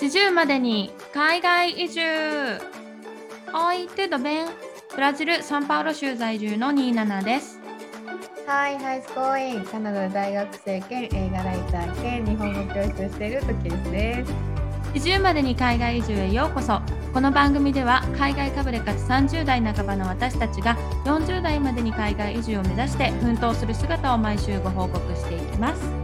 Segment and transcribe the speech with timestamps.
[0.00, 2.00] 40までに海外移住
[3.52, 4.46] Oi, tudo bem?
[4.94, 7.60] ブラジル・サンパウロ州在住の27です。
[8.46, 14.32] はい、ハイスコーイン、カナダ大学生兼映画ライター兼日本語教師をしている時計です。
[14.94, 16.80] 移住までに海外移住へようこそ。
[17.12, 25.99] この番組では海外かぶれかつ30代半ばの私たちが40代までに海外移住を目指して奮闘する姿を毎週ご報告していきます。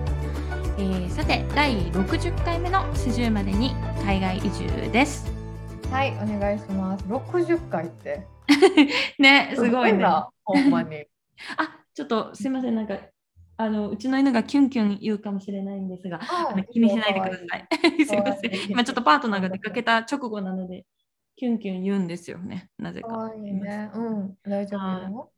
[0.79, 3.75] えーさて、第60回目の40までに
[4.05, 5.27] 海外移住です。
[5.91, 7.05] はい、お願いします。
[7.07, 8.27] 60回って。
[9.19, 10.01] ね、すごいね。
[10.01, 11.07] な、ほんまに。
[11.57, 12.99] あ、ちょっとすいません、なんか、
[13.57, 17.69] あの、うちの犬がキュンキュン言うかもしれないんですが、あの気にしないでください。
[18.05, 18.71] すいません。
[18.71, 20.85] 今ちょっとパートナーが出かけた直後なので、
[21.37, 23.09] キュンキュン言うんですよね、なぜか。
[23.09, 23.91] かわいいね。
[23.95, 25.33] うん、大丈夫よ。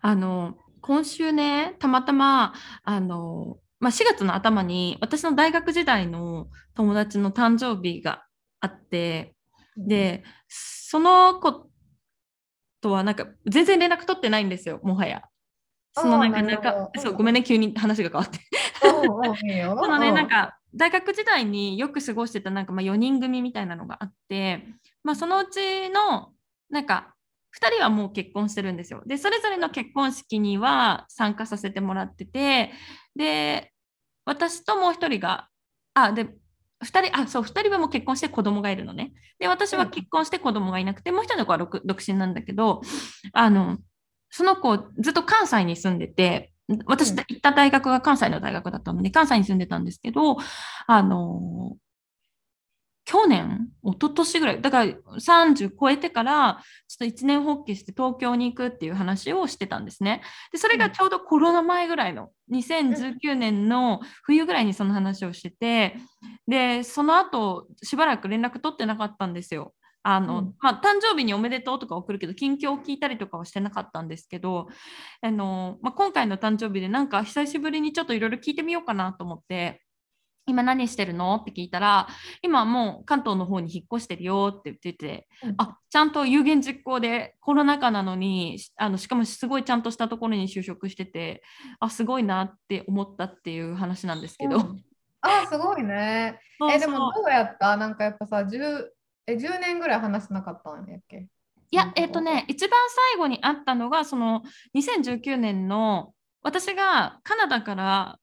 [0.00, 2.52] あの、今週ね、たまたま、
[2.82, 6.46] あの、まあ、4月の頭に私の大学時代の
[6.76, 8.24] 友達の誕生日が
[8.60, 9.34] あって、
[9.76, 11.68] で、その子
[12.80, 15.24] とはなんか全然連絡取ってないんですよ、もはや。
[15.94, 18.38] そのなんか、なんかそう、ごめんね、急に話が変わって。
[18.80, 19.08] そ
[19.88, 24.64] のね、うなん、か大学時代によく過ごしてたなんかまあ4人組みたいなのがあって、
[25.02, 26.32] まあ、そのうちの
[26.70, 27.16] なんか
[27.60, 29.02] 2人はもう結婚してるんですよ。
[29.06, 32.70] で、それぞれの結婚式には参加させてもらってて、
[33.16, 33.71] で、
[34.24, 35.48] 私ともう1人が、
[35.94, 36.28] あ、で、
[36.84, 39.12] 2人、あ、そう、2人はもう結婚して子供がいるのね。
[39.38, 42.80] で、私は結婚して子供がいなくて、もう1人の子は独独身なんだけど、
[43.32, 43.78] あの、
[44.30, 46.52] その子ずっと関西に住んでて、
[46.86, 50.36] 私うん行った大学が関西の大学だったので、関西に住んでたんですけど、
[50.86, 51.76] あの
[53.04, 60.22] 去年、一昨年ぐらい、だから30超えてから、ちょっと一年発起して東京に行くっていう話をしてたんですね。
[60.52, 65.96] で、それがちょうどコロナ前ぐらいの、2019年の冬ぐらいにその話をしてて、
[66.46, 69.74] で、その後、しばらく連絡取ってなかったんですよ。
[70.04, 74.68] あの、うんまあ、誕生日におめでとうとか送るけど、近況を聞いたりとかはしてなかったんですけど、
[75.20, 79.82] あの、まあ、今回の誕生日でなんか久しぶりにちょっといろいろ聞いてみようかなと思って、
[80.46, 81.36] 今何してるの？
[81.36, 82.08] って聞いたら、
[82.42, 85.54] 今もう関東の方に引っ越してるよって言ってて、うん。
[85.58, 91.42] あ、ちゃんと有言実行でコロナ禍なのに、しあのしかもすごいちゃんとしたところに就職してて、
[91.78, 94.56] あ、すごいなって思ったっていう話なんですけど。
[94.56, 94.84] うん。
[95.20, 96.40] あ、すごいね。
[96.72, 97.76] え、でもどうやった？
[97.76, 98.88] なんかやっぱさ、10,
[99.28, 101.28] え10年ぐらい話してなかったんやっけ？
[101.70, 102.80] いや、えっ、とね、一番
[103.12, 104.42] 最後に会ったのが、その
[104.74, 108.18] 2019年の私がカナダから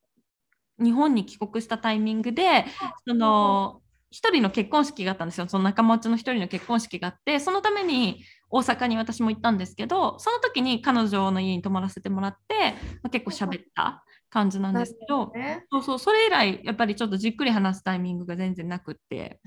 [0.79, 2.65] 日本に帰国したタイミングで、
[3.07, 3.81] その
[4.11, 5.47] 一人の結婚式があったんですよ。
[5.47, 12.73] その仲間内の一人の結婚式があって、そのために大阪に私も行ったんですけど、その時に彼女の家に泊まらせてもらって、
[13.03, 19.39] まあ、結構喋った感じなんですけど、ね、そうそう、それ以来、やっぱりちょっとじっくり話すタイミングが全然なくって、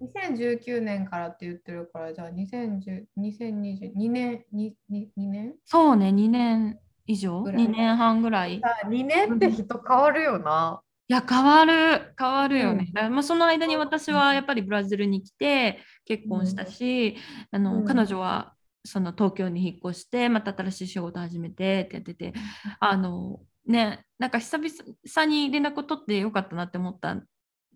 [0.00, 5.54] 2019年からって言ってるから、じゃあ2010 2022年、にに2年？
[5.64, 7.42] そうね、2年以上？
[7.42, 8.60] ぐらい ?2 年半ぐらい？
[8.60, 10.80] さ ?2 年って人変わるよな。
[11.08, 12.90] いや、変わる、変わるよね。
[12.94, 17.16] うんまあ、その間に私はやっぱりブラジルに来て結婚したし、
[17.52, 22.34] あのうん彼女はその東京に引っ越して、また新しい仕事始めてってやってて、
[22.80, 27.24] あのね、なんか久々に連絡を取ってよかったなって思ったん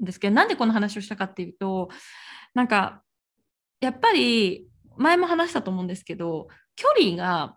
[0.00, 1.88] ですけど、なんでこの話をしたかっていうと、
[2.54, 3.02] なんか
[3.80, 7.56] やっぱり前も話したと思うんですけど、距離が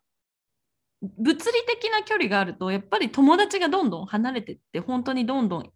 [1.17, 5.69] 物理的な距離があるとやっぱり友達がどんどん離れてって本当にどんどん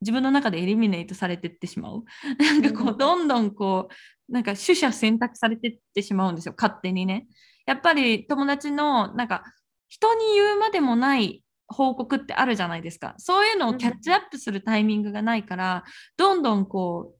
[0.00, 2.04] 自分の中でエリミネートされてってしまう。
[2.42, 2.98] なんかこううん。
[2.98, 3.88] どんどんこ
[4.28, 6.54] うなんか取捨選択されてってしまうんですよ。
[6.56, 7.28] 勝手にね。
[7.66, 9.44] やっぱり友達のなんか
[9.88, 13.14] 人に言うまでもない報告ってあるじゃないですか。
[13.18, 15.84] そういうのをキャッチアップするタイミングがないから
[16.16, 17.14] どんどんこ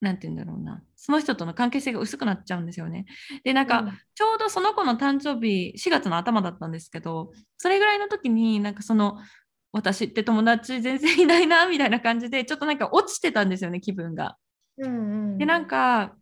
[0.00, 3.06] うなんて言うんだろうなその人との関係性が薄くなっちゃうんですよね
[3.44, 9.16] でなんか、ちょうどその子の誕生日4月の頭だったんですけどそれぐらいの時になんかその
[9.70, 14.36] 私って友達全然いないなみたいな感じでちょっとなんか落ちてたんですよね気分が。
[14.78, 16.14] うんうん、でなんか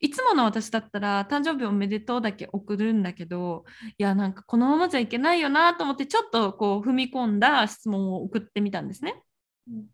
[0.00, 3.64] いつもの私だったら誕生日おめでとうだけ送るんだけど
[3.98, 9.22] いやなんかこのままじゃいけないよなと思ってちょっとこう踏み込んだ質問を送ってみたんですね。
[9.68, 9.86] うん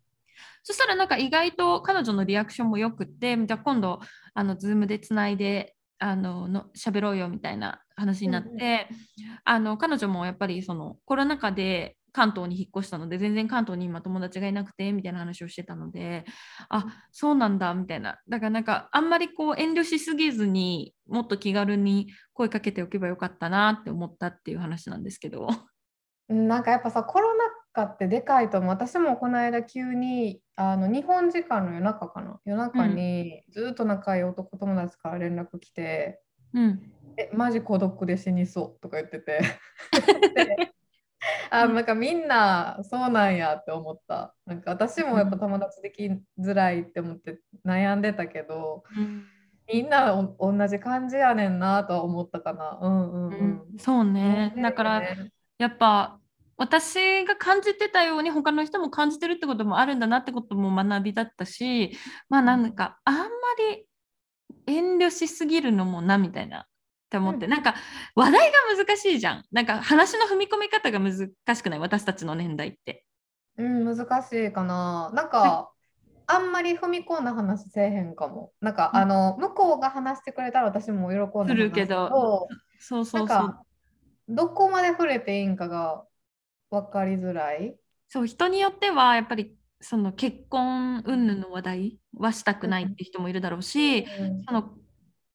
[0.67, 4.01] そしたらなんか意外と彼女のリアクションもよくって、じゃあ今度、
[4.33, 8.89] あの、ズームでつないで、あの、の喋ろうよみたいな話になって、
[9.45, 16.25] あの、彼女もやっぱりそのコロナ禍で関東に引っ越したので、全然関東に今友達がいなくて、みたいな話をしてたので、
[16.67, 18.19] あ、そうなんだ、みたいな。
[18.27, 25.47] だからなんか、あんまりこう遠慮しすぎずにもっと気軽に声かけておけばよかったなって思ったっていう話なんですけど。
[26.27, 27.45] うんなんかやっぱさコロナ
[27.77, 28.69] 家ってでかいと思う。
[28.69, 32.39] 私もこの間急にあの日本時間の夜中かな？
[32.45, 36.19] 夜中にずっと仲いい男友達から連絡来て、
[36.53, 36.91] うん。
[37.17, 39.41] え、マジ孤独で死にそうとか言ってて。
[40.33, 40.73] で
[41.49, 44.33] あ、なんかみんなそうなんやって思った。
[44.45, 46.09] なんか私もやっぱ友達でき
[46.39, 48.83] づらいって思って悩んでたけど、
[49.71, 52.79] みんなお同じ感じやねんなとは思ったかな。
[52.81, 53.77] うんうんうん。
[53.77, 54.53] そうね。
[54.57, 56.19] だから、ねやっぱ
[56.57, 61.95] 私が感じてたように他の人も感じてるってこともあるんだなってことも学びだったし
[62.29, 63.23] まあなんかあんま
[63.71, 63.85] り
[64.65, 66.63] 遠慮しすぎるのもなみたいなっ
[67.09, 67.75] て思って、うんなんか
[68.15, 71.79] 話題が難しいじゃんなんか話の踏み込み方が難しくない？
[71.79, 73.05] 私たちの年代って。
[73.57, 75.09] うん、難しいかな。
[75.15, 75.71] なんか、
[76.27, 78.51] あんまり踏み込んだ話せえへんかも。
[78.61, 83.27] なんか、うんあの、向こうが話してくれたら私も喜んでるけどそうなそうんそう。
[83.27, 83.63] か、
[84.29, 86.03] どこまで触れていいんかが
[86.69, 87.75] 分かりづらい。
[88.09, 94.69] そう人によってはやっぱりその結婚云々の話題はしたくないって人もいるだろうし、うんその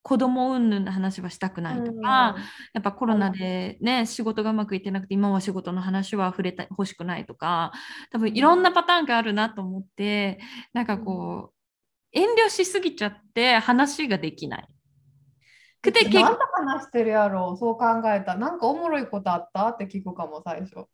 [0.04, 2.34] 子供云々の話はしたくないとか、
[2.74, 7.70] やっぱコロナでね、仕事がうまくいってなくて今は仕事の話は触れた欲しくないとか
[8.10, 10.40] 多分いろんなパターンがあるなと思って
[10.72, 11.54] なんかこう
[12.10, 14.68] 遠慮しすぎちゃって話ができない。
[15.82, 18.34] くて話してるやろうそう考えた。
[18.34, 19.68] なんかおもろいことあった？
[19.68, 20.86] って聞くかも、最初。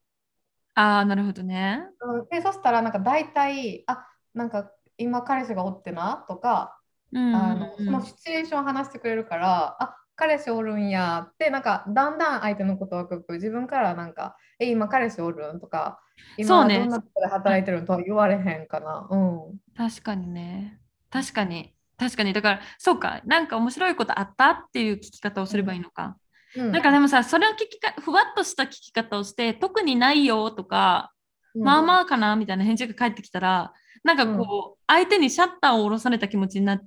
[0.79, 1.83] ああなるほどね。
[2.01, 6.79] うん、で、そしたら、なんか大体、あ、なんか今彼氏がおってなとか、
[7.11, 16.01] うんあのそのシチュエーションを話してくれるから、あ彼氏おるんやって、なんかだんだん相手のことを分かる自分からなんか、え、今彼氏おるんとか、
[16.37, 19.09] 今そうねどんなとこで働いてるんとは言われへんかな。
[19.11, 19.59] うん。
[19.77, 20.79] 確かにね。
[21.11, 21.75] 確かに。
[21.97, 22.33] 確かに。
[22.33, 23.21] だから、そうか。
[23.25, 26.17] なんか面白いことあったっていう聞き方をすればいいのか。
[26.57, 26.73] うん。
[26.73, 31.13] なんかでもさ、それを聞きか、ふわっとした聞き方をして、特にないよとか、
[31.55, 33.73] まあまあかなみたいな返事が返ってきたら、
[34.05, 36.87] なんかこう、相手にシャッターを下ろされた気持ちになっ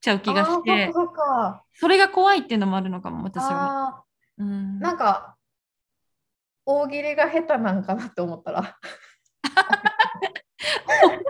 [0.00, 0.92] ちゃう気がして、
[1.74, 3.88] それが怖いっていうのもあるのかも、私は。
[3.88, 4.04] あ
[4.38, 4.78] うん。
[4.78, 5.36] ーなんか、
[6.64, 8.78] 大喜利が下手なんかなって思ったら。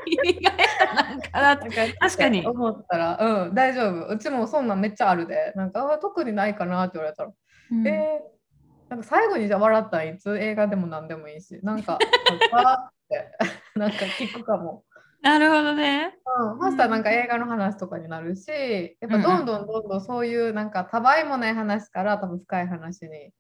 [0.07, 2.47] 意味が下手なんかなって確かに。
[2.47, 4.09] 思ったら、うん、大丈夫。
[4.09, 5.53] うちもそんなんめっちゃあるで。
[5.57, 7.33] なんか、あ特にないかなって言われたら、
[7.73, 10.37] うんえー、なんか最後にじゃあ笑ったらいつ？
[10.39, 11.99] 映画でも何でもいいし、なんか、
[12.53, 13.33] わーって、
[13.75, 14.85] なんか聞くかも。
[15.23, 16.19] なるほどね。
[16.41, 23.33] うん、そしたらなんか映画の話とかになるし、やっぱどんどんどんどんそういうなんかたわいもない話から多分深い話に、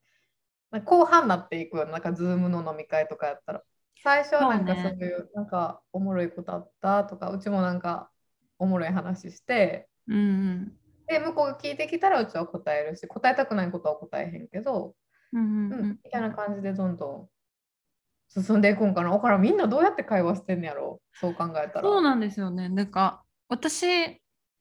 [0.84, 3.62] 後半になっていくよ、なんかズームの飲み会とかやったら。
[4.02, 8.10] 最初はなんかそうういう、なんかおもろいことあったとか、うちもなんか
[8.58, 10.72] おもろい話して、うんうん。
[11.12, 14.94] で、向こうが聞いてきたらうちは答えるし、答えたくないことは答えへんけど、
[15.32, 17.28] うんううんんうんみたいな感じでどんどん
[18.28, 19.10] 進んでいくんかな。
[19.10, 21.82] だからんみんなどうやって会話してんのやろそう考えたら。
[21.82, 22.68] そうなんですよね。
[22.68, 23.86] なんか私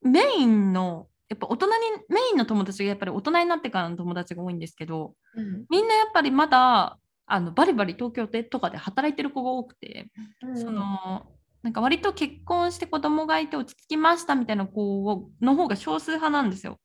[0.01, 1.73] メインのやっぱ大人に
[2.09, 10.09] メインの友達がやっぱり大人になってからの友達が多いんですけどうんみんなやっぱりまだあのバリバリ東京でとかで働いてる子が多くて、
[10.43, 11.31] うんその
[11.63, 16.79] なんか割と結婚して子供がいて落ち着きましたみたいな子をの方が少数派なんですよ。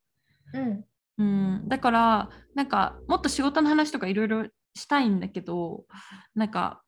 [0.53, 0.85] うん。
[1.19, 4.45] うん、だからなんかもっと仕事の話とかいろいろ
[4.75, 5.87] したいんだけど
[6.35, 6.83] なんか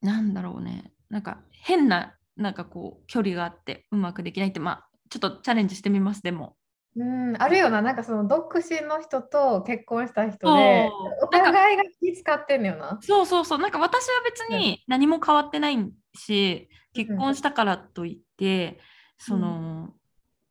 [0.00, 0.92] なんだろうね。
[1.08, 6.56] なんか変ななんかこう距離があってうまくできないってまあちょっとチャレンジしてみますでも。
[6.96, 10.90] うん、あるよな、なんかその独身の人と結婚した人で、
[11.22, 12.98] お互いが気使ってんのよな。
[13.00, 13.58] そうそうそう。
[13.58, 15.76] なんか私は別に何も変わってない
[16.14, 18.80] しうん結婚したからといって
[19.16, 19.90] その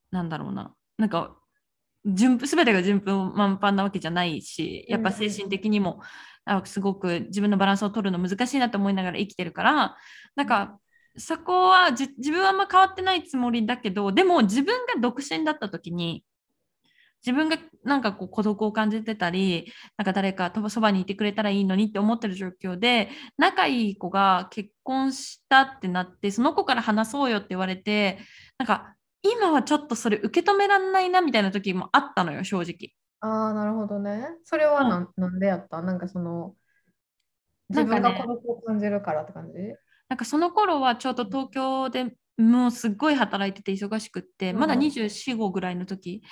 [0.10, 1.36] なんだろうななんか
[2.06, 6.02] 順全てが順風満帆なわけじゃないしやっぱ精神的にも
[6.46, 9.98] あすごく自分のバランスを取るの難しいなと思いながら生きてるから
[10.36, 10.80] なんか
[11.18, 16.24] そこはじ自分はあんま変わってないつもりだけどでも自分が独身だった時に
[17.26, 28.20] 自分がなんかこう孤独を感じてたりなんか誰かそばにいてくれたらいいのにって思ってる状況で仲いい子が結婚したってなってその子から話そうよって言われて
[28.58, 32.94] なんか今はちょっとそれ受け止めらんないなみたいな時もあったのよ正直。
[33.22, 34.30] ああ、なるほどね。
[34.46, 35.82] それはなん,、なんでやった？
[35.82, 36.56] なんかその、
[37.68, 39.60] 自分がなんかね孤独を感じるからって感じ？
[40.08, 46.24] なんかその頃はちょうど東京でもうすっごい働いてて忙しくってまだうん24、5ぐらいの時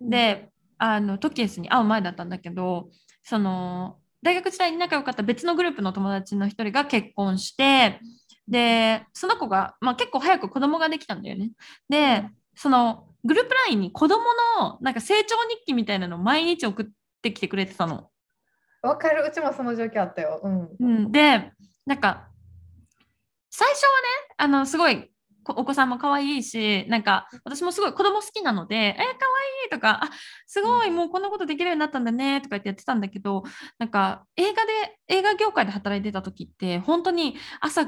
[0.00, 2.90] であのトキエスに会う前だったんだけど
[3.24, 8.00] その大学時代に仲良かった別のグループの友達の一人が結婚して
[8.46, 11.50] でその子が、まあ、結構早く子供ができたんだよね。
[11.88, 14.22] でそのグループ LINE に子供
[14.60, 16.86] のなんか成長日記みたいなのを毎日送っ
[17.20, 18.10] てきてくれてたの。
[18.80, 20.40] わかる、うちもその状況あったよ。
[20.42, 20.68] うん。
[20.78, 21.52] うん、で
[21.84, 22.28] なんか
[23.50, 24.06] 最初はね
[24.38, 25.08] あのすごいこ
[25.56, 29.06] お子さんも可愛いしなんか私もすごい子供好きなので「えー、可愛
[29.66, 30.10] いとか「あ
[30.46, 33.44] すごいもうこんなことできるようになったんだね」とか言ってやってたんだけど
[33.78, 37.86] なんか映画で映画業界で働いてた時って本当に朝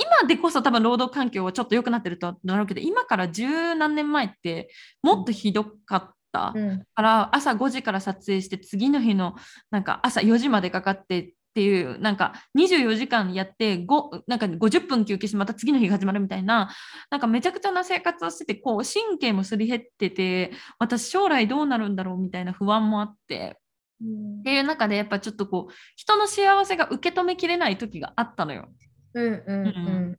[0.00, 4.70] 今でこそ多分労働環境はちょっと良くなってるとなるけど今から十何年前って
[5.02, 6.84] もっとひどかった、うん。
[6.94, 9.34] から朝5時から撮影して次の日の
[9.70, 16.70] なんか朝4時までかかってっていうなんか24時間やって5なんか50分休憩してまた次の日が始まるみたいな
[17.10, 23.58] なんかめちゃくちゃな生活をしててこう神経もすり減ってて私将来どうなるんだろうみたいな不安もあって。
[24.00, 24.40] うん。
[24.40, 28.68] っていう中でやっぱちょっとこう人の幸せが受け止めきれない時があったのよ。
[29.14, 30.16] うんうんうん。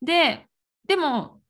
[0.00, 0.46] で
[0.86, 1.40] でも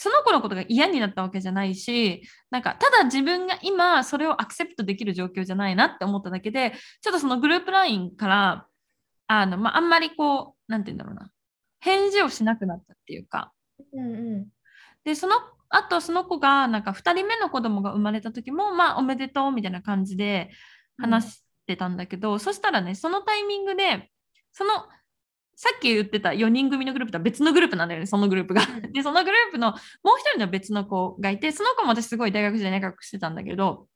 [0.00, 8.66] その子のことが嫌になったわけじゃないしなんかただ自分が今それをアクセプトできる状況じゃないなって思っただけでちょっとそのグループ LINE から
[9.28, 11.30] あの、まあ、あんまりこうなんて言うんだろうな。
[11.80, 13.52] 返事をしなくなったっていうか。
[13.92, 14.46] うんうん。
[15.04, 15.36] でその
[15.70, 20.50] あとその子がなんか2人目の子供が生まれた時もまあおめでとうみたいな感じで
[20.98, 24.10] 話してたんだけど、そしたらねそのタイミングで
[24.52, 24.70] その
[25.54, 28.62] さっき言ってた4人組のグループとは別のグループなんだよねそのグループが。
[28.62, 28.92] うん。
[28.92, 29.78] でそのグループのもう
[30.18, 33.88] 一人の別の子がいてその子も私すごい大学時代仲良くしてたんだけど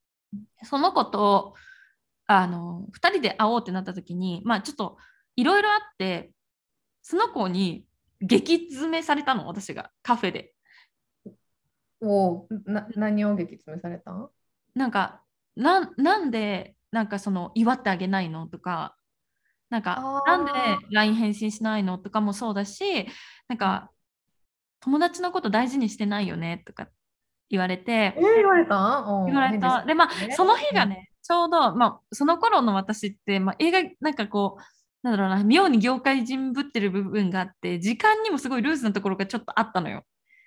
[0.65, 1.55] その子と
[2.27, 4.97] あの2人で会おうってなった時にまあちょっと
[5.37, 6.31] いろいろあって
[7.03, 7.85] その子に
[8.21, 10.53] 激詰めされたの私がカフェで。
[12.01, 14.11] おな何を激詰めされた？
[14.11, 14.29] ん
[14.75, 15.23] なんか
[15.57, 18.49] なんなんでなんかその祝ってあげないの？
[18.49, 18.97] とか
[19.71, 20.53] なんかなんで
[20.91, 21.99] LINE 返信しないの？
[21.99, 23.07] とかもそうだし
[23.49, 23.91] なんか
[24.81, 26.63] 友達のこと大事にしてないよね？
[26.67, 26.89] とか
[27.49, 27.93] 言われて。
[27.93, 29.01] えー、言われた？
[29.01, 29.85] ん言われた。
[29.87, 34.63] でまあその日がねちょうど、まあ、その頃の私って、まあ、映画なんかこう
[35.03, 40.05] なんだろうな妙に業界人ぶってる部分があって時間にもすごいルーズなところがちょっとあったのよ。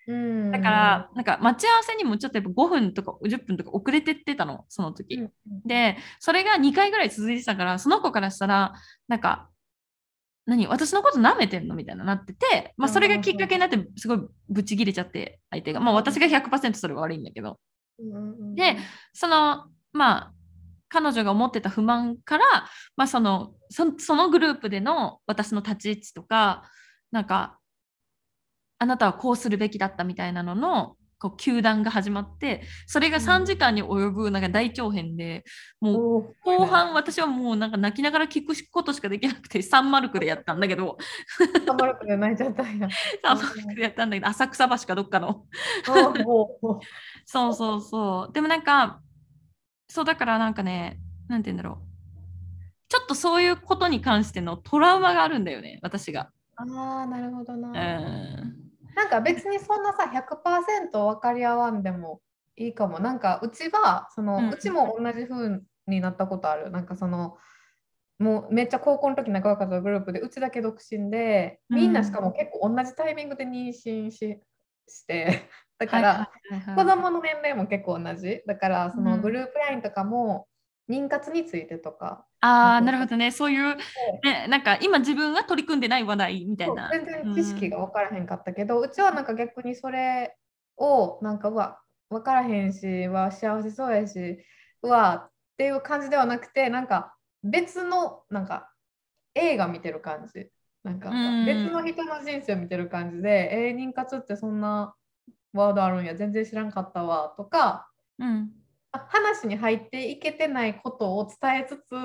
[0.07, 0.51] うん。
[0.51, 5.31] だから、なんか待ち合わせにもちょっとやっぱ5分とか10分とか遅れてってたのその時、うん
[5.65, 8.73] で、それが2回ぐらい続いてたから、その子からしたら、
[9.07, 9.49] なんか、
[10.45, 15.79] 何私のこと舐めてんのみたいななってて、まあ、それがきっかけになって、すごいブチギレちゃって、相手が。
[15.79, 17.59] まあ、私が100%それが悪いんだけど。
[18.55, 18.77] で
[19.13, 20.33] その、まあ、
[20.95, 22.43] 彼女が思ってた不満から、
[22.95, 26.63] まあ、そのそそのグループでの私の立ち位置とか、
[27.11, 27.59] なんか、
[28.79, 35.43] あなたはこうするべきだったみたいなのの、こう球団が始まってそれが3時間に及ぶなんか大長編で、
[35.81, 40.97] もうおー後半私はもうなんか泣きながら聞くことしかできなくてサンマルクでやったんだけど。
[41.65, 42.87] サンマルクで泣いちゃったんや。
[43.21, 45.45] サンマルクでやったんだけど浅草橋かどっかの。
[47.25, 48.33] そうそうそう。
[48.33, 49.01] でもなんか
[49.87, 51.85] そうだからなんかねなんて言うんだろう
[52.87, 57.69] ちょっとそういうことに関してのトラウマがあるんだよね私がああ、なるほどな。
[57.69, 58.65] うん
[58.95, 62.21] なんか別にそんなさ100%分かり合わんでも
[62.55, 62.99] いいかも。
[62.99, 66.71] なんかうちはその、ううんちも同じ風になったことある。
[66.71, 67.37] なんかその
[68.19, 74.39] もうめっちゃ高校の時仲良かったグループでうちだけ独身でみんなしかも結構同じタイミングで妊娠し
[74.87, 76.31] して だから、
[76.75, 78.41] 子供の年齢も結構同じ。
[78.45, 80.47] だからそのうんグループラインとかも
[80.89, 83.31] 妊活についてとか、ああなるほどね。
[83.31, 83.75] そういう、
[84.23, 86.89] ね、なんか今自分は取り組んでない話題みたいな。
[86.91, 90.37] 全然知識が分からへんかったけど、うちはなんか逆にそれ
[90.77, 94.37] をなんかうわ分からへんしは幸せそうやし
[94.81, 98.71] うわっていう感じではなくてなんか別のなんか
[99.33, 100.49] 映画見てる感じ
[100.85, 101.45] なんかうん。
[101.45, 104.95] 別の人の人生を見てる感じで、えー、妊活ってそんな
[105.53, 107.89] ワードあるんや全然知らんかったわとか
[108.19, 108.51] うん。
[108.91, 111.95] あ話に入っていけてないことを伝えつつ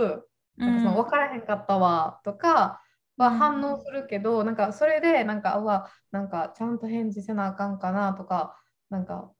[0.59, 2.83] うなんかそのん分からへんかったわとか
[3.17, 3.39] はうん。
[3.39, 8.57] 反応するけど、なんかそれでなんかうわなんかちゃんと返事せなあかんかなとか
[8.89, 9.33] なんか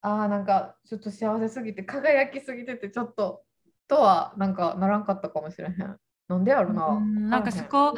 [0.00, 3.44] あーなんかちょっと幸せすぎて輝きすぎててちょっと
[3.88, 5.98] とはなんかならんかったかもしれへん。
[6.28, 6.86] なんでやろな。
[6.86, 7.94] うんなんかそこ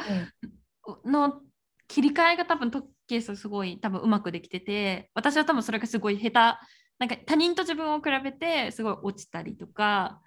[0.85, 1.11] うん。
[1.11, 1.41] の
[1.87, 6.67] 切り替えが多分トッケースすごい多分うまくできてて私は多分それがすごい下手。
[6.97, 10.21] なんか他人と自分を比べてすごい落ちたりとか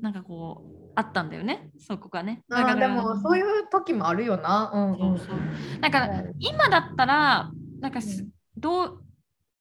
[0.00, 1.70] なんかこうあったんだよね。
[1.78, 2.42] そこがね。
[2.50, 4.70] あーでもそういう時もあるよな。
[4.72, 5.18] うんうん。
[5.18, 5.36] そうそう。
[5.80, 7.50] なんか今だったら
[7.80, 8.30] なんかすうん。
[8.56, 9.02] どう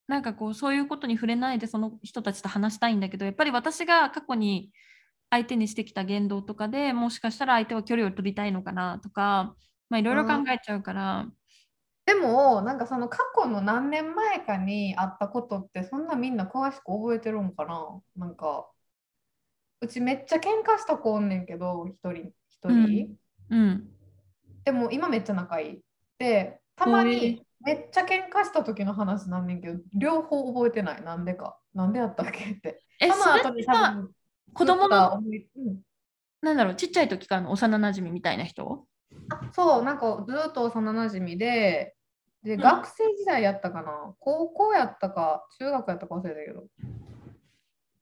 [0.07, 4.71] なんかこうそういうことに触れないでその人たちと話したいんだけどやっぱり私が過去に
[5.29, 9.55] 相手にしてきた言動とかでもしかしたら相手は距離を取りたいのかなとか
[9.89, 11.27] まあいろいろ考えちゃうから
[12.05, 18.01] でもなんかその過去の何年前かにあったことってそんなみんな詳しく覚えてるんかな？
[18.15, 18.67] なんか
[19.81, 23.15] うちめっちゃ喧嘩した子おんねんけど一人一人、
[23.49, 23.89] うん
[24.65, 25.79] でも今めっちゃ仲いい。
[26.19, 31.01] で、たまにめっちゃ喧嘩した時の話なんねんけど、両方覚えてない。
[31.01, 31.57] なんでか。
[31.73, 32.83] なんでやったっけって。
[32.99, 34.11] え、そそれさ、分
[34.53, 35.21] 子供の、
[36.41, 38.85] なんだろう、ちっちゃい時からの幼馴染みたいな人？
[39.29, 41.95] あそう、なんかずっと幼馴染で、
[42.43, 42.61] で、うん。
[42.61, 46.63] 学生時代やったかな、高校やったか、中学やったか忘れたけど、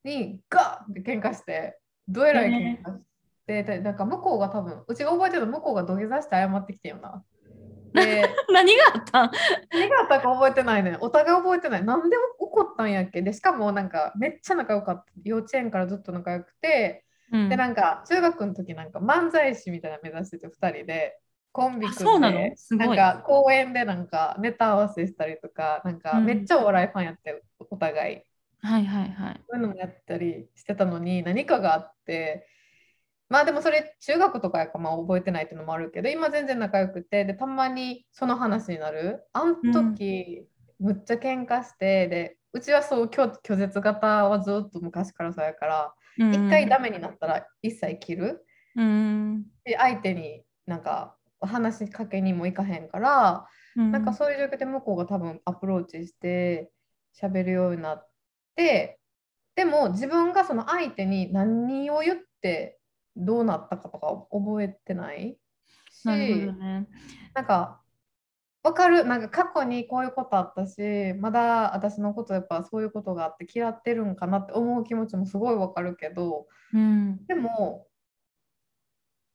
[0.03, 3.03] にガーって喧嘩して、どえらい喧嘩し
[3.47, 7.23] て、でなんか向こうが多分、うちが覚えてるの向こうが土下座して謝ってきてんよな。
[7.93, 9.31] で、 何があったん？
[9.71, 10.97] 何があったか覚えてないね。
[11.01, 11.83] お互い覚えてない。
[11.83, 12.17] なんで
[12.61, 13.21] 怒ったんやっけ？
[13.21, 15.11] で、しかもなんかめっちゃ仲良かった。
[15.23, 21.19] 幼稚園からずっと仲良くて、うんで、なんか中学の時なんか漫才師みたいなの目指してて2人で
[21.51, 28.21] コンビ組んでなんか公園でなんかネタ合わせしたりとか、なんかうんめっちゃお笑いファンやってお互い。
[28.61, 29.41] はいはいはい。
[29.49, 32.47] そういうのもやったりしてたのに何かがあって、
[33.29, 39.25] まあでもそれ中学とかやからまあ覚えてないっていうのもあるけど、今全然仲良くて、で、たまにその話になる。
[39.33, 40.47] あん時、
[40.79, 48.45] むっちゃ喧嘩して、で、うちはそう拒拒絶型はずっと昔からそうやから、一回ダメになったら一切切る。
[48.75, 49.43] うん。
[49.63, 53.91] で相手になんか話しかけにもいかへんから、うん。
[53.91, 56.71] なんかそういう状況で向こうが多分アプローチして
[57.19, 58.09] 喋るようになっ
[58.55, 58.99] て
[59.55, 62.79] でも自分がその相手に何を言って
[63.15, 65.37] どうなったかとか覚えてない
[65.91, 66.87] しなるほどね。
[67.33, 67.81] なんか
[68.67, 77.25] わかるなんか過去にこういうことあったしまだ私のことやっぱそういうことがあって嫌ってるんかなって思う気持ちもすごいわかるけどうん。
[77.27, 77.87] でも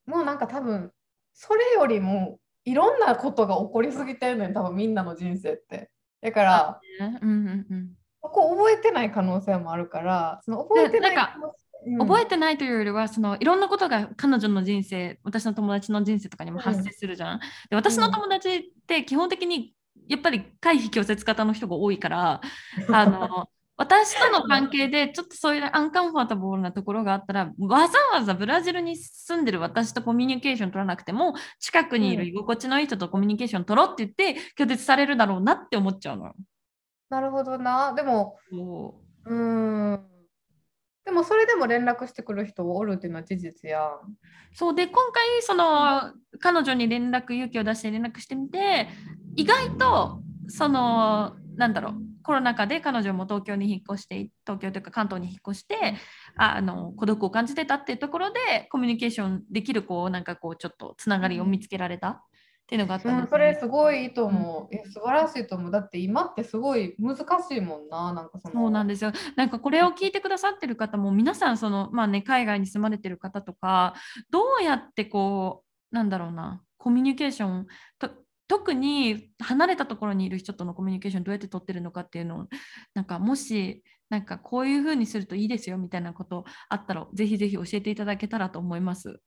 [0.05, 0.91] もうなんか多分
[1.33, 5.89] それよりもいろんなことが起こりすぎてるのよ多分みんなの人生って。
[6.21, 7.91] だからうんうんうん。
[8.21, 11.62] ここ覚えてない可能性もあるからその覚えてないなんか可能性
[11.99, 17.39] 覚えてないというよりはそのいろんなことが彼女の人生私の友達の人生とかにも発生するじゃん。
[17.69, 19.73] で私の友達って基本的に
[20.07, 22.41] やっぱり回避拒絶型の人が多いから
[22.91, 36.27] あの私との関係でちょっとそういうアンカンファータブルなところがあったらわざわざブラジルに住んでる私とコミュニケーション取らなくても近くにいる居心地のいい人とコミュニケーション取ろうって言って拒絶されるだろうなって思っちゃうの。
[36.27, 36.35] よ。
[37.09, 37.93] なるほどな。
[37.93, 39.35] でもそう。
[39.35, 40.12] ん
[41.05, 43.89] でもそれでも連絡してくる人おるっていうのは事実や。
[44.53, 48.87] そうで今回その彼女に連絡勇気を出して連絡してみて
[49.35, 55.95] 意外とそのなんだろうコロナ禍で彼女も東京に引っ越して東京というか関東に引っ越して
[56.35, 62.23] あの孤独を感じてたっていうところでコミュニケーションできるこうなんかこうちょっとつながりを見つけられた
[62.63, 64.73] っていうのがあったんうん、ですそれすごいいいと思う。
[64.73, 65.71] いや素晴らしいと思う。
[65.71, 68.13] だって今ってすごい難しいもんな。
[68.13, 69.11] なんかそのそうなんですよ。
[69.35, 73.95] なんかこれを聞いてくださってる方も皆さんそのまあね海外に住まれてる方とか
[74.31, 77.67] どうやってこうなんだろうなコミュニケーション
[77.99, 78.09] と
[78.47, 82.47] 特に離れたところにいる人とのコミュニケーションどうやって取ってるのかっていうのを
[82.93, 89.19] なんかもしなんかこういうふうにするといいですよみたいなことあったらぜひぜひ教えていただけたらと思います。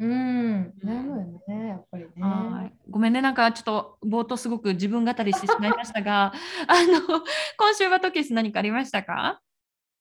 [0.00, 2.10] うん、悩むよね、やっぱりね。
[2.22, 2.72] はい。
[2.88, 6.32] ごめんねなんかちょっと冒頭すごく自分語りしてしまいましたが
[6.68, 7.00] あの
[7.56, 9.40] 今週はトキス何かありましたか？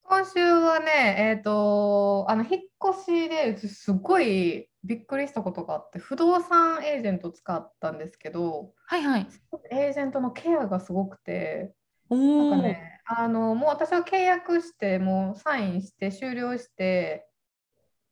[0.10, 9.28] 今週はね、えっ、と、あの、引っ越しで、すごいびっくりしたことがあって、不動産エージェント使ったんですけど、はいはい。
[9.70, 11.74] エージェントのケアがすごくて、
[12.10, 17.27] なんかね、あの、もう私は契約して、もうサインして、終了して、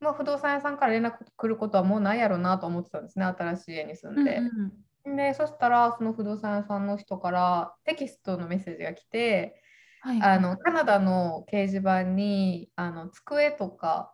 [0.06, 4.38] まあ、不動産屋さんから連絡来ることはもうないやろうなと思ってたんですね、新しい家に住んで。
[4.38, 4.74] うんうん
[5.16, 9.62] で、そしたら、その不動産屋さんの人からテキストのメッセージが来て、
[10.02, 14.14] はいあのカナダの掲示板にあの机とか、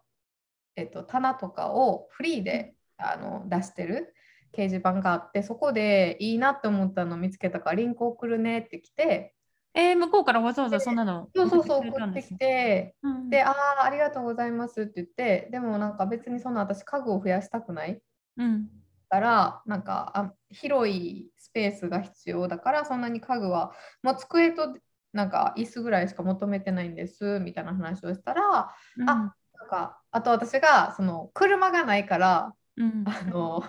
[0.77, 4.13] えっと、棚とかをフリーであの出してる
[4.53, 9.35] 掲示板があってそこでいいなって思ったのを見つけたからリンク送るねって来て
[9.73, 18.01] えー、向こうからわざわざそんなのそうそうそう送ってきてうんでああありがとうございますって言ってでもなんか別にそんな私家具を増やしたくない
[18.37, 18.67] うん。
[19.09, 24.73] からなんかあ広いスペースが必要だからそんなに家具はもう机と
[25.11, 29.09] なんか椅子ぐらいしか求めてないんですみたいな話をしたらうん。
[29.09, 33.03] あなんかあと私がその車がないからうん。
[33.05, 33.63] あの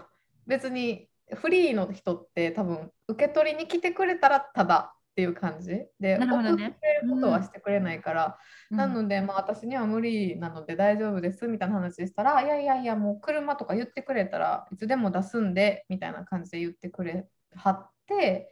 [0.46, 5.84] 別にフリーの人って多分受け取りに来てくれたらただっていう感じ。
[6.00, 6.74] でなるほどる
[7.10, 8.38] ことはしてくれないから、
[8.70, 8.76] うん。
[8.78, 18.50] なので、まあ、私には無理なので大丈夫ですみたいな話したらいやいやいやもう車とか言ってくれたらいつでも出すんでみたいな感じで言ってくれはって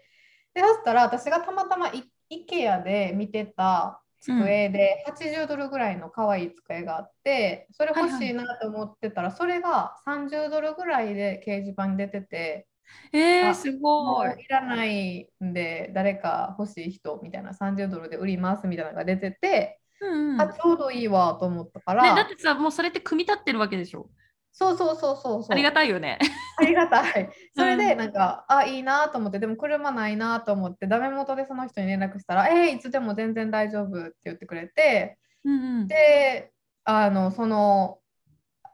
[0.53, 12.67] でそしたら私がたまたまイ IKEA で見てた机で80ドルぐらいの可愛い机があってそれ欲しいなと思ってたら、それが30ドルぐらいで掲示板に出てて
[13.13, 14.31] えー、すごい。
[14.31, 24.09] いらないんで誰か欲しい人みたいな30ドルで売りますみたいなのが出てて、うんうんあちょうどいいわと思ったから、ね、だってさ、もうそれって組み立ってるわけでしょ。
[24.53, 26.19] そうそうそうそうそうありがたいよね。
[26.59, 27.31] ありがたい。
[27.55, 35.89] それうんでなんか、あいいなと思ってでも車ないなと思ってダメ元でその人に連絡したら「えー、いつでも全然大丈夫」って言ってくれてうんうん。
[35.89, 36.51] で
[36.85, 38.01] あのその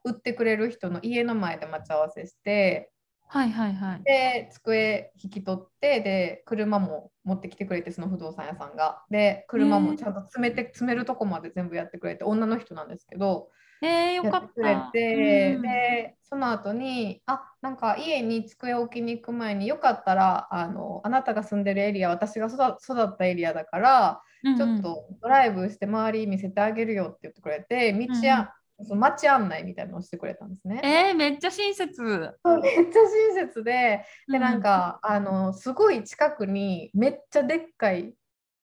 [0.04, 2.90] 売ってくれる人の家の前で待ち合わせして
[3.28, 4.02] はいはいはい。
[4.04, 9.02] で机引き取ってで車も持ってきてくれてその不動産屋さんが。
[9.10, 13.48] で車もちゃんと詰めて詰めるとこまで全部やってくれて女の人なんですけど
[13.82, 14.90] えー、よかっやってくれた。
[14.92, 15.62] て、うん。
[15.62, 24.56] でその後にあなんか家に机を置きに行く前によかったらあのあなたが住んでるエリア私が育育ったエリアだから、うんうん。
[24.56, 30.80] ちょっとドライブして周り見せてあげるよって言ってくれて道や、その街案内みたいなのをしてくれたんですね。
[30.84, 32.02] えー、めっちゃ親切。
[32.02, 33.00] めっちゃ
[33.34, 38.14] 親切ででなんか、あのすごい近くにめっちゃでっかい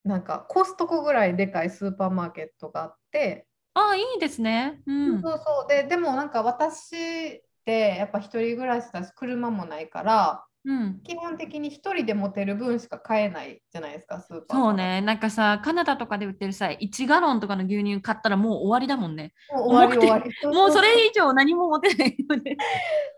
[0.04, 4.82] なんかコストコぐらいでかいスーパーマーケットがあって、ああ、いいですね。
[4.86, 5.22] うん。
[5.22, 11.00] そうそうででもなんか私ってやっぱ一人暮らしだし車もないからうん。
[11.04, 19.34] 基本的に一人で持てる分しか買えないじゃないですかスーパーそうね、なんかさ、カナダとかで売ってるさ、1ガロンとかの牛乳買ったらもう終わりだもんね。
[19.52, 20.48] もう終わり終わり。
[20.56, 22.16] もうそれ以上何も持てない。
[22.30, 22.58] よね。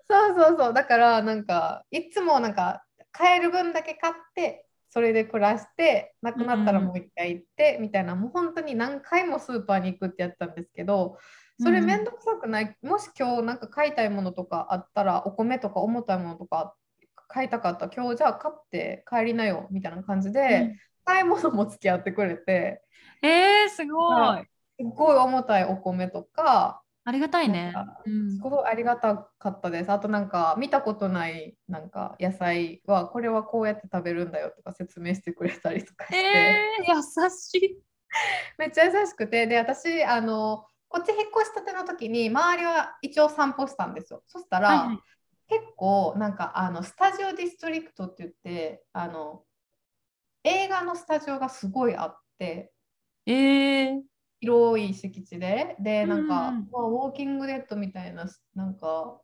[0.09, 0.73] そうそうそう。
[0.73, 11.17] だからなんかいつもなんか買える分だけ買ってそれで暮らしてなくなったらもう一回行って、みたいなもう本当に何回もスーパーに行くってやったんですけど
[11.59, 16.75] それめんどくさくない、もし今日なんか買いたいものとかあったらお米とか重たいものとか
[17.27, 22.81] 買いたかったら今日じゃあ買って帰りなよみたいな感じで、買い物も付き合ってくれて
[23.23, 24.39] うんえー、すごい。
[24.77, 27.73] すっごい重たいお米とかありがたいね
[28.05, 29.91] すごいありがたかったです。
[29.91, 37.77] あとなんか見たことないなんか野菜はこれはこうやって食べるんだよとか説明してくれたりとかして、えー、優しい。
[38.57, 44.23] めっちゃ優しくてで私あのこっち引っ越したての時に周りは一応散歩したんですよ。
[44.25, 44.99] そしたら、はいはい
[45.47, 49.43] 結構なんかあのスタジオディストリクトって言ってあの
[50.43, 52.71] 映画のスタジオがすごいあって
[53.25, 54.01] えー、
[54.39, 55.75] 広い敷地で。
[55.79, 56.69] でなんか、うんうん。
[56.71, 59.19] うわウォーキングデッドみたいななんか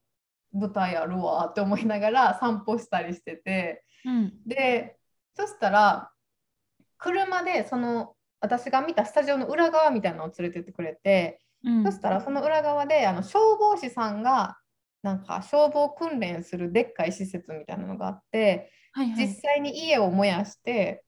[0.53, 3.83] 舞台あるわって思いながら散歩したりしてて。
[4.05, 4.33] うん。
[4.45, 4.97] で
[5.35, 6.11] そしたら
[6.97, 11.83] 車でその私が見たスタジオの裏側みたいなのを連れてってくれて、うん。
[11.83, 14.57] そしたらその裏側であの消防士さんが
[15.01, 19.27] なんか消防訓練するでっかい施設みたいなのがあってはいはい。
[19.27, 21.03] 実際に家を燃やして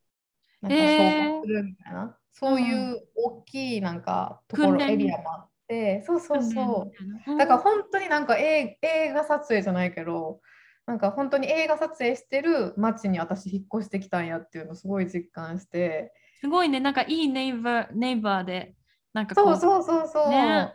[0.61, 6.91] なんかえー消火するみたいな、そういう大きいなんかところエリアもあってそうそうそ
[7.27, 7.31] う。
[7.31, 10.39] うんだから本当になんか映映画撮影じゃないけど
[10.85, 16.11] なんか本当に映画撮影してる街に私引っ越してきたんやっていうのをすごい実感して。
[16.41, 18.75] すごいね、なんかいいネイバーネイバーで、
[19.13, 20.73] なんかこそうそうそうそう、ね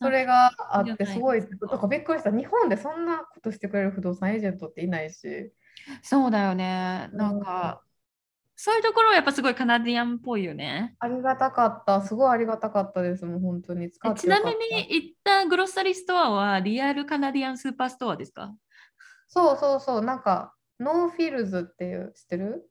[0.00, 1.18] それがあってす。
[1.18, 2.30] ごいだからびっくりした。
[2.30, 5.52] 日本でそんなことしてくれる不動産エージェントっていないし。
[6.02, 7.08] そうだよね。
[7.12, 7.82] なんか、
[8.56, 10.96] そういうところはやっぱすごいカナディアンっぽいよね。
[10.98, 12.00] ありがたかった。
[12.02, 13.24] すごいありがたかったです。
[13.24, 18.54] もう本当に使えってちなみに行った grocery store は Real Canadian Superstore ですか？
[19.28, 20.02] そうそうそう。
[20.02, 22.70] なんか No Frills っていう知ってる？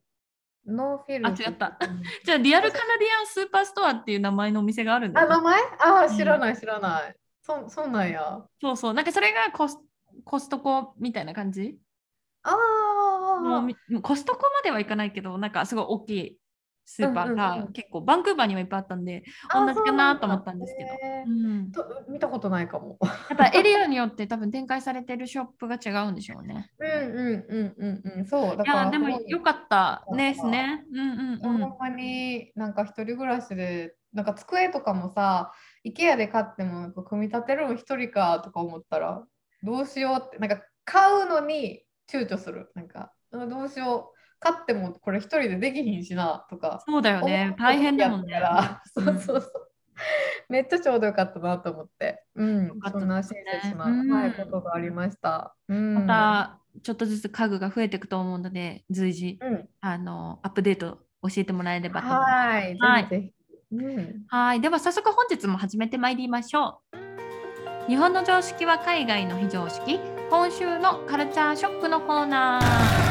[0.66, 1.78] No Frills あ違った。
[2.26, 5.22] じゃあ Real Canadian Superstore っていう名前のお店があるんだ。
[5.22, 5.62] あ名前？
[5.80, 8.42] あうん知らない知らない、そそうなんや。
[8.60, 8.94] そうそう。
[8.94, 9.78] なんかそれがコス
[10.24, 11.78] コストコみたいな感じ？
[12.44, 16.38] ああもうみコストコまではいかないけど、なんかすごい大きい
[16.86, 20.90] スーパーが結構バンクーバーにもいっぱいあったんで、あ同じかなと思ったんですけど。
[21.26, 22.98] うん、と見たことないかも。
[23.02, 26.70] やっぱエリアによって多分展開されてるショップが違うんでしょうね。
[26.80, 28.26] うんうんうんうんうん。
[28.26, 28.58] そう。
[28.58, 30.86] だいからや、でもよかったうんですね。
[30.92, 31.56] うんうんほうん。
[31.58, 35.52] んまになんか一人暮らしで、なんか机とかもさ、
[35.86, 39.24] IKEA で買ってもなんか組み立てるの一人かとか思ったら、
[39.64, 42.72] どうしようって、なんか買うのに躊躇する。
[42.76, 44.15] なんか、うんどうしよう。
[44.40, 46.84] 買ってもこれ一人でできひんしなとか。
[46.86, 47.56] そうだよね。
[47.58, 48.40] 大変だもんね。
[48.94, 49.52] そうそうそう。
[50.50, 52.24] めっちゃちょうどよかったなと思って。
[52.36, 52.80] うん。
[52.80, 55.56] かったそんなですね親切な、うんはい、ことがありました。
[55.68, 56.06] うん。
[56.06, 59.70] またちょっとずつ家具が増えていくと思うので、随時うん。
[59.82, 62.26] あのアップデート教えてもらえればと思いま
[62.78, 62.92] す。
[62.92, 63.08] はい。
[63.08, 63.34] ぜひ。
[63.72, 64.24] うん。
[64.28, 67.06] はい、では早速本日も始めてまいりましょう。
[67.88, 70.00] 日本の常識は海外の非常識。
[70.30, 73.05] 今週のカルチャーショックのコーナー。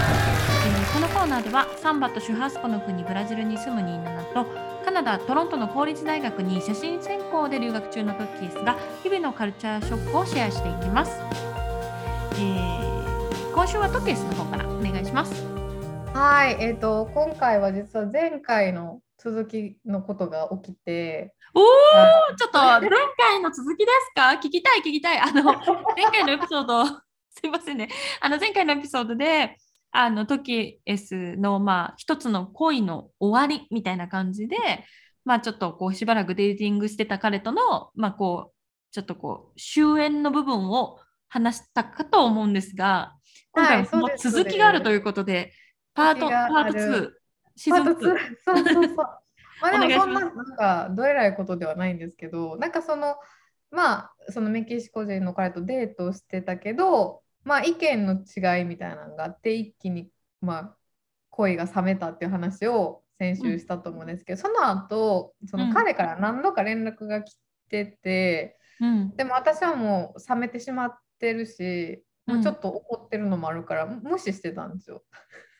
[0.94, 4.46] えーこのコーナーではサンバとシュハスコの国ブラジルに住むニーナナと
[4.84, 11.20] カナダ・トロントの公立大学に写真専攻で留学中のトッキースが日々のカルチャーショックをシェアしていきます。
[12.34, 12.84] えー
[13.54, 15.42] 今今週はトケスの方からお願いします。
[16.12, 21.64] はい、えっ、と、今回は実は前回の続きのことが起きて、おお
[21.96, 22.80] あちょっと前
[23.16, 24.28] 回の続きですか？
[24.40, 25.18] 聞きたい聞きたい。
[25.18, 25.44] あの
[25.96, 26.84] 前回のエピソード
[27.30, 27.88] すいませんね。
[28.20, 29.56] あの前回のエピソードで
[29.96, 34.56] あのトキエスのまあ一つの恋の終わりみたいな感じで、
[35.24, 38.54] まあちょっとこうしばらくデーティングしてた彼とのまあこう
[38.90, 43.14] ちょっとこう終焉の部分を話したかと思うんですが、
[43.52, 45.52] 今回はその続きがあるということで、
[45.94, 47.10] パート続きがパートある2
[47.56, 48.16] シーズンパート2 2。
[48.44, 48.96] そうそうそう。
[48.96, 53.14] まあ でもそんななんかどえらいことではないんですけど、なんかその
[53.70, 60.08] まあそのメキシコ人の彼とデートをしてたけど、まあ意見の違いみたいなのがあって一気に
[60.40, 60.76] まあ
[61.30, 67.36] 恋が冷めたっていう話を先週したと思うんですけど、その後その彼から何度か連絡が来
[67.70, 75.02] てて、うん、でも私はもう冷めてしまってるし、もうちょっとと怒ってるのもあるから無視してたんですよ。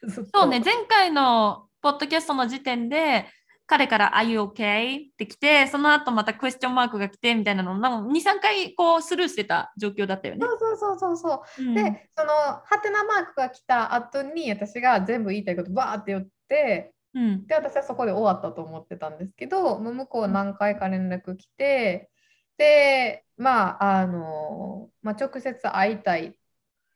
[0.35, 3.27] そうね、前回のポッドキャストの時点で、
[3.66, 5.07] 彼から Are you okay?
[5.07, 10.40] って来て、その後またクエスチョンマークが来てみたいなのを2、3回こうスルーしてた状況だったよね。
[10.42, 11.62] そうそうそうそうそう。
[11.62, 12.31] うんで、その
[12.64, 22.11] ハテナマークが来た後に私が全部言いたいことバーって言って、うん、で、私はそこで終わったと思ってたんですけど、向こう何回か連絡来て、
[22.59, 26.33] で、まあ、あの、まあ、直接会いたいっ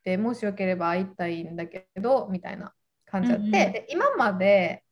[0.05, 2.75] て、もしよければ会いたいんだけど、みたいな
[3.07, 4.83] 感じだって、うんうんで、今まで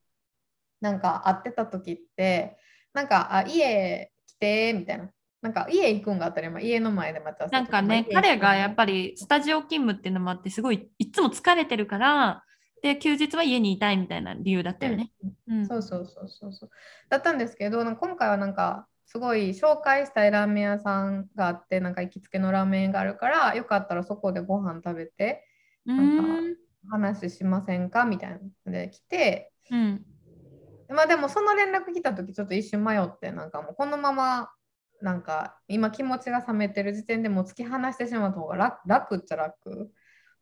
[0.80, 2.56] なんか会ってた時って、
[2.92, 5.10] なんか、あ、家来て、みたいな。
[5.42, 12.42] なんか家行くんがあったり、まあ、家の前で待ち合わせなんかね、彼がやっぱりスタジオ勤務っていうのもあって、すごいいつも疲れてるから、
[12.82, 15.12] で、休日は家にいたいみたいな理由だったよね。
[15.48, 15.66] うん。
[15.66, 16.70] そうそうそうそうそう。
[17.10, 25.44] だったんですけど、なんか今回はなんかすごい紹介したいラーメン屋さんがあって、なんか行きつけのラーメン屋があるから、よかったらそこでご飯食べて
[25.86, 26.56] うなんん。
[26.90, 28.04] 話しませんか？
[28.04, 30.04] みたいなので来て、うん
[30.88, 34.50] まあでもその連絡来た時ちょっと一瞬迷って、なんかもうこのまま
[35.00, 39.90] なんか今気持ちが冷めてる時点でもう突き放してしまった方が楽楽っちゃ楽。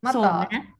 [0.00, 0.74] まそうたね。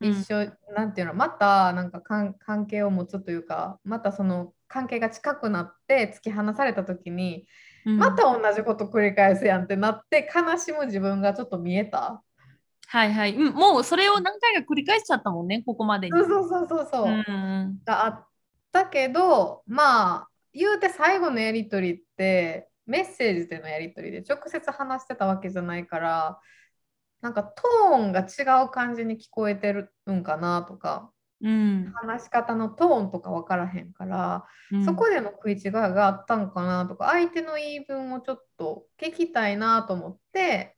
[0.00, 7.46] 一緒、なんていうのまたなんか関関係を持つというかまたその関係が近くなって突き放された時に、
[7.84, 12.22] うんまた同じこと繰り返すやんってなって悲しむ自分がちょっと見えた。
[12.86, 13.54] はいはい、うん。
[13.54, 16.12] もうそれを何回か繰り返しちゃったもんね、ここまでに。
[16.12, 17.06] そうそうそうそうそう。
[17.06, 18.26] うんがあっ
[18.72, 26.40] たけどまあ言うて最後のやり取りってメッセージでのやり取りで直接話してたわけじゃないから
[27.20, 31.10] なんかトーンが違う感じに聞こえてるんかなとか
[31.42, 34.46] うん話し方のトーンとか分からへんから。
[34.72, 40.76] うんそこでの食い違いがあったんかなとか、相手の言い分をちょっと聞きたいなと思って、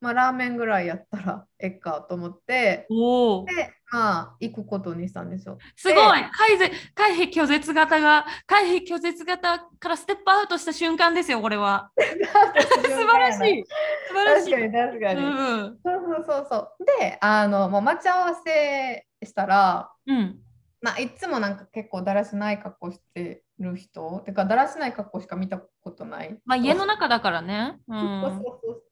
[0.00, 2.86] まあ、ラーメンぐらいやったら えっかと思って。
[2.88, 5.58] で、まあ、行くことにしたんですよ。
[5.76, 11.90] すごい回ぜ回避拒絶型が回避拒絶型からステップアウトした瞬間ですよ、これは。
[11.96, 13.64] 素晴らしい。
[14.08, 14.50] 素晴らしい。
[14.50, 15.22] 確かに確かに。
[15.22, 16.84] うんそうそうそうそう。
[17.00, 20.40] で、あの、もう待ち合わせしたら、うん。
[20.80, 26.38] まあ、いつもなんか結構だらしない格好してる人、てかだらしない格好しか見たことない。
[26.46, 27.76] まあ家の中だからね。
[27.86, 27.92] う。
[27.92, 28.82] そうんそうそう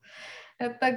[0.59, 0.89] やった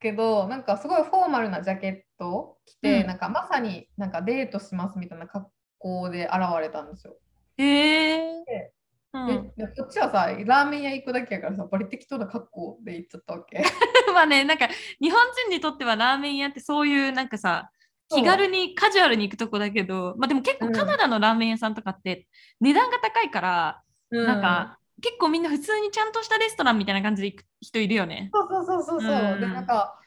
[0.00, 7.16] けどなんかすごいフォーマルなジャケットを着て、うんなんかまさになんかデートしますみたいな格好で現れたんですよ。
[7.56, 8.72] へえ。
[9.14, 13.62] うん、ででこっちはさラーメン屋行くだけやからさバリ適当な格好で行っちゃったわけ。
[14.12, 14.68] まあね、なんか
[15.00, 17.70] 日本人にとってはラーメン屋ってそういうなんかさ、
[18.10, 22.26] 気軽にカジュアルに行くとこだけど、まあでも結構うんカナダのラーメン屋さんとかって
[22.60, 28.30] 値段が高いから、うなんか結構みんな普通にちゃんとしたレストランみたいな感じで行く人いるよね。
[28.32, 29.32] そうそうそうそうそう。
[29.34, 29.98] うんでなんか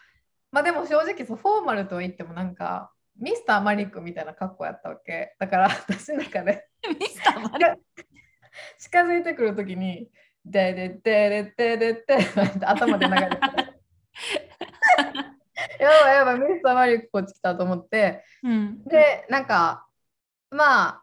[0.51, 5.35] まあでも正直そうフォーマルとは言ってもなんかミスターマリックみたいな格好やったわけ。
[5.39, 6.67] だから私の中で
[6.99, 8.05] ミスターマリック？
[8.79, 10.09] 近づいてくるときに
[10.43, 13.37] 「ででででででで」って頭で流れて
[15.79, 18.83] やばいやばいミスターマリックこっち来たと思ってうん。
[18.83, 19.87] でなんか
[20.49, 21.00] まあ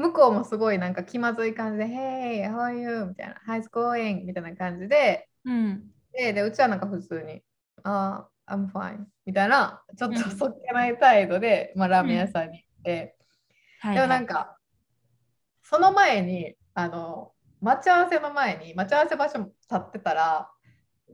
[0.00, 5.90] 向こうもすごいなんか気まずい感じで「Hey, how are you?」みたいな「How's it going?」みたいな感じでうん。
[6.12, 7.42] ででうちはなんか普通に
[7.84, 13.16] 「あ、uh, I'm fine」みたいなちょっとうんそっけない態度で、まあ、ラーメン屋さんに行って。
[13.80, 14.58] はい、でもなんか、
[15.62, 20.50] その前に、あの、待ち合わせの前に、待ち合わせ場所立ってたら、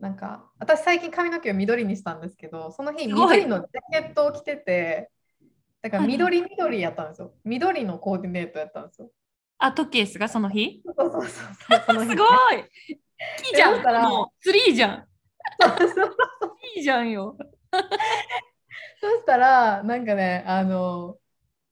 [0.01, 5.11] なんか、私最近髪の毛を緑にしたんですけど、その日、緑のジャケットを着てて、
[5.87, 7.33] だから緑緑やったんですよ。
[7.45, 9.11] 緑のコーディネートやったんですよ。
[9.59, 10.83] あ、トケースがその日？
[10.85, 11.83] そうそうそうそう。
[11.87, 12.63] その日すごいい
[13.53, 15.07] いじゃんらもう、ツリーじゃん。
[15.61, 16.17] そうそう
[16.75, 17.37] いいじゃんよ。
[19.01, 21.19] そそしたら、なんかね、あの、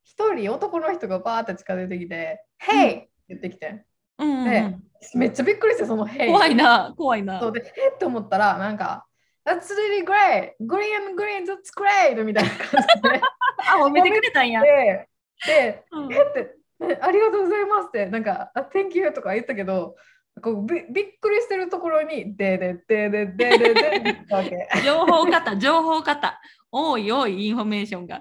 [0.05, 2.87] 一人男の人がバーって近づいてきて、Hey!
[2.87, 3.85] って言ってきて。
[4.19, 4.83] うんうんうでん、
[5.17, 6.29] めっちゃびっくりして、その Hey!
[6.29, 7.41] 怖いな、怖いな。
[7.41, 9.07] そうで、えって思ったら、なんか、
[9.45, 10.53] That's really great!
[10.61, 12.25] Green, green, that's great!
[12.25, 13.21] みたいな感じで。
[13.59, 14.63] あ、褒めてくれたんや。
[14.63, 15.09] で、
[15.47, 16.57] で、うん、えって、
[17.01, 19.97] ありがとうございますって、なんか、あ、Thank you とか言ったけど、
[20.43, 24.69] こうびびっくりしてるところに、ででででででで。
[24.85, 26.41] 情報型、情報型。
[26.73, 28.21] おいおいインフォメーションが。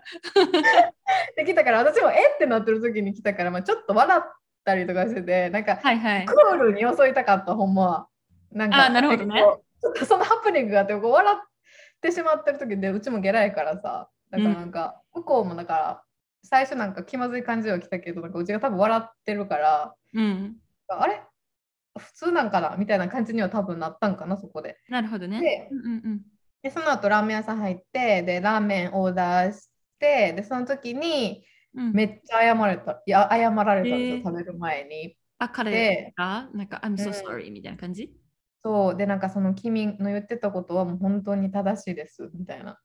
[1.36, 4.22] できたから私もえってなってる時に来たから、まあ、ちょっと笑っ
[4.64, 8.08] たりとかしててなんか、はいはい、クールに装いたかったほんまは。
[8.52, 9.44] なんかあなるほどね。
[10.06, 11.38] そのハプニングがあってこう笑っ
[12.00, 16.04] てしまってる時でうちもゲラやからさだからなんか、向こうもだから、
[16.44, 20.58] 最初なんか気まずい感じは来たけど、なんかうちが多分笑ってるから、うん。
[20.88, 21.22] あれ？
[21.98, 22.76] 普通なんかな？
[22.78, 24.78] みたいな感じには多分なったんかな、そこで。
[24.90, 25.40] なるほどね。
[25.40, 26.22] でうんうんうん。
[26.64, 29.70] で、その後ラーメン屋さん入って、で、ラーメンオーダーし
[30.00, 35.18] て、で、その時にうん、めっちゃ謝られた、いや、謝られたんですよ、えー食べる前に。
[35.40, 38.12] あ、彼でが、なんか、I'm so うん sorry みたいな感じ？
[38.62, 42.80] そう、で、なんかその君の言ってたことはもう本当に正しいです、みたいな。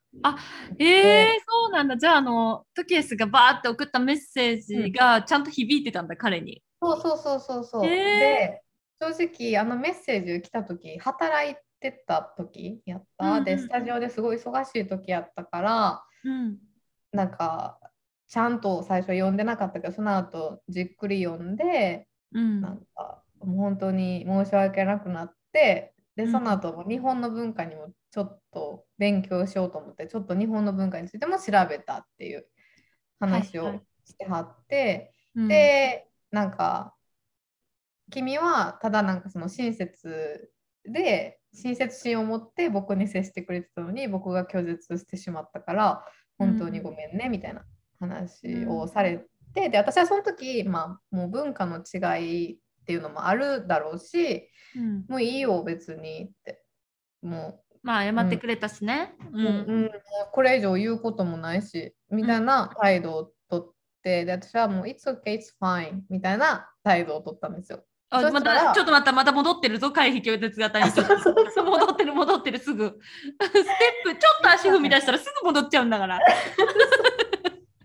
[0.78, 1.96] えー、そうなんだ。
[1.96, 6.62] じゃあ、あの、トキエスがバーって送ったメッセージがちゃんと響いてたんだ、彼に。
[6.80, 7.86] そうそうそうそうそう。
[7.86, 8.62] へーで、
[9.00, 13.26] 正直、あのメッセージ来た時、働いてた時やった。
[13.26, 16.58] うんうんで、スタジオですごい忙しい時やったから、うん。
[17.12, 17.78] なんか、
[18.28, 22.60] ちゃんと最初読んでなかったけど、その後じっくり読んで、うん。
[22.60, 32.46] なんか、本当に申し訳なくなって、で、うんその後も日本の文化にもちょっと勉強しようと思って、ちょっと日本の文化についても調べたっていう
[33.20, 33.82] 話をはいはい。
[34.04, 36.94] してはって、うん、で、なんか、
[38.10, 40.50] 君はただなんかその親切
[40.84, 46.04] で、親切心を持って僕に接してくれてたのに、僕が拒絶してしまったから、
[46.38, 47.64] 本当にごめんね、みたいな
[47.98, 56.62] 話をされて、で、私はその時、まあ、もう文化の違いっていうのもあるだろうし、うん、もういいよ、別にって。
[57.22, 59.14] もまあ、謝ってくれたしね。
[59.32, 59.46] うう、う
[59.86, 59.90] ん。
[60.32, 67.84] これ以上言うこともないし、みたいな態度をとって、で、私はもう、It's okay, it's fine みたいな態度を取ったんですよ。
[68.10, 72.98] あまたちょっとまたまた戻ってるぞ回避拒絶型に 戻ってる戻ってるすぐ。
[73.38, 76.18] ステップちょっと足踏み出したらすぐ戻っちゃうんだから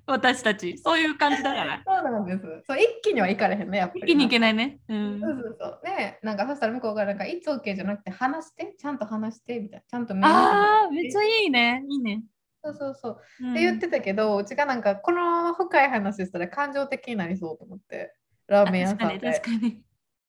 [0.05, 2.41] 私たちそういう感じだからそうなんです。
[2.67, 4.01] そう一気にはいかれへんね、やっぱり。
[4.01, 5.81] 一気にいけないね、うんそうそうそう。
[5.85, 9.85] ね、なんかそしたら向こうがなんか、It's okay じゃなくて、話して、ちゃんと話して、みたいな。
[9.87, 12.23] ちゃんとああめっちゃいいねいいね、
[12.63, 13.17] そうそうそう。
[13.41, 18.13] うんって言ってたけど、うちがなんか、この深い話したら感情的になりそうと思って、
[18.47, 19.05] ラーメン屋さんで。
[19.05, 19.81] 確かに確かに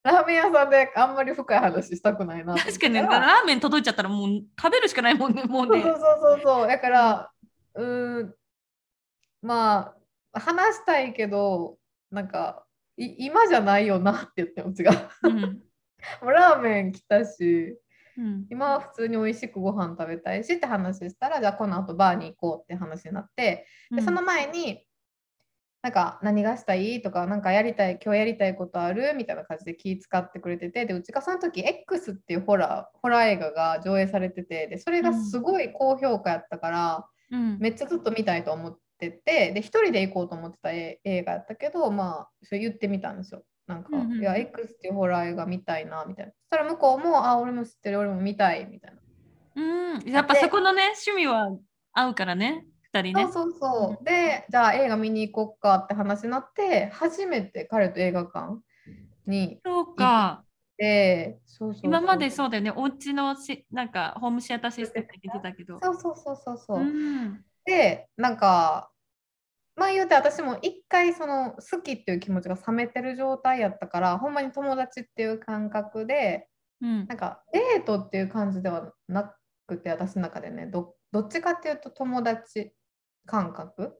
[0.05, 2.55] ラーメン屋さんであんまり深い話したくないな。
[2.55, 4.29] 確かにラーメン届いちゃったらもう
[4.61, 6.69] 食べるしかないもんねもうねそうそうそうそう。
[6.69, 7.31] だから、
[7.75, 8.35] うーん、
[9.45, 9.95] ま
[10.33, 11.79] あ、話したいけど、
[12.11, 12.65] なんか、
[12.97, 15.09] い今じゃないよなって言っても違う。
[15.25, 15.41] うん。
[16.23, 17.79] もうラーメン来たし、
[18.17, 18.47] うん。
[18.51, 24.87] 今は普通に美味しくご飯食べたいしって話したら、じゃあこの後バーに行こうって話になって、でその前に、
[25.83, 37.59] なんか何がしたいとか、なんかやりたい、今日やりたいことあるみたいな感じで気使ってくれてて、で、うちがその時 X っていうホラー、ホラー映画が上映されてて、で、それがすごい高評価やったから、うん。
[37.59, 43.43] めっちゃずっと見たいと思ってて、で、一人で行こうと思ってたえ映画やったけど、まあ、それ言ってみたんですよ。
[43.67, 46.33] なんか、うんうんうんいや、X っていうホラー映画見たいな、みたいな。
[46.33, 49.01] そしたら向こうも、あ、俺も知ってる、俺も見たい、みたいな。
[49.57, 51.57] うん、やっぱそこのね趣味は
[51.93, 54.05] 合うからね二人ねそうそうそう。
[54.05, 58.61] で、じゃあ映画見に行こっかって話になって、初めて彼と映画館
[59.27, 60.45] にそうか
[60.77, 65.79] で、そう今までそうだよね、お家のしなんかホームシアターシステムって言ってたけど。
[65.83, 66.79] そうそうそうそうそう。
[66.81, 68.91] うんで、なんか、
[69.77, 76.49] まあ言うて私も一回その好きっていう気持ちが冷めてる状態やったから、ほんまに友達っていう感覚で、
[76.81, 79.35] うんなんかデートっていう感じではな
[79.67, 82.73] くて、私の中でね、どどっちかっていうと友達
[83.27, 83.95] 感覚？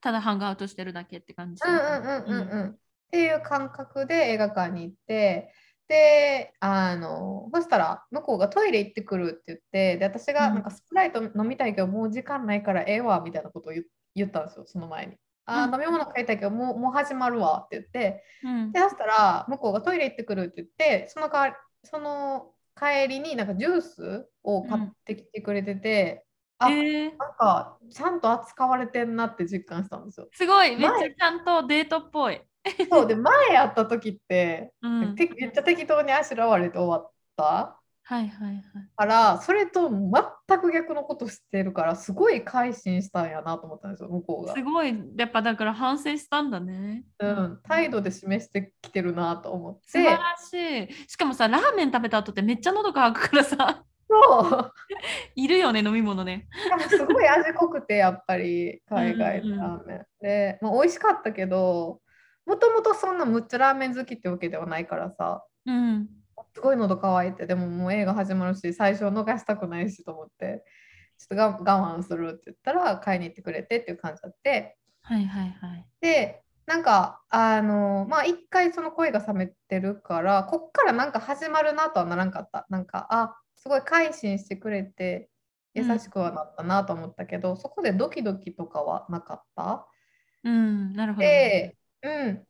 [0.00, 1.62] ただハングアウトしてるだけって感じ。
[1.66, 2.70] うんうんうんうんうん。
[2.70, 2.76] っ
[3.10, 5.52] ていう感覚で映画館に行って、
[5.90, 13.84] で、あの、そしたら向こうがトイレ行ってくるって言って、で、私がうんなんかスプライト飲みたいけど、もう時間ないからええわみたいなことを言
[14.14, 15.16] 言ったんですよ、その前に。
[15.46, 26.24] あ飲み物買いたいけど、もうもう始まるわって言って、うんで、そしたら向こうがトイレ行ってくるって言って、その代わりその帰りになんかジュースを買ってきてくれてて、
[26.58, 30.28] あえーなんかちゃんと扱われてんなって実感したんですよ。
[30.32, 32.40] すごい、めっちゃ前ちゃんとデートっぽい。
[32.90, 37.76] そうで前やった時って、うん、てめっちゃ適当にあしらわれて終わった？
[38.02, 38.62] はいはいはい。
[38.96, 44.62] からそれと全く逆のことしてるからすごい改心したんやなと思ったんですよ向こうがす。
[44.62, 47.04] ごい、やっぱだから反省したんだね。
[47.20, 51.08] うん、態度で示してきてるなと思って素晴らしい。
[51.08, 54.72] しかもさ、ラーメン食べた後ってめっちゃ喉乾くからさ、そう
[55.36, 56.48] いるよね、飲み物ね。
[56.88, 60.06] すごい味濃くてやっぱり海外のラーメン。
[60.20, 61.99] で、まあ、美味しかったけど
[62.46, 66.08] もともとそんなむっちゃラーメン好きってわけではないからさうん。
[66.54, 70.64] すごい喉乾いてでももう映画始まるし最初逃したくないしと思って
[71.18, 75.86] ちょっとが我慢するって言ったら買いに行ってくれてっていう感じだってはいはいはい。
[76.00, 85.28] でなんかあのまあ一回その声が冷めてるからこっからなんか始まるなとはならんかったなんかあすごい改心してくれて
[85.74, 89.86] 優しくはなったなと思ったけど、そこでドキドキとかはなかった？
[90.42, 91.28] うん、なるほどね。
[91.28, 92.46] で、うん。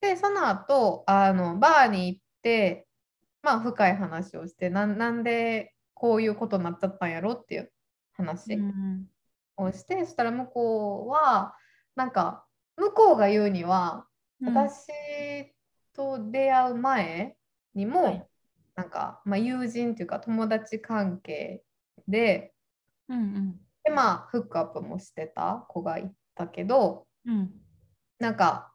[0.00, 2.86] で、その後、あの、バーに行って、
[3.42, 7.72] まあ、深い話をして、なん、なんでこういうことになっちゃったんやろっていう
[8.12, 9.06] 話うん。
[9.56, 11.54] をして、そしたら向こうは、
[11.96, 14.06] なんか、向こうが言うには、
[14.40, 14.54] うん。
[14.54, 14.88] 私
[15.92, 17.36] と出会う前
[17.74, 18.26] にも、はい。
[18.76, 21.62] なんか、まあ、友人っていうか友達関係
[22.08, 22.54] で、
[23.08, 27.50] うんで、まあ、フックアップもしてた子がいたけど、うんうん。
[28.18, 28.69] なんか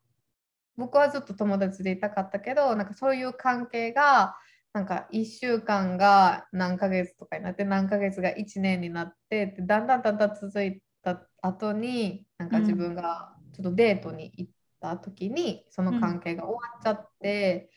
[0.77, 4.35] 僕はずっと友達でいたかったけどなんかそういう関係が
[4.73, 14.51] なんか1週間が何ヶ月とかになって何ヶ月が1年になってだんだんだんだん続いた後になんか自分がちょっとデートに行っ
[14.81, 17.69] た時にその関係が終わっちゃって、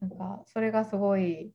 [0.00, 1.52] なんかそれがすごい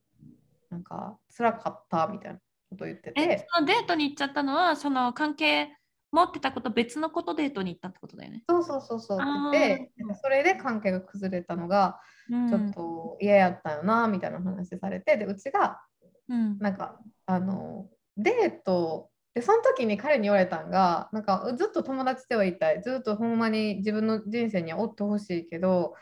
[0.70, 5.76] なんか辛かったみたいなことを言ってて、そのデートに行っちゃったのは、その関係
[6.12, 8.44] 持ってたこと別のことデートに行ったってことだよね。
[8.50, 9.18] そうそうそうそう。
[9.18, 10.06] って言ってあー。
[10.06, 12.00] なんかそれで関係が崩れたのが
[12.30, 12.50] うん。
[12.50, 15.82] ちょっと嫌やったよなみたいな話されてでうちが
[16.28, 16.58] うん。
[16.60, 17.88] なんかあの
[18.18, 22.82] デートでその時に彼に言われたんがなんかずっと友達ではいたい。
[22.82, 25.94] ずっとほんまに自分の人生にはおってほしいけど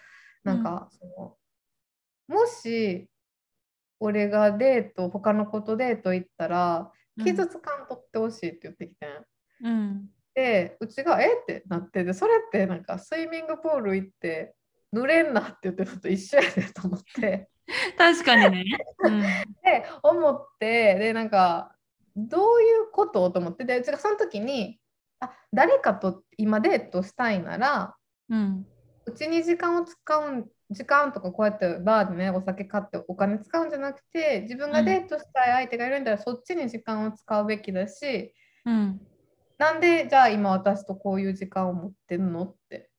[0.44, 1.36] なんか、その
[2.28, 3.10] もし
[4.00, 6.92] 俺がデート他の子とデート行ったら
[7.24, 9.10] 傷つかんとってほしいって言ってきてん。
[9.64, 10.10] うん。
[10.36, 11.28] でうちが「え？
[11.28, 14.56] っ?」てなってでそれってなんかスイミングプール行って
[14.94, 17.50] 濡れんなって言ってるのと一緒やでと思って。
[17.98, 18.78] 確かにね。
[19.00, 19.22] うん。
[19.22, 19.28] で
[20.04, 21.76] 思ってでなんか
[22.16, 23.30] どういうこと？
[23.32, 23.66] と思って。
[23.66, 24.80] でうちがその時に
[25.20, 27.96] あ誰かと今デートしたいなら
[28.30, 28.66] うん。
[29.06, 38.36] うちに時間を使うん時間とかこうやってバーでねお酒買ってお金使うんじゃなくて自分がデートしたい相手がいるんだらそっちに時間を使うべきだし
[38.66, 39.02] うん
[39.60, 42.90] なんでじゃあ今私とこういう時間を持ってんのって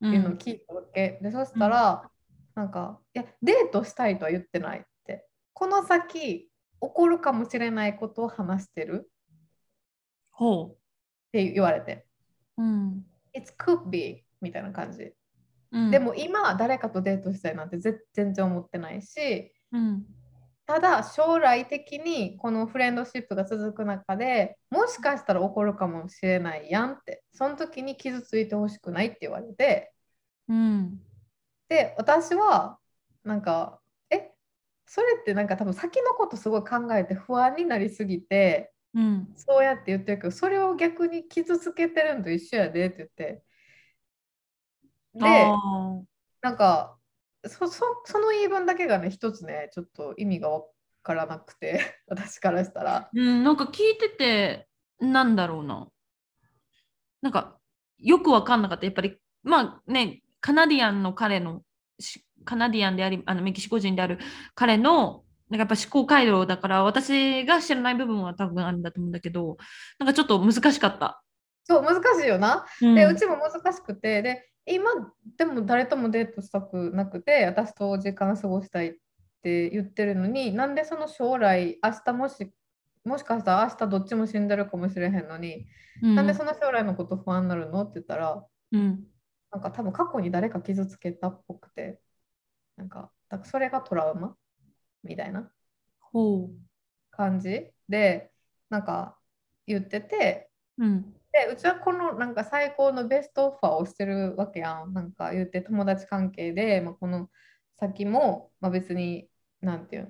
[0.00, 2.08] ういうのをん聞いたわけ、でそしたら、
[2.54, 5.26] なんか「いやデートしたいとは言ってない」って。
[5.52, 6.48] この先起
[6.80, 9.10] こるかもしれないことを話してる
[10.30, 10.76] ほっ
[11.32, 12.06] て言われて。
[12.56, 12.62] う。
[12.62, 15.12] うん「It could be」みたいな感じ、
[15.72, 15.90] うん。
[15.90, 20.06] でも今誰かとデートしたいなんてぜ全然思ってないしうん
[20.66, 29.92] ただ将来的にこのフレンドシップが続く中でもしかしたら起こるかもしれないやんってその時に傷ついてほしくないって言われて
[30.48, 31.00] うん。
[31.68, 32.78] で私は
[33.24, 34.30] なんかえ
[34.86, 39.28] それってなんか多分先のことすごい考えて不安になりすぎてうん。
[39.36, 43.42] そうやって言ってるけどそれを逆に傷つけてるのと一緒やでって言って。
[45.14, 46.02] であ
[46.42, 46.98] なんか
[47.46, 50.62] そそその言い分だけがね一つねちょっと意味がわ
[51.02, 54.68] からなくて 私からしたらーうん、なんか聞いてて、
[54.98, 55.86] なんだろうな。
[57.22, 57.58] なんか、
[57.98, 58.86] よくわかんなかった。
[58.86, 61.62] やっぱり、まあね、カナディアンの彼の、
[62.00, 64.18] しカナディアンであり、あのメキシコ人である
[64.54, 69.56] 彼の、なんかやっぱ思考回路だから、私が知らない部分は多分あるんだと思うんだけど、
[69.98, 71.22] なんかちょっと難しかった。
[71.64, 74.90] そう難しいよなうんでうちも難しくてで今
[75.36, 78.92] でも誰ともデートしたくなくて私と時間過ごしたいっ
[79.42, 82.50] て言ってるのになんでその将来明日もし
[83.04, 85.66] もしかしたら明日どっちも死んでるかもしれへんのに、
[86.02, 89.04] うんなんでその将来のこと不安になるのって言ったらうん
[89.52, 92.00] なんか多分過去に誰か傷つけたっぽくて
[92.76, 94.34] なんかだからそれがトラウマ？
[95.04, 95.48] みたいな
[96.00, 96.48] ほ
[97.10, 98.30] 感じで
[98.70, 99.16] なんか
[99.66, 100.48] 言ってて
[100.78, 100.84] う。
[100.84, 101.13] うん。
[101.34, 104.94] でうちはこのなんか最高のベストオファーをしてるわけやん。
[104.94, 107.28] なんか言って友達関係で、まあ、この
[107.80, 109.28] 先も、まあ、別に
[109.60, 110.08] なんていうの、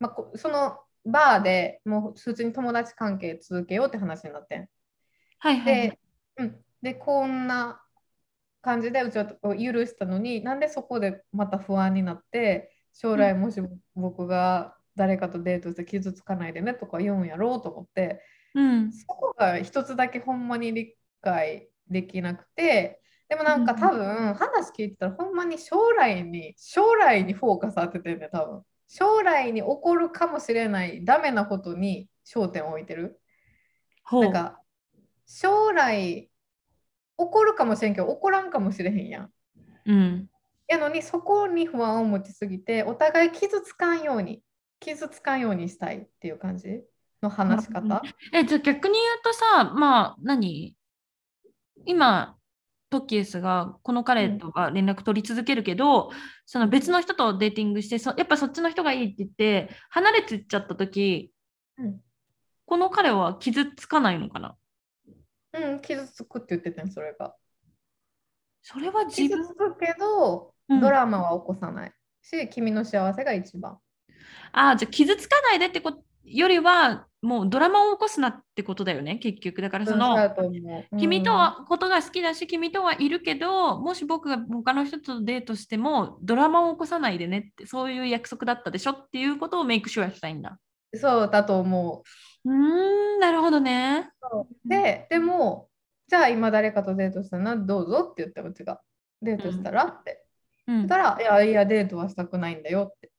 [0.00, 4.68] まあ、こそのバーでもう普通に友達関係続けようって話になってん。
[5.38, 5.88] はいはいはい。
[5.88, 5.98] で,、
[6.36, 7.82] うん、でこんな
[8.60, 13.62] 感じでうちは許したのになんでそこでまた不安になって将来もし
[13.94, 18.20] 僕が誰かとデートして傷つかないでねとか言うんやろうと思って
[18.54, 18.92] うん。
[18.92, 33.18] そこが一つだけほんまに理解できなくてでもなんか多分話聞いてたらほんまに将来に将来にフォーカス当ててんね多分将来に起こるかもしれないダメなことに焦点を置いてる。
[34.10, 34.60] なんか
[35.26, 36.28] 将来起
[37.16, 39.32] こるかもしれんけど起こらんかもしれへんやん
[39.86, 40.28] うん。
[40.68, 44.42] やのにそこに不安を持ちすぎてお互い傷つかんように
[44.80, 46.82] 傷つかんようにしたいっていう感じ
[47.22, 48.02] の話し方？
[48.32, 50.74] え、じゃあ逆に言うとさ、まあ何？
[51.86, 52.36] 今、
[52.90, 56.10] トキエスがこの彼とは連絡取り続けるけど、
[56.44, 61.32] その別の人とデーティングしてそ、やっぱそっちの人がいいって言って、離れてっちゃった時、
[61.78, 62.00] うん。
[62.66, 64.56] この彼は傷つかないのかな？
[65.54, 67.34] うん、傷つくって言ってたんそれが。
[68.62, 70.80] それは自傷分つくけど、うん。
[70.80, 71.92] ドラマは起こさない。
[72.22, 73.78] し君の幸せが一番。
[74.52, 79.62] ああ、じゃあ傷つかないでってことよりは、もうドラマを起こすなってことだよね、結局。
[79.62, 80.16] だからその、
[80.98, 90.50] 君とはことが好きだし、君とはいるけど、もし僕が他の人とデートしても、ドラマを起こさないでねって、そういう約束だったでしょっていうことをメイクシュアしたいんだ。
[90.50, 90.56] うん
[90.94, 92.02] そうだと思
[92.44, 92.48] う。
[92.48, 94.10] ーん、なるほどね。
[94.32, 94.68] う。
[94.68, 95.68] ででも
[96.08, 98.80] じゃあ今誰かとデートしたらどうぞって言ってうちが
[99.22, 100.22] デートしたらって。
[100.66, 100.76] うん。
[100.76, 103.10] 言ったら、いやいやデートはしたくないんだよって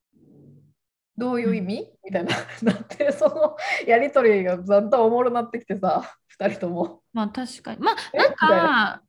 [1.18, 3.56] どういう意味、みたいななって その
[3.86, 7.02] やりとりがだんだんおもろなってきてさ2人とも。
[7.14, 7.82] まあ確かに。
[7.82, 8.18] まあえ？
[8.18, 9.02] なんか、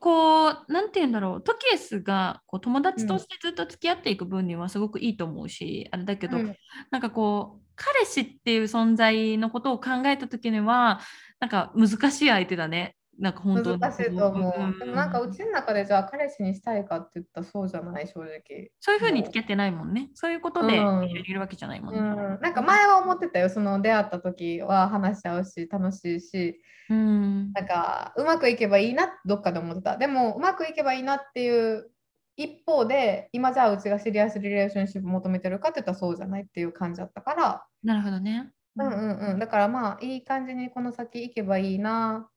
[0.00, 6.56] こう、なんて言うんだろう、トキエスがこう友達としてずっと付き合っていく分にはすごくいいと思うし、あれだけど、うん。
[6.90, 11.00] なんかこう、彼氏っていう存在のことを考えたときには、
[11.40, 12.96] なんか難しい相手だね。
[13.18, 13.80] なんか本当に。
[13.80, 14.62] 難しいと思う。
[14.66, 18.70] んでもなんかうちの中でじゃあ彼氏にしたいかって言ったらそうじゃない正直。
[18.80, 20.10] そういうふうに付き合ってないもんね。
[20.14, 22.00] そういうことでいるわけじゃないもんうね。
[22.00, 23.48] ん、なんか前は思ってたよ。
[23.48, 26.60] その出会った時は話し合うし楽しいし、
[26.90, 27.52] うん。
[27.52, 29.96] なんかうまくいけばいいなどっかで思ってた。
[29.96, 31.90] でもうまくいけばいいなっていう
[32.36, 38.50] 一方で今じゃあうちがシリアスリレーションシップ求めてるかって言ったらそうじゃないっていう感じだったから、なるほどね。
[38.76, 39.38] うんうんうん。
[39.38, 42.30] だからまあいい感じにこの先行けばいいな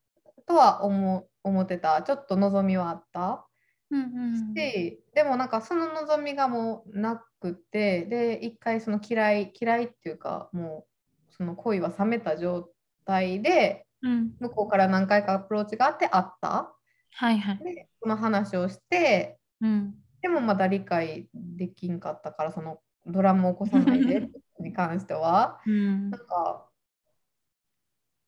[0.46, 2.02] とは思思ってた。
[2.02, 3.48] ちょっと望みはあった。
[3.91, 10.88] うんうんし、でもなんかその望みがもうなくて、で、一回その嫌い、嫌いっていうか、も
[11.30, 12.70] うその恋は冷めた状
[13.06, 14.36] 態で、うん。
[14.39, 16.74] 向こうから何回かアプローチがあってあった。
[17.12, 17.58] はいはい。
[17.60, 19.96] で、その話をして、うん。
[20.22, 24.30] でもまだ理解できんかったから、そのドラマを起こさないで
[24.60, 25.62] に関しては。
[25.66, 26.68] うんなんか、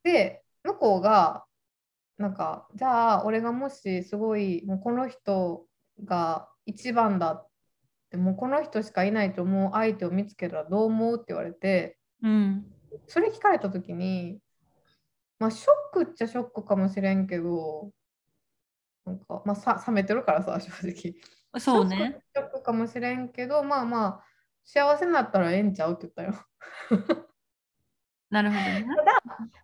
[0.04, 1.47] で、向こうが、
[2.18, 5.66] なんか、じゃあ、俺がもしすごい、もうこの人
[6.04, 7.50] が一番だっ
[8.10, 12.66] て、もうこの人しかいないと思う相手を見つけたらどう思うって言われて、うん。
[13.08, 14.40] それ聞かれたときに、
[15.40, 15.68] まあ、ショ
[16.00, 17.92] ックっちゃショックかもしれんけど、
[19.06, 21.16] なんか、まあ、さ冷めてるからさ、 正直。
[21.60, 22.20] そうね。
[22.36, 24.24] ショックかもしれんけど、まあまあ、
[24.64, 26.34] 幸せになったらええんちゃうって言ったよ。
[28.30, 28.86] なるほどね。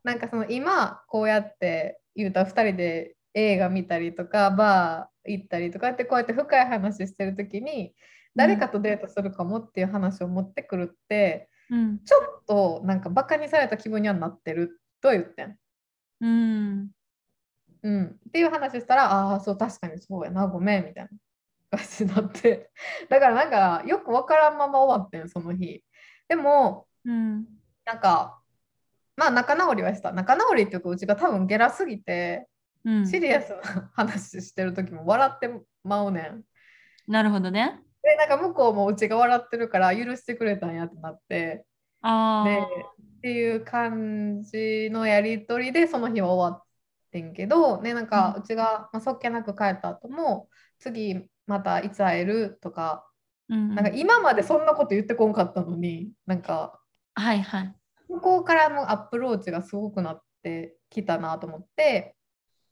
[0.04, 7.94] なんかその今こうやって言うたら2人で映画見たりとかバー行ったりとかってこうやって深い話してる時に
[8.36, 12.00] 誰かとデートするかもっていう話を持ってくるってうん。
[12.04, 15.58] ちょっとなんかバカにされた気分にはなってると言ってん。
[16.22, 16.92] うん。
[17.84, 21.04] うん、っていう話したらああそう確かにそうやなごめんみたい
[21.72, 22.72] な感じになって
[23.10, 25.84] だからなんかよくわからんまま終わってんその日。
[26.28, 27.46] でもうん。
[27.86, 28.43] なんか
[29.16, 32.48] まあ仲直りはした仲直りっていうかうちが多分ゲラすぎて
[32.86, 33.08] うん。
[33.08, 35.50] シリアスな話してる時も笑って
[35.84, 36.44] まうねん。
[37.08, 37.82] なるほどね。
[38.02, 41.66] でなんか向こうもうちが笑ってるから許してくれたんやってなって
[42.02, 42.68] あでっあ。
[43.22, 46.64] ていう感じのやり取りでその日は終わっ
[47.12, 50.50] てんけど、ね、なんかうちが、まあ、そっけなく帰った後も
[50.80, 53.08] 次またいつ会えるとか
[53.50, 53.76] うん。
[53.76, 56.80] なんか今までそんなこと言ってこんかったのになんか
[57.16, 57.76] はいはい。
[58.24, 62.16] 向こうからのアプローチがすごくなってきたなと思って。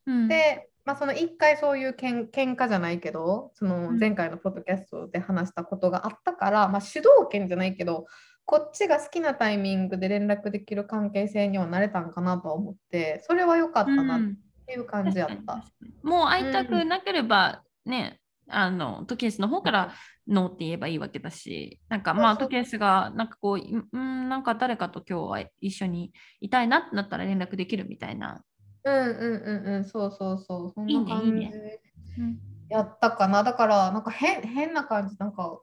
[0.07, 8.07] うん、で、まあ、その一回そういうけん喧嘩じゃないけどそのうん前回のポッドキャストで話したことがあったから、まあ、主導権じゃないけど
[8.45, 15.35] こっちが好きなタイミングで連絡できる関係性にはなれたんかなとは思ってそれは良かったなっうんていう感じやった。
[15.35, 18.20] 確かに確かにもう会いたくなければ、ね、
[18.51, 19.93] あの、トケースの方から
[20.27, 22.47] ノーって言えばいいわけだし、なんかまあ、そうそう。
[22.47, 28.43] トケースが、なんかこう、いうん、なんか誰かと今日は一緒にいたいなってなったら連絡できるみたいな。
[28.83, 30.71] うんうんうんうんそうそうそう。
[30.73, 31.79] そんいいな感じねいいね。
[32.19, 32.39] うん
[32.69, 33.43] やったかな。
[33.43, 35.59] だからなんか変変な感じなんか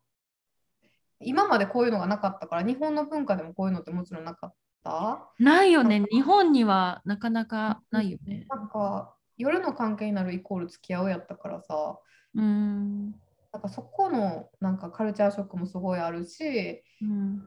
[1.20, 5.28] 今までこういうのがなかったから日本の文化でもこういうのってもちろんなかった？
[5.38, 6.04] ないよね。
[6.12, 8.46] 日本にはなかなかないよね。
[8.50, 11.98] なんか夜の関係になるイコール付き合うやったからさ
[12.34, 13.10] うん。
[13.52, 17.42] なんかそこのなんかカルチャーショックもすごいあるしうん。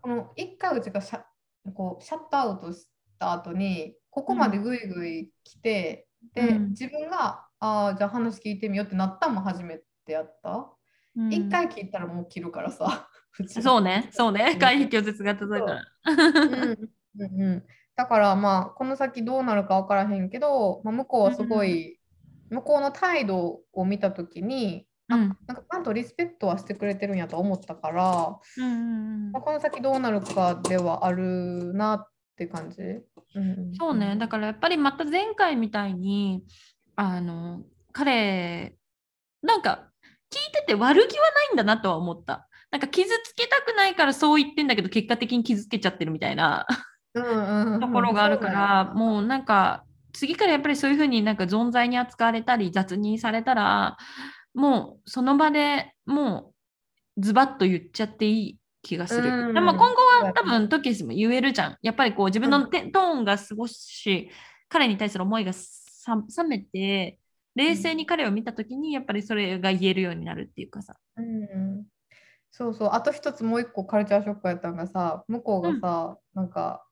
[0.00, 1.22] この一回うちがシャ
[1.74, 2.86] こうシャットアウトし
[3.18, 10.72] た後にここまでぐいぐい来て、で、うん自分がああじゃあ話聞いてみようってなったのも初めてやった。
[11.16, 13.08] うん一、回聞いたらもう切るからさ。
[13.48, 14.56] そうね、そうね。
[14.58, 15.84] 回避拒絶が続いたら。
[16.04, 17.64] うんうんうん、
[17.94, 21.98] だからまあこの先どうなるか分からへんけど、まあ、向こうはすごい、
[22.50, 25.36] 向こうの態度を見た時にうん。
[25.46, 32.82] なんかちゃんとリスペクトはしてくれてるんやと思ったから、うんうんまあ、この先どうなるかではあるなって感じ？
[32.82, 36.42] うんそうね、だからやっぱりまた前回みたいに、
[36.96, 38.76] あの、彼、
[39.42, 39.90] なんか
[40.32, 42.48] 聞いてて悪気はないんだなとは思った。
[42.72, 46.66] なんか傷つけたくないからそう言ってんだけど、結果的に傷つけちゃってるみたいな。
[47.14, 47.20] う
[47.76, 49.85] んところがあるから、もうなんか、
[50.16, 53.96] 次からやっぱりそういうふうになんか存在に扱われたり、雑にされたら、
[54.54, 56.54] もうその場でも
[57.16, 59.28] うズバッと言っちゃっていい気がする。
[59.28, 61.78] うんでも今後は多分トキスも言えるじゃん。
[61.82, 64.30] やっぱりこう自分のテトーンが少し
[64.68, 67.18] 彼に対する思いがさ冷めて、
[67.54, 70.96] 冷静に彼を見たときにやっぱりそれが言えるようになるっていうかさ。
[71.16, 71.84] うん
[72.52, 76.86] そうそうあと一つもう一個カルチャーショックやったのがさ向こうがさ、なんか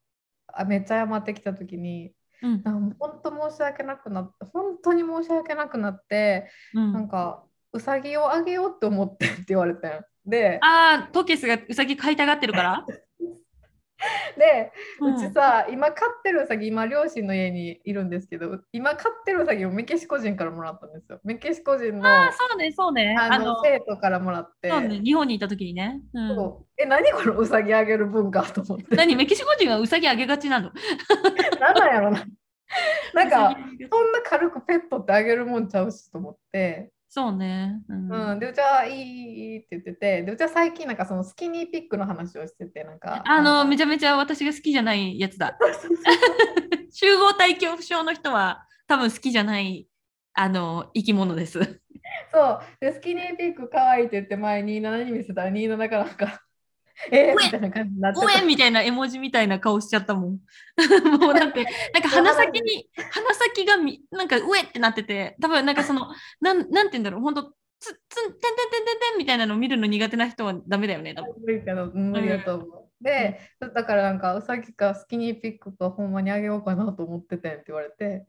[0.47, 2.13] あめっちゃ謝ってきた時に
[2.45, 2.63] うん。
[2.63, 6.93] なんかもう本当申し訳なくなって本当に申し訳なくなって、うん。
[6.93, 7.43] なんか
[7.73, 10.05] うさぎをあげようって思ってって言われてん。
[10.27, 12.87] でああ、トキスがウサギ飼いたがってるから、
[14.37, 21.21] でうんうちさ、今飼ってるうさぎ今両親の家にいるんですけど今飼ってるうさぎをメキシコ人からもらったんですよ。
[21.25, 23.17] メキシコ人のああ、そうね、そうね。
[23.19, 24.71] ああのの生徒からもらって。
[24.71, 26.01] そうね、日本にいたときにね。
[26.13, 26.35] うん。
[26.35, 26.67] そう。
[26.77, 28.97] え何このうさぎあげる文化と思って。
[28.97, 30.71] 何メキシコ人はウサギあげがちなの？
[31.61, 32.25] 何なんやろな。
[33.15, 37.81] なんか ウサギそんな軽くペットってあげるもんちゃうしと思って、そうね。
[37.89, 45.57] うんうん、でうちは「いい」って言っててでうちは最近なんかそのスキニーピックの話をしててなんかあの、めちちゃめちゃ私が好きじゃないやつだ。
[46.91, 49.87] 集合体恐怖症の人は多分好きじゃない
[50.33, 51.61] あの生き物です。
[52.35, 56.44] そうでスキニーピックかわいいって言って前27に見せたら27からなんか
[57.11, 58.15] えー、みたいな感じになっ
[58.47, 60.39] みたいな絵文字みたいな顔しちゃったもん。
[61.21, 66.09] もうだって、 なんか鼻先に、鼻先がみなんかうえってなってて、多分なんかその、
[66.41, 67.43] なんなんて言うんだろう、本当
[67.81, 71.35] つ、つん、てんてんてんてんてんみたいなの見るの苦手な人はダメだよね、多分。
[71.45, 72.85] 無理けど無理だと思う。
[73.01, 78.27] で、だからなんかうさぎかスキニーピックかほんまにあげようかなと思っててんって言われて、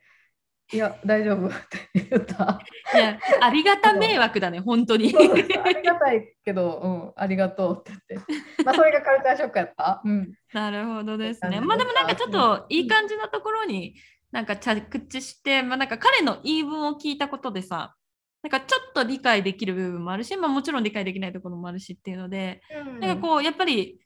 [0.74, 1.52] いや、大丈夫っ
[1.94, 2.60] て言った。
[2.96, 5.14] いや、ありがた迷惑だね、本当に。
[5.16, 8.64] ありがたいけど、うん、ありがとうって言って。
[8.64, 10.02] まあ、それがカルチャーショックやった？
[10.04, 10.34] うん。
[10.54, 11.62] なるほどですね。
[11.62, 13.96] まあでもなんかちょっうんといい感じなところに
[14.32, 17.96] なんか着地して、まあなんか彼の言い分を聞いたことでさ、
[18.42, 22.62] なんかちょっと理解できる部分もあるし、まあもちろん理解できないところもあるしっていうので、
[23.02, 24.00] なんかこうやっぱり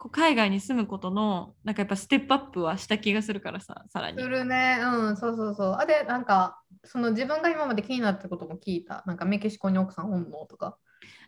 [0.00, 4.26] こう海外に住むことのなんかやっぱステップアップはした気がするからさ、さらにす。
[4.26, 4.78] るね。
[4.82, 5.76] うん、そうそうそう。
[5.78, 9.04] あ、で、なんか、その自分が今まで気になったことも聞いた。
[9.06, 10.46] なんかメキシコに奥さんおんの？
[10.46, 10.78] とか。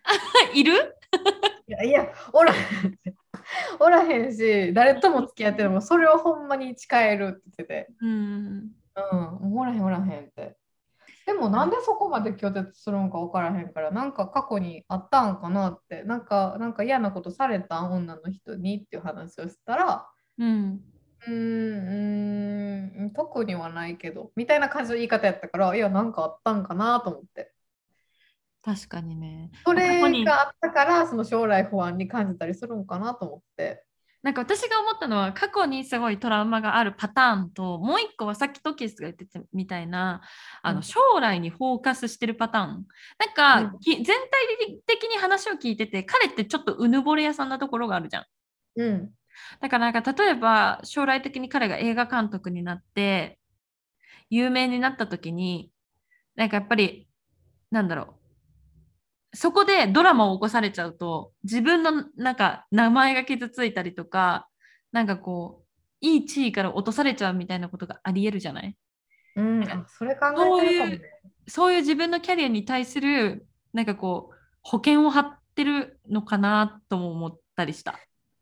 [0.55, 0.73] いる？
[1.68, 2.57] いや、いや、おらへ
[2.89, 2.99] ん。
[3.79, 7.89] おらへんし、誰とも付き合ってるのも、それをほんまに誓えるって言ってて。
[8.01, 8.73] うん。
[8.97, 9.16] う
[9.51, 10.57] ん、おらへんおらへんって。
[11.27, 20.09] でもなんでそこまで拒絶するんか分からへんから、なんか過去にあったんかなって、なんかなんか嫌なことされたん女の人にっていう話をしたら、
[20.39, 20.83] うん。
[21.27, 27.53] うーん、特にはないけど、みたいな感じの言い方やったから、いや、なんかあったんかなと思って。
[28.62, 29.51] 確かにね。
[29.64, 33.85] それがあったから、その将来不安に感じたりするんかなと思って。
[34.23, 40.23] なんか私が思ったのは過去にすごいトラウマがあるパターンともう一個はさっきトキスが言ってたみたいな
[40.62, 40.77] あうん。
[40.77, 42.87] の将来にフォーカスしてるパターン。
[43.18, 43.81] なんか、うん。
[43.81, 44.14] き全体
[44.87, 48.25] 的に話を聞いてて彼ってちょっとうぬぼれ屋さんなところがあるじゃん。
[48.77, 49.11] うん。
[49.61, 53.39] だからなんか例えば将来的に彼が映画監督になって
[54.31, 55.73] 有名になった時に
[56.37, 57.09] なんかやっぱり
[57.70, 58.22] なんだろう
[59.35, 64.49] そこでドラマを起こされちゃうと自分のなんか名前が傷ついたりとか
[64.93, 68.76] なんかこういい地位から落とされちゃうみたいなことがありえるじゃない？
[69.37, 71.01] うん、あそれ考えてるかもね。
[71.49, 77.99] そういう自分のキャリアに対するなんかこう保険を張ってるのかなとも思ったりした。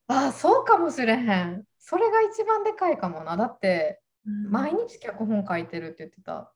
[0.08, 1.64] あ、そうかもしれへん。
[1.78, 3.36] それが一番でかいかもな。
[3.36, 4.00] だって、
[4.48, 6.52] 毎日脚本書いてるって言ってた。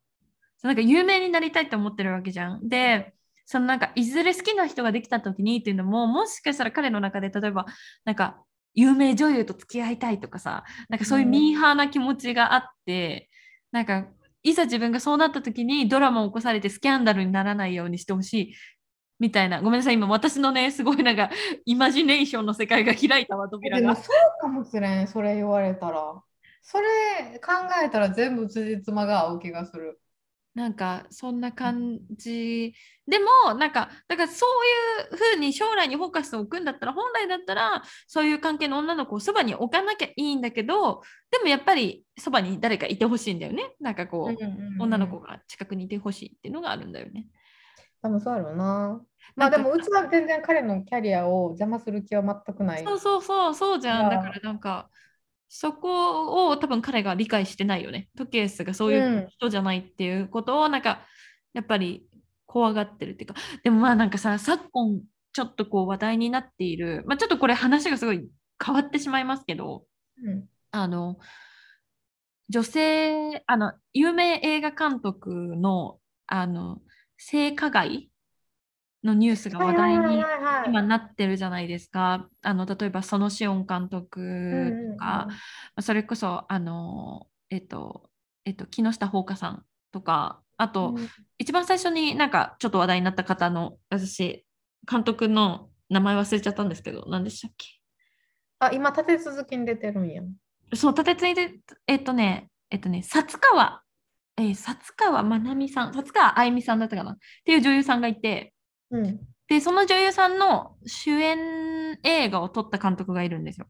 [0.59, 2.68] そうなんか有名になりたいと思ってるわけじゃん。
[2.68, 3.14] で、
[3.47, 7.66] そのなんかいずれ好きな人ができた時にっていうのももしかしたら彼の中で例えば
[8.05, 8.42] なんか
[8.74, 13.28] 有名女優と付き合いたいとかさなんかそういうミーハーな気持ちがあって、
[13.70, 14.07] なんか
[14.42, 18.55] いざ自分がそうなった時にドラマを起こされてスキャンダルにならないようにしてほしい
[19.18, 21.30] みたいなごめんなさい今私のねすごいなんか
[21.64, 23.80] イマジネーションの世界が開いたわ扉が。
[23.80, 26.22] でもそうかもしれん、それ言われたら。
[26.62, 27.53] それ考
[27.84, 30.01] えたら全部辻褄が合う気がする。
[30.55, 32.75] なんかそんな感じ
[33.09, 41.03] でもなんかだからそういうふうに将来にフォーカスを置くんだったら本来だったらそういう関係の女の子をそばに置かなきゃいいんだけど
[41.33, 47.27] でもやっぱりそばに誰かいてほしいんだよねなんかこう、女の子が近くにいてほしいっていうのがあるんだよね。
[48.01, 49.01] 多分そうやろうな。
[49.35, 52.85] まあでもうちは全然彼のキャリアを邪魔する気は全くない。
[52.85, 54.91] そうそうそうそうじゃんだからなんか
[55.57, 58.09] そこを多分彼が理解してないよね。
[58.19, 59.29] トケースがそういううん。
[59.29, 61.07] 人じゃないっていうことをなんか
[61.53, 62.09] やっぱり
[62.45, 63.41] 怖がってるっていうか。
[63.63, 65.01] でもまあなんかさ昨今
[65.33, 67.05] ちょっとこう話題になっている。
[67.07, 68.29] まあちょっとこれ話がすごい
[68.65, 69.85] 変わってしまいますけど
[70.25, 70.49] うん。
[70.73, 71.19] あの
[72.49, 76.81] 女性あの有名映画監督のあの
[77.17, 78.11] 性加害
[79.05, 80.25] のニュースが話題に
[80.67, 82.27] 今なってるじゃないですか。
[82.43, 85.29] あの例えばそのシオン監督とか、ま
[85.77, 88.11] あそれこそあのえっと
[88.45, 90.97] えっと木下ほうかさんとかあと、うん。
[90.97, 94.47] うん一番最初になんかちょっと話題になった方の私
[94.91, 97.67] 監督の名前忘れちゃったんですけど何でしたっけ？
[98.61, 100.23] あ、今立て続きに出てるんや。
[100.75, 101.55] そう立て継いで
[101.87, 103.83] えっとねえっとね薩川
[104.39, 107.11] えー、薩川まなみさん薩川あゆみさんだったかな？
[107.11, 108.54] っていう女優さんがいて
[108.95, 109.20] うん。
[109.49, 113.66] でその女優さんの主演映画を撮った監督がいるんですよ。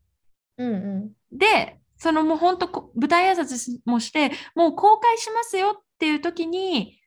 [0.58, 7.00] うんうで、そのもう本当こ舞台挨拶もして、もう公開しますよっていう時に、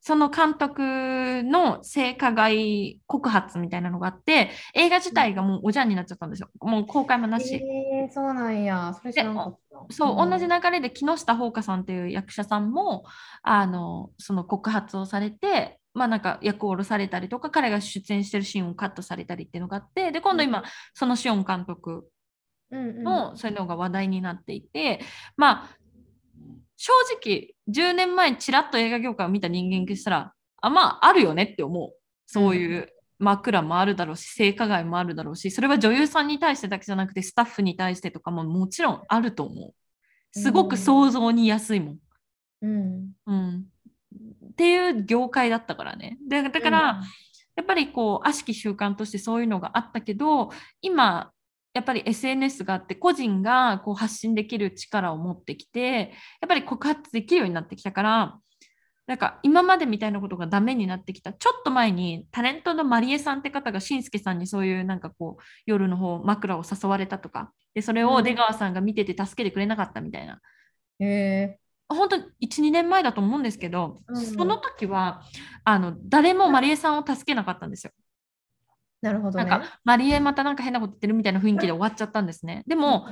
[0.00, 6.48] その監督の性加害告発みたいなのがあって、映画自体がもうおじゃんになっちゃったんですよ。
[6.60, 7.54] もう公開もなし。
[7.56, 8.94] えー、そうなんや。
[8.98, 9.94] それ知らんかった。
[9.94, 13.04] そう、ん同じ流れで木下ほうかさんっていう役者さんも、
[13.42, 20.62] あの、その告発をされて、まあなんか役を下ろされたりとか、彼が出演してるシーンをカットされたりっていうのがあって、で、今度今、
[20.94, 22.08] そのシオン監督
[22.70, 25.00] のそういうのが話題になっていて、
[25.36, 25.76] まあ
[26.76, 30.32] 正直10年前ちらっと映画業界を見た人間からしたら
[30.62, 31.92] あまああるよねって思う。
[32.26, 32.88] そういう
[33.18, 39.74] 枕もあるだろうし性加害もあるだろうしそれは女優さんに対してだけじゃなくてスタッフに対してとかももちろんあると思う。
[40.32, 41.98] すごく想像に安いもん、
[42.62, 43.12] うん。
[43.26, 43.64] うん、
[44.58, 46.18] っていう業界だったからね。
[46.28, 47.00] でだから、
[47.54, 50.50] やっぱりこう悪しき習慣としてそういうのがあったけど
[50.80, 51.32] 今
[51.74, 58.38] やっぱり SNS があって個人がこう発信できる力を持ってきてやっぱり告発できるようになってきたから
[59.08, 61.32] なんか今までみたいなことがダメになってきた。
[61.32, 70.40] ちょっと前にタレントのマリエさんって方がしんすけさんにそういうなんかこう夜の方枕を誘われたとかでそれを出川さんが見てて助けてくれなかったみたいな。
[71.00, 71.58] うん、え
[71.88, 75.22] 本当12年前だと思うんですけど、うんその時は
[75.64, 77.92] あの誰もマリエさんを助けなかったんですよ。
[79.02, 79.44] ー、なるほどね。
[79.44, 82.62] なんか、マリエまたなんか変なこと言ってるみたいな雰囲気で終わっちゃったんですね。
[82.66, 83.06] でも、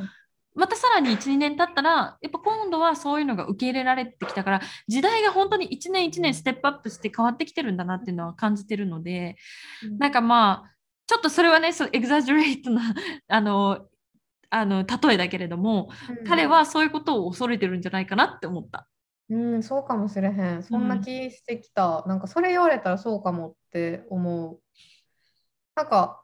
[0.54, 9.36] またさらに1、2年経ったら、やっぱ今度はそういうのが受け入れられてきたから、時代が本当に1年1年ステップアップして変わってきてるんだなっていうのは感じてるので、
[9.84, 10.70] うんなんかまあ、
[11.06, 12.94] ちょっとそれはね、そうエグザジュレートな
[13.28, 13.86] あの
[14.50, 18.88] あの例えだけれども、うん彼はそういうことを恐れてるんじゃないかなって思った。
[19.28, 20.62] うん、そうかもしれへん。
[20.62, 22.04] そんな気してきた。
[22.06, 24.60] なんかそれ言われたらそうかもって思う。
[25.74, 26.22] なんか、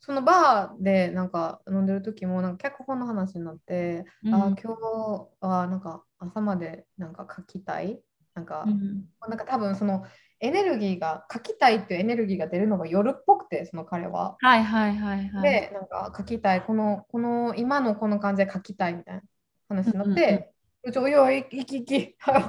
[0.00, 8.02] そのバーでなんか飲んでる時もなんか脚本の話になって、うんあー今日はなんか朝までなんか書きたい。
[8.34, 10.04] なんか、うんなんか多分その
[10.44, 14.36] エネルギーが書きたいっていうエネルギーが出るのが夜っぽくて、その彼は。
[14.40, 15.42] はいはいはいはい。
[15.42, 19.22] で、なんか書きたい、この、この今のこの感じで書きたいみたいな
[19.70, 22.44] 話になっうんうんて、うちおいき行き、き書きに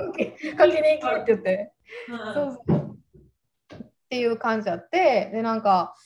[0.00, 1.72] 行きって言って、
[2.32, 2.96] そうそう。
[3.74, 5.96] っていう感じあって、で、なんか、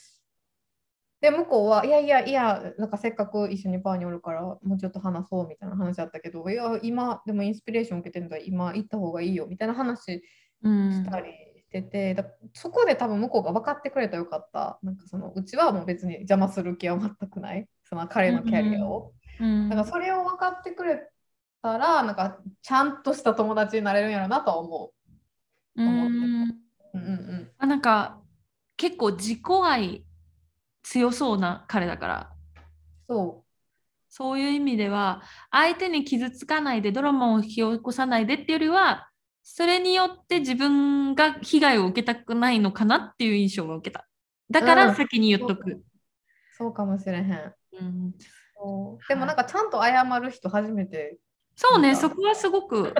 [1.20, 10.20] で、向こうは、いやいやいや、なんかせっかく一緒にバーにおるから、もうちょっと話そうみたいな話だったけど、いや、今、でもインスピレーション受けてるんだ今行った方がいいよみたいな話うん
[10.64, 14.78] したりしてて、だそこで多分向こうが分かってくれたらよかった。
[14.82, 17.68] なんかそのうちはもう別に邪魔する気は全くない。
[17.84, 19.12] その彼のキャリアを。
[19.40, 21.10] うんだからそれを分かってくれ
[21.62, 24.92] たら、なんかちゃんとした友達になれるんやろなとは思
[25.76, 26.20] うん思ってう。
[26.20, 28.20] うんうんあなんか
[28.76, 30.04] 結構自己愛
[30.82, 32.32] 強そうな彼だから
[33.08, 33.44] そ
[34.08, 39.10] そういう意味では相手に傷つかないでドラマを引き起こさないでっていうよりは
[39.46, 44.08] それによって自分が被害を受けたくないのかなっていう印象を受けた。
[44.50, 45.82] だから先に言っとく。
[46.56, 47.54] そうかもしれへん。
[47.78, 48.14] うん
[48.56, 51.18] そうでもなんかちゃんと謝る人初めて。
[51.54, 52.92] そうね、そこはすごく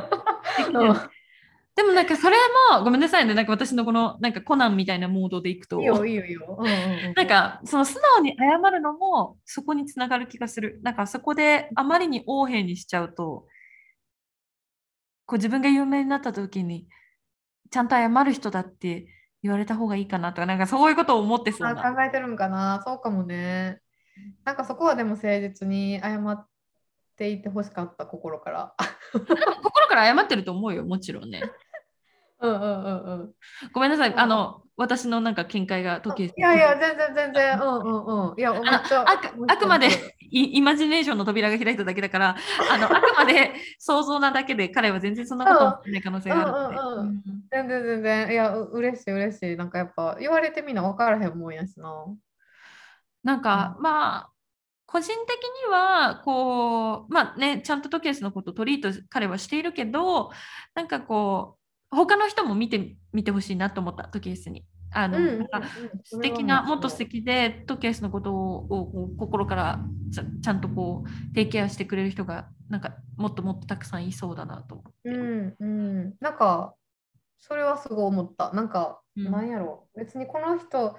[1.74, 2.36] でもなんかそれ
[2.70, 6.56] もごめんなさいね、なんか私のこのなんかコナンみたいなモードでいくと、いいよいいよいいよ。
[6.60, 6.74] うんうんう
[7.10, 10.78] んなんかその素直に謝るのもそこにつながる気がする。
[10.82, 13.46] なんかそこであまりに横柄にしちゃうと、
[15.34, 16.86] こう自分が有名になった時に
[17.72, 19.06] ちゃんと謝る人だって
[19.42, 21.92] 言われた方がいいかなとか、なんかそういうことを思ってそうあな。
[21.92, 23.80] 考えてるんかなそうかもね。
[24.44, 26.46] なんかそこはでも誠実に謝っ
[27.16, 28.74] ていてほしかった心から。
[29.12, 31.42] 心から謝ってると思うよ、もちろんね。
[32.48, 33.32] うんうんうんうん。
[33.72, 37.60] ごめんなさい、うんあの、私のなんか見解が時計いやいや、全然全然。
[37.60, 38.40] うんうんうん。
[38.40, 39.02] いや、めっちゃ。
[39.02, 39.88] あくあくまで
[40.30, 42.36] イイマジネーションの扉が開いただけだから、
[42.72, 46.76] あの あくまで想像なだけで彼は全然そんなこと思ってない可能性があるので。
[46.76, 48.32] うんうんうんうん全然全然。
[48.32, 49.56] いや、う嬉しい嬉しい。
[49.56, 51.88] なんかやっぱ言われてみんな分からへんもんやしな。
[53.22, 54.30] なんか、まあ、
[54.86, 60.30] 個人的には、こう、まあね、ちゃんとトケースのことをトリート彼はしているけど、
[60.74, 61.63] なんかこう、
[61.94, 64.64] 他の人も見てみてほしいなと思った、トケースに。
[64.90, 65.62] あの、なんか
[66.04, 69.80] 素敵な、もっと素敵で、トケースのことを心から
[70.12, 75.10] ちゃんとこう、テイケアしてくれる人が、なんかもっともっとたくさんいそうだなと思って。
[75.10, 76.14] うんうん。
[76.20, 76.74] なんか、
[77.38, 78.52] それはすごい思った。
[78.52, 80.96] なんか、うんなんやろ別にこの人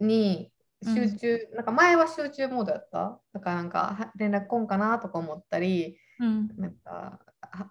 [0.00, 0.52] に
[0.82, 3.20] 集中、なんか前は集中モードやった。
[3.32, 7.20] だからなんかは連絡来んかなとか思ったり、うんなんかは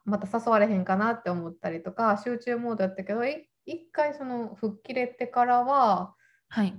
[0.05, 6.15] また誘われへんかなって思ったりとか、集中モードやったけど、い一回その吹っ切れてからは、
[6.49, 6.73] はい。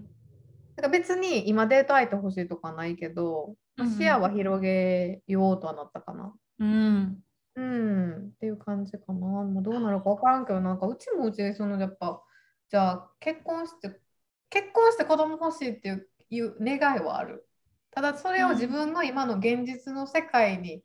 [0.76, 6.34] なんか別に今デート相手欲しいとかないけど、視野は広げようとはなったかな。
[6.58, 7.22] うん。
[7.56, 9.14] うん、っていう感じかな。
[9.14, 12.22] もうどうなるか分からんけど、なんかうちもうちでそのやっぱ、
[12.70, 14.00] じゃあ結婚して、
[14.48, 17.46] 結婚して子供欲しいっていういう願いはある。
[17.90, 20.82] ただそれを自分の今の現実の世界に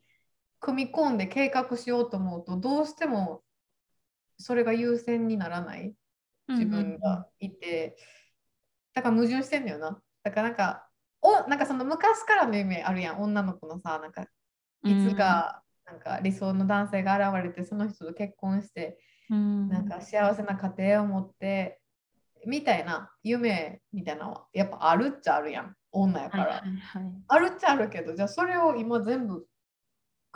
[0.60, 3.42] 組み込んで計画しようと思うと、どうしても
[4.38, 5.94] それが優先にならない
[6.48, 7.96] 自分がいて、
[8.94, 10.00] だから矛盾してんだよな。
[10.22, 10.88] だからなんか、
[11.22, 14.26] おなんかその昔からの夢あるやん、女の子のさ、なんか
[14.84, 18.98] いつかなんか理想の男性が現れてその人と結婚して
[19.30, 21.80] うん、なんか幸せな家庭を持って
[22.46, 25.74] みたいな夢みたいなのはやっぱあるっちゃあるやん。
[25.92, 26.62] 女やから、
[27.28, 29.46] あるっちゃあるけどじゃあそれを今全部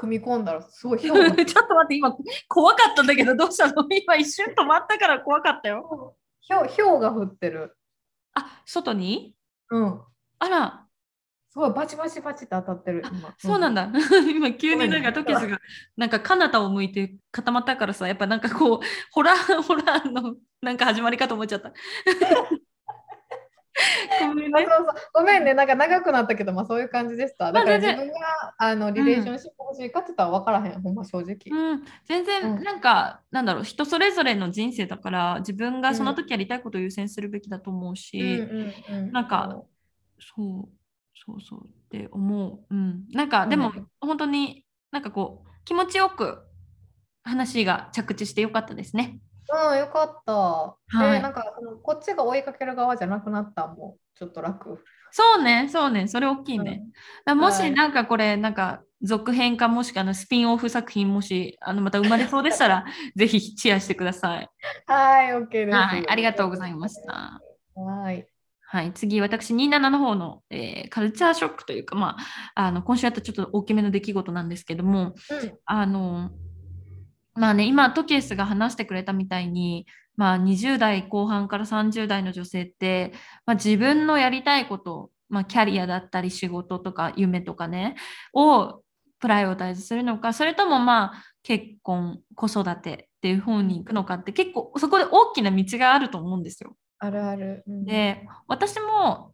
[0.00, 2.16] 組み込んだらすごい ちょ評っと待って、今
[2.48, 3.86] 怖かったんだけど、どうしたの？
[3.92, 6.16] 今一瞬止まったから怖かったよ。
[6.40, 7.76] 評評が降ってる。
[8.34, 9.34] あ、外に？
[9.70, 10.00] うん。
[10.38, 10.86] あら、
[11.50, 13.34] すごいバチバチバチって当たってる今。
[13.36, 13.90] そうなんだ。
[14.34, 15.60] 今急になんかトケスが
[15.96, 18.80] なんか彼方を向いて固まったからさ、やっぱなんかこう、
[19.12, 21.72] ホラー、ホラーのなんか始まりかと思っちゃった。
[24.20, 24.66] ごめんね。
[24.66, 24.94] あそうそう。
[25.14, 27.52] ごめんね、なんか長くなったけど、まあそういう感じでした。
[27.52, 28.14] だから自分が
[28.58, 31.36] あのリレーションシップ欲しいかって言ったら分からへん、ほんま正直。
[31.50, 32.62] うん、全う然ん。
[32.62, 33.64] なんか、なんだろう。
[33.64, 38.58] 人それぞれの人生だから自分がその時やりたいことを優先するべきだと思うし、うん
[38.90, 39.62] うんうんなんか
[40.18, 40.68] そう
[41.14, 42.74] そうそうって思う。
[42.74, 43.86] うん、なんかでも、うん。
[44.00, 46.38] 本当になんかこう気持ちよく
[47.22, 49.20] 話が着地してよかったですね。
[49.72, 50.32] うん、よかった。
[50.32, 50.76] は
[51.08, 51.44] いで、なんか
[51.82, 53.66] こっちが追いかける側じゃなくなった？
[53.66, 54.84] もうちょっと楽。
[55.12, 56.82] そうね、そうね、それ大きいね。
[57.26, 62.84] うんもはいしなんかこれ、なんか続編かもしくはあのスピンオフ作品もしあのまた生まれそうでしたら、
[63.16, 64.48] ぜひシェアしてください。
[64.86, 65.76] はい、OK です。
[65.76, 67.40] はい、ありがとうございました。
[67.74, 68.26] はい。
[68.72, 72.16] はい、次、私、27の方の、えーカルチャーショックというか、ま
[72.54, 76.30] あ、あの今週あったちょっと大きめの出来事なんですけども、うんあの、
[77.34, 83.12] まあね、今、トケースが話してくれたみたいに、まあ、20代後半から30代の女性って、
[83.46, 87.94] まあ、自分のやりたいこと、まあ、キャリアだったり仕事とか夢とかね、
[88.34, 88.82] を
[89.20, 96.74] プライオタイズするのか、それともまあ、結婚、子育てっていう方に行くのかって結構そこで大きな道があると思うんですよ。
[96.98, 97.62] あるある。
[97.66, 99.32] うんで私も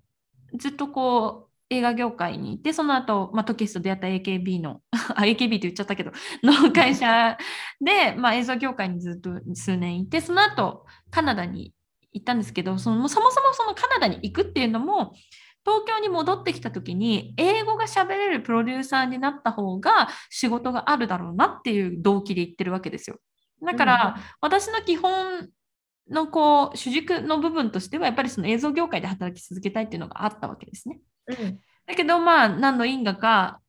[0.59, 6.13] ずっとこう映画業界にいてその後、まあ、トキスと出会った AKB の あ AKB って言っちゃったけど
[6.43, 7.37] の会社
[7.81, 11.73] で、まあ、映像業界にずっと数年いてその後カナダに
[12.13, 15.15] 行ったんですけどそのそもそもそのカナダに行くっていうのも
[15.65, 23.19] 東京に戻ってきた時に英語が喋れるプロデューサーになった方が仕事があるだろうなっていう動機で言ってるわけですよ。
[23.65, 25.49] だから、私の基本
[26.09, 31.01] のこう主軸の部分としてはやっぱりその映像業界で働き続けたいっていうのがあったわけですね。
[31.29, 33.61] うん、だけどまあ何の因果か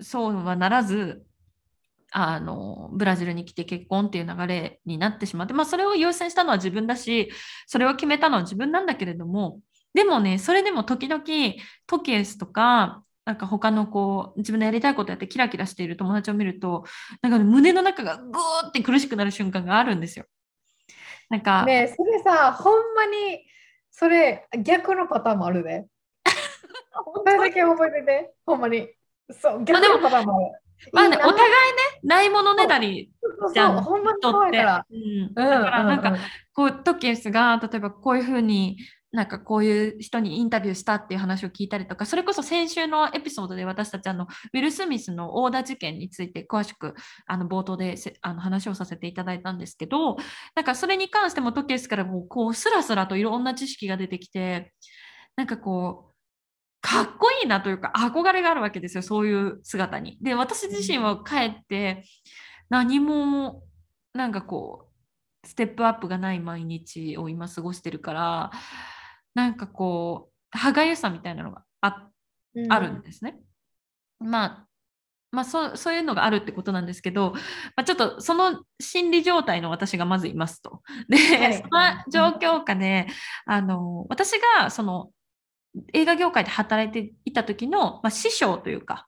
[0.00, 1.24] そうはならず
[2.10, 7.30] あのブラジルに来て結婚っていう流れになってしまって、まあ、それを優先したのは自分だし
[7.66, 9.60] それを決めたのは自分なんだけれども
[9.92, 11.22] でもねそれでも時々
[11.86, 16.84] トキエスとかなんか他のこう自分のやりたいことやってキラキラしている友達を見ると
[17.22, 20.26] なんか、ね、胸の中がグーって苦しくなる瞬間があるんですよ。
[21.28, 23.44] なんかねそれさほんまに
[23.90, 25.86] それ逆のパターンもあるで。
[26.92, 28.88] それだけ覚えててほんまに。
[29.30, 30.54] そう逆のパターンも。
[30.92, 31.46] まあね、お互いね、
[32.04, 33.10] ないものねだり
[33.52, 34.86] じゃん、ほんまにそうやから。
[34.90, 36.16] うん、だからなんか、
[36.52, 38.76] こう、トキエスが、例えばこういうふうに、
[39.12, 46.94] なんかこういう人にインタビューしたっていう話を聞いたりとか、それこそ先週のエピソードで私たちあのウィル・スミスのオーダー事件について詳しく
[47.26, 50.16] あの冒頭であの話をさせていただいたんですけど、
[50.54, 54.74] なんかそれに関してもトキエスからもうこうスラスラといろんな知識が出てきて、
[55.36, 56.15] なんかこう、
[56.86, 60.16] かっこいいなというか憧れがあるわけですよそういう姿に。
[60.22, 62.04] で私自身は帰って
[62.68, 63.64] 何も
[64.14, 64.88] なんかこ
[65.44, 68.50] うステップアップがない毎日を今過ごしてるから
[69.34, 72.08] なんかこう歯がゆさみたいなのがあ,、
[72.68, 73.40] あるんですね。
[74.20, 74.66] まあ
[75.32, 80.82] まあそ、そういうのがあるってことなんですけど、まあ、ちょっとその心理状態の私がまずいますと。
[81.10, 81.68] で、はい、その
[82.10, 83.08] 状況下で、
[83.44, 85.10] あの私がその
[85.92, 89.06] 映画業界で働いていた時の、まあ、師匠というか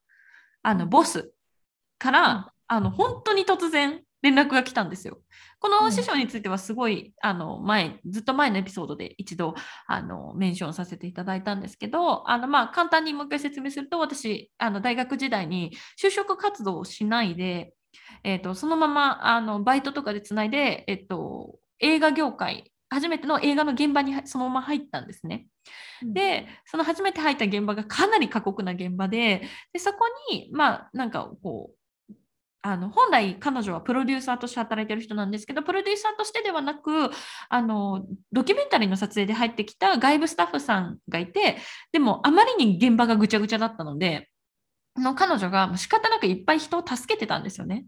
[0.62, 1.32] あのボス
[1.98, 5.20] から、うん、あの本当に突然連絡が来たんですよ。
[5.60, 9.54] この師匠についてはすごい、うん、あの前ずっと前のエピソードで一度
[9.86, 17.72] あのメンションさせていただいたんですけどあの、まあ、簡単にもう一回説明すると私あの大学時代に就職活動をしないで、
[18.24, 25.46] えーと、そのままあのバイトとかでつないで、えーと映画業界初めての映画の現場にそのまま入ったんですね。
[26.02, 29.42] でその初めて入った現場がかなり過酷な現場で
[29.72, 31.78] でそこにまあなんかこう
[32.60, 37.10] あの本来彼女はプロデューサーとして働いてる人なんですけどプロデューサーとしてではなく
[37.48, 41.56] あのドキュメンタリーの撮影で入ってきた外部スタッフさんがいて
[41.92, 44.28] でもあまりに現場がぐちゃぐちゃだったので
[44.96, 47.86] の彼女が仕方なくいっぱい人を助けてたんですよね。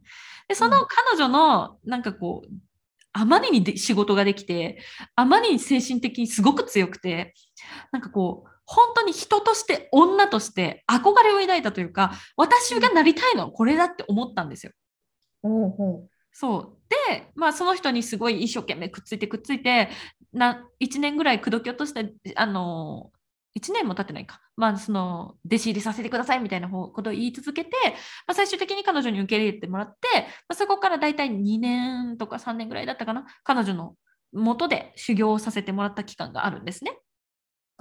[0.48, 2.48] でその彼女のなんかこう
[3.12, 4.78] あまりに仕事ができて、
[5.16, 7.34] あまりに精神的にすごく強くて、
[7.92, 14.72] なんかこう、本当に人として女として憧れを抱いたというか、私がなりたいのはこれだって思ったんですよ。
[15.42, 19.88] うん、そうで、まあ、その人にすごい一生懸命くっついてくっついて
[20.32, 23.10] な1年ぐらい口説き落としてあの
[23.58, 27.70] 1年も経ってないか、まあ、その弟子入りさせてくださいみたいなことを言い続けて、
[28.26, 33.94] まあ、最終的に彼女に受け入れてもらって、まあ、そこから大体2年とか3年ぐらいだったかな彼女の
[34.32, 36.96] 元で修行をさせてもらった期間があるんですね。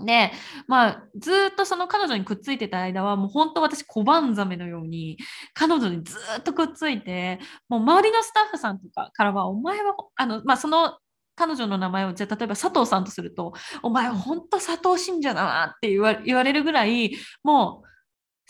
[0.05, 0.31] で、
[0.67, 5.17] まあ、ずっとその彼女にくっついてた間は、もう本当私、小判ザメのように、
[5.53, 10.97] 彼女にずっとくっついて、もう周りのスタッフさんとかからは、お前は、あの、まあ、その
[11.39, 17.87] 彼女の名前をじゃあ例えば佐藤さんとすると「お前ほんと佐藤信者だな」って言わ言われるぐらいもう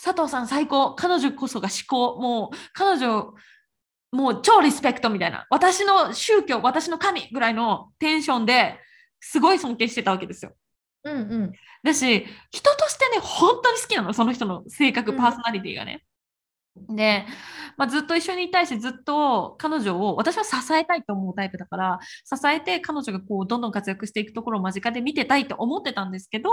[0.03, 3.31] 佐藤さん最高彼女こそが思考もう彼女
[4.11, 8.79] もう超リスペクトみたいな私の宗教私の神ぐらいのテンションで
[9.19, 10.53] すごい尊敬してたわけですよ。
[11.03, 11.51] うんうん、
[11.83, 16.03] だし人としてね本当に好きなのその人の性格パーソナリティがね。
[16.87, 17.25] で、
[17.77, 26.49] まあ、ずっと一緒にいたいしずっと彼女を私は支えたいと思うタイプだから支えて彼女がこうどんどん活躍していくところを間近で見てたいと思ってたんですけど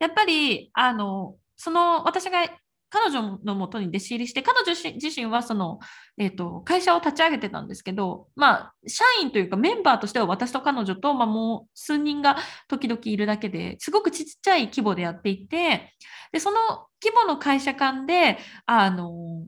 [0.00, 2.44] やっぱりあのその私が
[2.90, 5.78] 彼女のもとに弟子入りして彼女自身はその、
[6.16, 12.36] えーと、会社を立ち上げてたんですけど、まあ、社員というかメンバーとしては私と彼女と、まあ、もう数人が
[12.68, 15.94] 時々いるだけですごくちっちゃい規模でやっていて
[16.32, 16.58] でその
[17.02, 19.44] 規模の会社間であの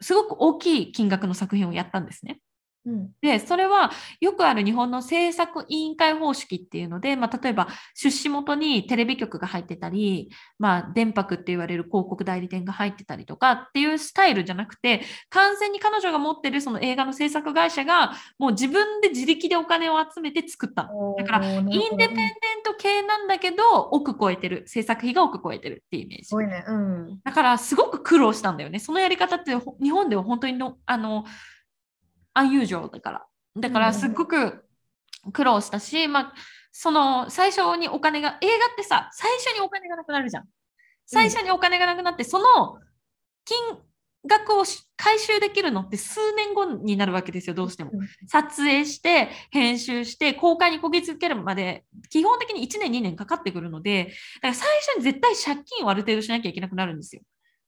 [0.00, 2.40] すごく大きい金額の作品をやったんですね。
[2.84, 20.90] うん、でそれはよくある日本の制作委員会方式っていうので、まあ、例えば出資元にテレビ局が入ってたり、まあ、電白って言われる広告代理店が入ってたりとかっていうスタイルじゃなくて完全に彼女が持ってるその映画の制作会社がもう自分で自力でお金を集めて作った。
[21.18, 22.28] だからインデペンデン
[22.64, 23.62] ト系なんだけど
[23.92, 24.64] 億超えてる。
[24.66, 26.64] 制作費が億超えてるっていうイメージ、ね。
[26.66, 28.78] うん、だからすごく苦労したんだよね。
[28.78, 29.52] そのやり方って
[29.82, 31.24] 日本では本当にのあの
[32.34, 33.26] アンユージョだから。
[33.56, 34.64] だからすっごく
[35.32, 36.34] 苦労したし、うん、まあ、
[36.72, 40.44] その最初にお金が、映画ってさ、最初にお金がなくなるじゃん。
[41.06, 42.78] 最初にお金がなくなって、その
[43.44, 43.56] 金
[44.26, 44.64] 額を
[44.96, 47.90] 回収できるのって数年後になるわけですよ、どうしても。
[48.28, 54.12] 撮影して、編集して、公開にこぎつけるまで、基本的に1年、2年かかってくるので、だ
[54.42, 57.22] から最初に絶対借金をある程度しなきゃいけなくなるんですよ。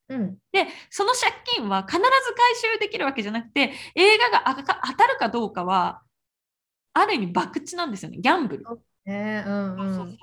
[0.08, 0.38] うん。
[0.52, 6.02] で、その借金は必ず回収できるわけじゃなくて、映画が当たるかどうかは、
[6.92, 8.64] ある意味、博打なんですよね、ギャンブル。
[9.06, 9.94] ねうんう。
[9.94, 10.16] そうそうん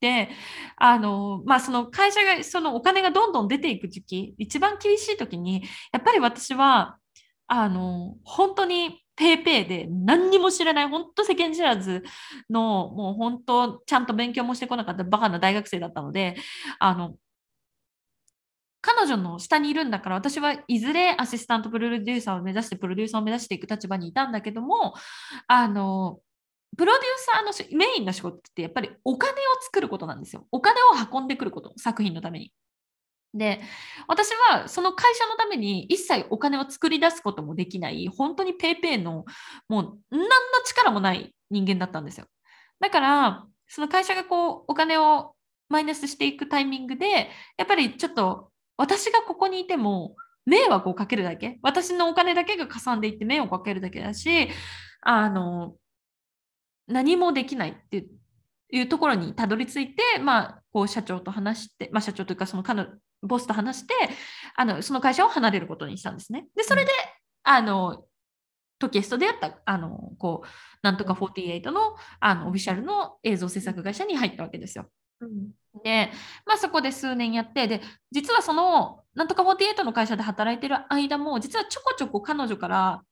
[0.00, 0.28] で、
[0.76, 5.62] あの、まあ、その会社が、そのお金がどんどん出ていく時期、一番厳しい時に、
[5.92, 6.98] やっぱり私は、
[7.46, 12.02] あの、本当にペーペーで何にも知らない、本当世間知らず
[12.50, 16.36] の、もう本当ちゃんと勉強もしてこなかったバカな大学生だったので、
[16.78, 17.16] あの、
[18.84, 24.92] 彼女の下にいるんだから私はいずれアシスタントプロデューサーを目指してプロデューサーを目指していく立場にいたんだけども
[25.48, 26.18] あの
[26.76, 30.46] プロデューサーのメインの仕事ってやっぱりお金を作ることなんですよ。
[30.50, 32.52] お金を運んでくること、作品のために。
[33.32, 33.60] で、
[34.06, 39.24] 私はその会社のために一切お金を作り出すこともできない、本当にペイペイの
[39.68, 40.28] もう何の
[40.64, 42.26] 力もない人間だったんですよ。
[42.80, 45.34] だから、その会社がこうお金を
[45.68, 50.16] マイナスしていくタイミングで、やっぱりちょっと私がここにいても
[50.46, 54.48] 迷惑をかけるだけ、私のお金だけがかさんでいって迷惑をかけるだけだし、
[55.00, 55.76] あの、
[56.86, 58.06] 何もできないって
[58.70, 62.88] いうところにたどり着いて、まあ、こう社長と話して、まあ、社長というかその彼の
[63.22, 63.94] ボスと話して
[64.56, 66.46] あのその会社を離れることにしたんですね。
[66.54, 66.90] でそれで、
[67.42, 68.04] あの
[68.78, 70.48] トキエストでやったあのこう
[70.82, 74.90] なんとか48のあのオフィシャルの映像制作会社に入ったわけですよ。
[75.20, 75.52] うん。
[75.82, 76.10] で、
[76.46, 77.80] まあ、そこで数年やってで
[78.12, 83.02] 実はそのなんとか48の会社で働いてる間も実はちょこちょこ彼女から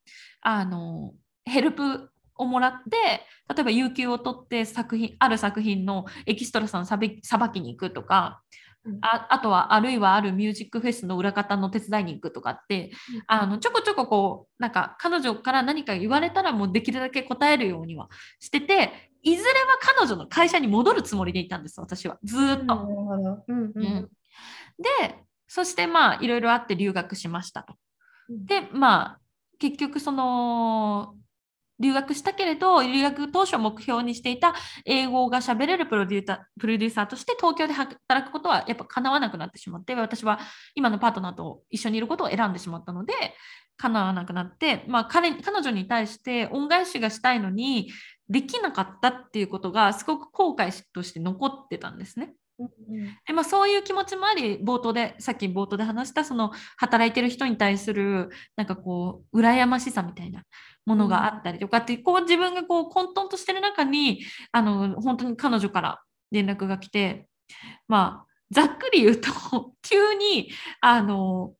[0.40, 1.12] あの
[1.44, 3.24] ヘルプをもらって
[3.54, 8.42] 例えば有給を取って作品ある作品のエキストラさんさびさばきに行くとか
[8.84, 8.98] うん。
[9.00, 12.90] ああとはあるいはあるミュージックフェスの裏方の手伝いに行くとかって
[13.26, 18.08] あのちょこちょここうなんか彼女から何か言われたらもうできるだけ答えるようには
[18.40, 22.18] してていずれは彼女の会社に戻るつもりでいたんです私は。
[22.24, 23.44] ずーっと。
[24.78, 27.74] でそしてまあいろいろあって留学しましたと。
[28.28, 28.46] うん。
[28.46, 29.18] でまあ
[29.58, 31.14] 結局その
[31.78, 34.54] 留学したけれど留学当初目標にしていた
[34.84, 40.38] 英語が喋れるプロデュータプロデューサーとして東京で働くことはやっぱ叶わなくなってしまって私は
[40.74, 43.12] 今のパートナーと一緒にいることを選んでしまったので
[43.76, 47.90] 叶わなくなって、まあ、彼彼女に対して恩返しがしたいのに
[48.32, 52.34] できなかったっていうことがすごく後悔として残ってたんですね。
[52.58, 52.68] うん
[53.26, 60.42] でまあ、そういう気持ちもあり冒頭でさっき冒頭で話したその働いてる人に対するなんかこう羨ましさみたいな
[60.86, 67.26] ものがあったりとかって、こう自分がこう混沌としてる中にあの本当に彼女から連絡が来て
[67.88, 69.30] まあざっくり言うと
[69.82, 71.54] 急にあの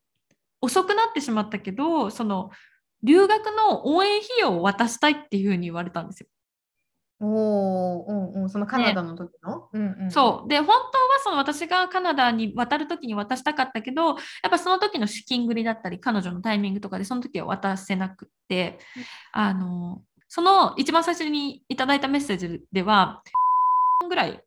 [0.60, 2.50] 遅くなってしまったけどその
[3.02, 6.28] 留学の応援費用を渡したいっていうふうに言われたんですよ。
[7.24, 10.48] おーうんうん、そのカナダの時の、うんうん、そう。
[10.48, 10.82] で本当は
[11.22, 14.16] その私がカナダに渡る時に渡したかったけどやっ
[14.50, 18.80] ぱその時の資金繰りだったり彼女のタイミングとかでその時は渡せなくって、
[19.32, 23.22] あのその一番最初にいただいたメッセージでは
[24.08, 24.42] ぐらい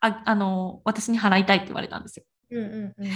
[0.00, 2.24] ああの私に払いたいって言われたんですよ。
[2.52, 3.04] うんうんうん。
[3.04, 3.10] で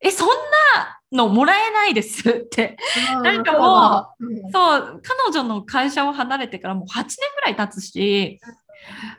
[0.00, 2.76] えそんなのもらえないですって。
[3.22, 8.40] なんかもうんそう彼女の会社を離れてからもう8年ぐらい経つし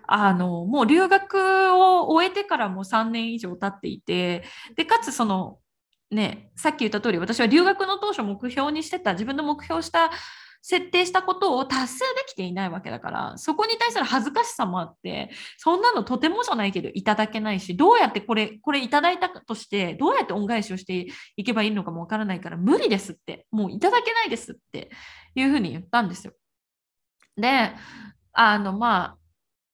[0.08, 4.44] あのもう留学を終えてからも3年以上経っていて
[4.76, 5.60] でかつその
[6.12, 10.12] ねさっき言った通り私は留学の当初目標にしてた自分の目標した
[10.66, 24.90] 設定したことを達成できていないわけだからそこに対する恥ずかしさもあってそんなのとてもじゃないけどいただけないしどうやってこれこれいただいたとしてどうやって恩返しをしていけばいいのかもわからないから無理ですってもういただけないですって
[25.36, 26.34] いうふうに言ったんですよ。
[27.36, 27.72] で
[28.32, 29.18] あのまあ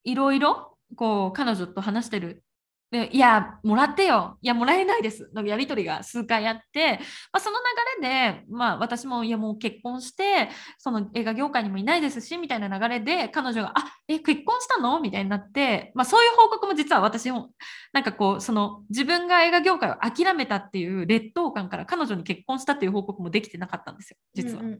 [0.03, 2.43] いろいろこう彼女と話してる
[2.91, 4.39] でいやもらってよ。
[4.41, 5.29] いやもらえないです。
[5.33, 6.93] のやり取りが数回あって、
[7.31, 7.57] まあ、その
[7.99, 10.49] 流れで、まあ、私もいやもう結婚して
[10.79, 17.51] その映画業界にもいないですしみたいな流れで彼女が「あえ結婚したの?」みたいになって、まあ、そういう報告も実は私も
[17.93, 24.61] なんかこうその自分が映画業界を諦めたっていう劣等感から彼女に結婚したっていう報告もできてなかったんですよ実は。
[24.61, 24.79] うんうん。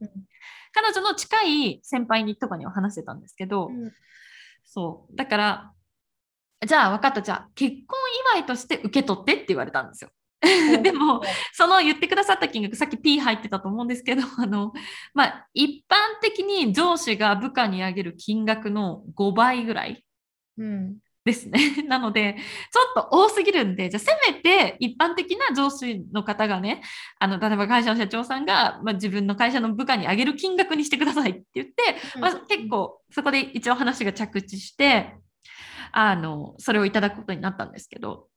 [0.72, 3.92] 彼女の近い先輩にとかには話してたんですけど、うん。
[4.66, 5.16] そう。
[5.16, 5.74] だから
[6.66, 7.98] じゃあ分かったじゃあ結婚
[8.36, 10.12] 祝いとして受け取ってって言われたんですよ。
[10.82, 11.22] でも
[11.54, 14.72] その言ってくださった金額さっき P 入ってたと思うんですけど あの、
[15.14, 20.06] まあ、一般的に上司が部下にあげる金額の5倍ぐらい
[20.58, 21.60] うんですね。
[21.88, 22.38] なので、
[22.72, 26.82] ちょっと多すぎるんで、じゃあせめて一般的な上司の方がね、
[27.20, 31.74] あの例えば会社の社長さんが、まあ、自分の会社の部下にあげる金額にしてくださいって言って、
[32.20, 35.16] まあ、結構そこで一応話が着地して、
[35.92, 38.28] あのそれをいただくことになったんですけど、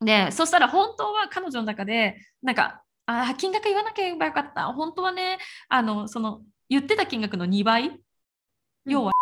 [0.00, 4.72] で、そしたら本当は彼女の中で、なんか、あ金額言わなければよかった。
[4.72, 8.00] 本当はね、あの、その、言ってた金額の2倍、
[8.84, 9.12] 要は、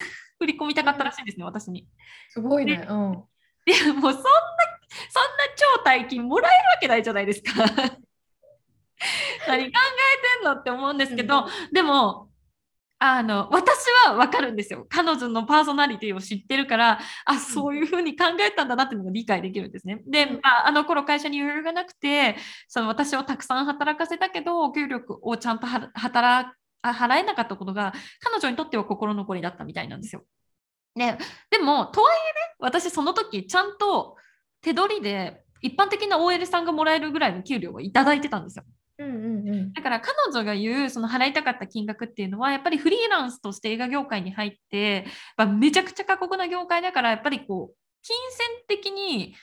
[0.38, 1.86] 振り込みたかったらしいんですね、私に。
[2.30, 2.86] すごいね。
[2.88, 3.24] うん。
[3.66, 4.22] いや、もうそんな、そんな
[5.76, 7.52] 超大金もらえるわけないじゃないですか。
[9.46, 12.27] 何考えてんのって思うんですけど、でも、
[13.00, 20.02] あの私は分かるんですよ彼女のパーソナリティを知ってるからあそういうふうに考えたんだなっていうのが理解できるんですね。
[20.06, 26.50] で、まあ、あの頃会社に余裕がなくてその私をたくさん働かせたけど給料をちゃんと働
[26.82, 30.24] 払えなかったことが彼女にとっては心残りだったみたいなんですよ。
[30.96, 31.18] ね、
[31.50, 34.16] でもとはいえね私その時ちゃんと
[34.60, 38.64] 手取りで一般的な OL さんがもらえるぐらいの給料をいただいてたんですよ。
[38.98, 45.06] うんうんうん、だから彼女が言うその払いたかった金額っていうのはやっぱりフリーランスとして映画業界に入って、
[45.36, 49.34] まあ、めちゃくちゃ過酷な業界だからやっぱりこう金銭的に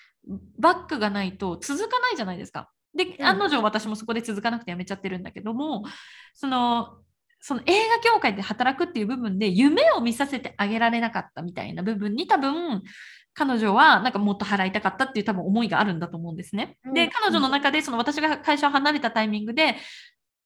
[0.60, 2.70] バックがないと続かないじゃないですか。
[2.96, 5.84] で案の定私もそこで続かなくてやめちゃってるんだけども
[6.34, 6.98] その
[7.42, 12.82] その映画業界で働くっていう部分で夢を見させてあげられなかったみたいな部分に多分
[13.36, 16.78] 彼女はなんかもっと払いたかったっていう多分思いがあるんだと思うんですね。
[16.94, 19.76] で、彼女の中でその私が会社を離れたタイミングで、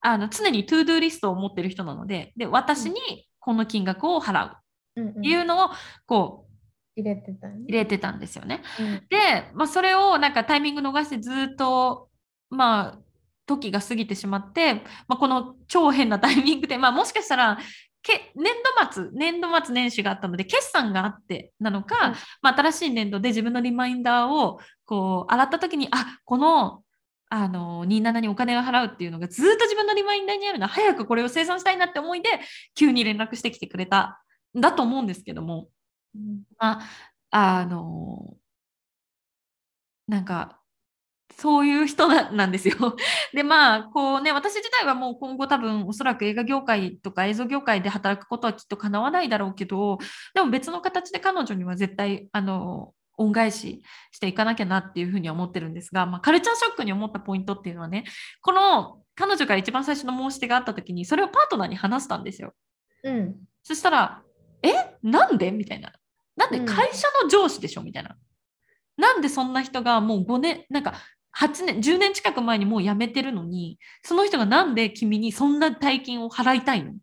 [0.00, 4.56] あの常に to-do list を持ってる人なので、で私にこの金額を払う。
[5.00, 5.70] っていうのを
[6.04, 6.50] こう、
[6.96, 8.62] 入れてた、ね、入れてたんですよね。
[8.78, 12.08] うん、で、まあ、それをなんかタイミング逃してずっと
[12.50, 12.98] まあ
[13.46, 14.74] 時が過ぎてしまって、
[15.08, 17.58] まあ、この超変なタイミングで、まあ、もしかしたら
[18.02, 26.82] け年度末、年度末年始があったので、決算があってなのか、うん、まあ、新しい年度で自分のリマインダーをこう洗った時に、あこの
[27.32, 32.28] あの27にお金を払うっていうのがずっと自分のリマインダーにあるの早くこれを生産したいなって思いで
[32.74, 34.20] 急に連絡してきてくれた
[34.58, 35.68] んだと思うんですけども、
[36.16, 36.80] うん、ま
[37.30, 38.34] ああの
[40.08, 40.59] なんか
[41.40, 42.74] そういう人なんですよ。
[43.32, 49.98] で、まあ、こうね、私自体はもう今後多分おそらく映画業界とか映像業界で働くことはきっと叶わないだろうけど、
[50.34, 58.04] でも別の形で彼女には絶対、あの、恩返ししていかなきゃなっていうふうには思ってるんですが、まあ、カルチャーショックに思ったポイントっていうのはね、
[58.42, 62.54] この彼女から一番最初の申し出があった時に、それをパートナーに話したんですよ。
[63.02, 63.36] うん。
[63.62, 64.22] そしたら、
[64.62, 64.72] え？
[65.02, 65.50] なんで？
[65.52, 65.92] みたいな。
[66.36, 67.82] なんで会社の上司でしょ？
[67.82, 68.16] みたいな。
[68.96, 70.94] なんでそんな人がもう5年、なんか
[71.32, 76.94] 8年、10年近く前にもう辞めてるのに、その人がなんで君にそんな大金を払いたいの、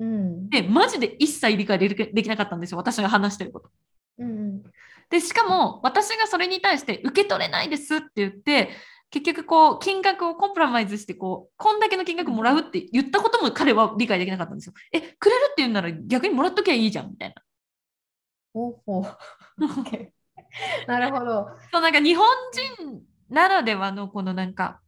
[0.00, 3.70] うん、で、マジで一切理解できなかったんですよ、私が話してること。
[4.18, 4.62] うん、
[5.10, 8.70] で、しかも私がそれに対して受け取れないですって言って、
[9.10, 14.72] 結局こう金額をコンプラマイズしてこうこんだけの金額もらうって言ったことも彼は理解できなかったんですよ。
[14.92, 17.34] えくれるって言うなら逆にもらっときゃいいじゃんみたいな。
[18.54, 19.04] ほうほう
[20.86, 21.48] なるほど。
[21.72, 22.26] そうなんか日本
[22.78, 24.80] 人ならではのこのなんか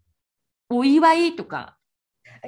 [0.69, 1.77] お祝いとか。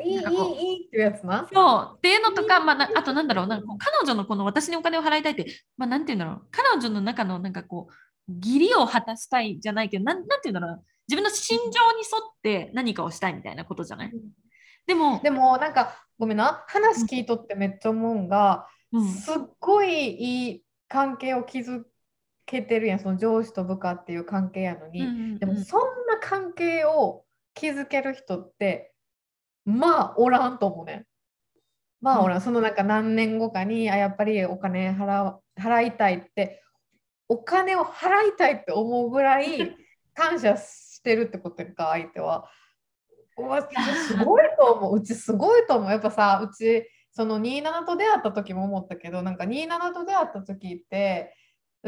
[0.05, 1.49] いいいいいいっていうやつな。
[1.53, 5.47] そうっていうのとか、まあ、あとなんだろうなんか彼女のこの私にお金を払いたいって、
[5.77, 6.43] まあ、なんていうんだろう。
[6.51, 11.77] 彼女の中のなんかこう義理を果たしたいじゃないけどなんなんていうんだろう自分の心情に沿
[12.19, 14.21] って何かをしたいみたいなことじゃない、うん、
[14.87, 16.65] でもでもなんかごめんな。
[16.69, 21.87] 話聞いとってめっちゃ思うんが、うん、すっごいいい関係を築
[22.47, 28.93] けてるやんその上司と部下っていう関係やのに、うんうんうん、でもそんな関係を築ける人って
[29.65, 31.07] まあおらんと思うね
[32.01, 36.62] まあおらん、うん、そのなんか何年後かにあやっぱりお金払払いたいって
[37.29, 39.77] お金を払いたいって思うぐらい
[40.15, 42.49] 感謝してるってことか相手は。
[44.07, 44.97] すごいと思う。
[44.97, 45.91] うちすごいと思う。
[45.91, 51.35] やっぱさうちその27と出会った時も思ったけどなんか27と出会った時って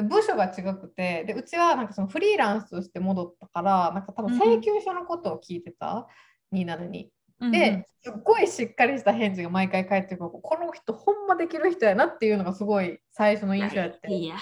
[0.02, 6.06] 部署が違くてでうちはなんかそのフリーランスとして戻ったからなんか多分請求書のことを聞いてた、
[6.52, 7.10] うん、27に。
[7.52, 10.30] ですっごいしっかりした返事が毎回返ってくる。
[10.30, 14.10] この人ほんまできる人やなっていうのがすごい最初の印象やって。
[14.10, 14.36] いや。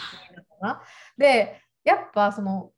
[1.18, 2.70] でやっぱその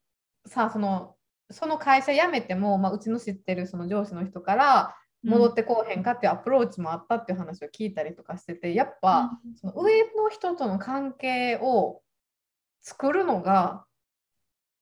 [0.47, 1.17] さその
[1.51, 9.31] その会社辞めても、まあ、うちの知ってるその上司の人から戻ってこうへんかっていうアプローチもあったっていう話を聞いたりとかしててやっぱ、
[9.61, 12.01] その上の人との関係を
[12.87, 13.85] 作るのが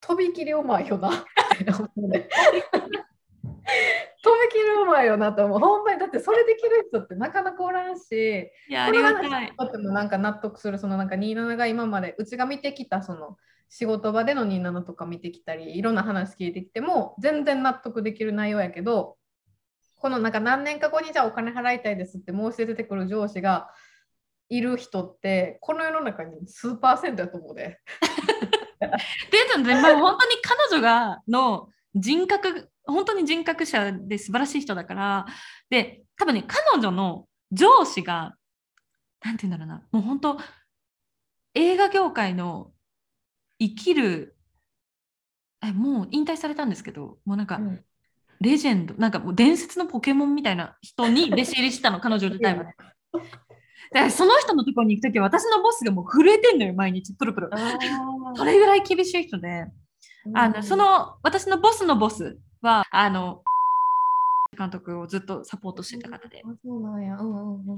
[0.02, 1.24] とびきりうまいよなっ
[1.56, 2.28] て思うね。
[4.22, 5.58] とびきりうまいよなと思う。
[5.58, 9.54] ほんまにだってそれできる人ってなかなかおらんし、いやありがたい。
[9.58, 13.38] とってもなんか納得するそのなんか27が今までうちが見てきたその
[13.70, 19.16] 仕事場での27とか見てきたりいろんな話聞いてきても全然納得できる内容やけど
[19.96, 23.70] このなんか何年か後にじゃあお金払いたいですって申し出てくる上司が
[24.56, 27.80] いる人ってこの世の中に数パーセントだと思うで。
[28.80, 35.26] で、まあ、本当に彼女がの人格本当に人格者で素晴らしい人だから
[35.70, 38.34] で多分ね彼女の上司が
[39.24, 40.38] なんて言うんだろうなもう本当
[41.54, 42.72] 映画業界の
[43.58, 44.36] 生きる
[45.62, 47.84] えもう引退されたんですけどもうなんか、うん
[48.40, 52.74] レジェンドなんかもう伝説のポケモンみたいな人に弟子入りしたの彼女自体はね。
[53.94, 57.50] でその人のところに行く時は私のボスがもう震えてんのよ毎日プルプル。
[58.34, 59.66] それぐらい厳しい人で。
[60.34, 63.42] あのその私のボスのボスはあの
[64.58, 66.42] 監督をずっとサポートしてた方で。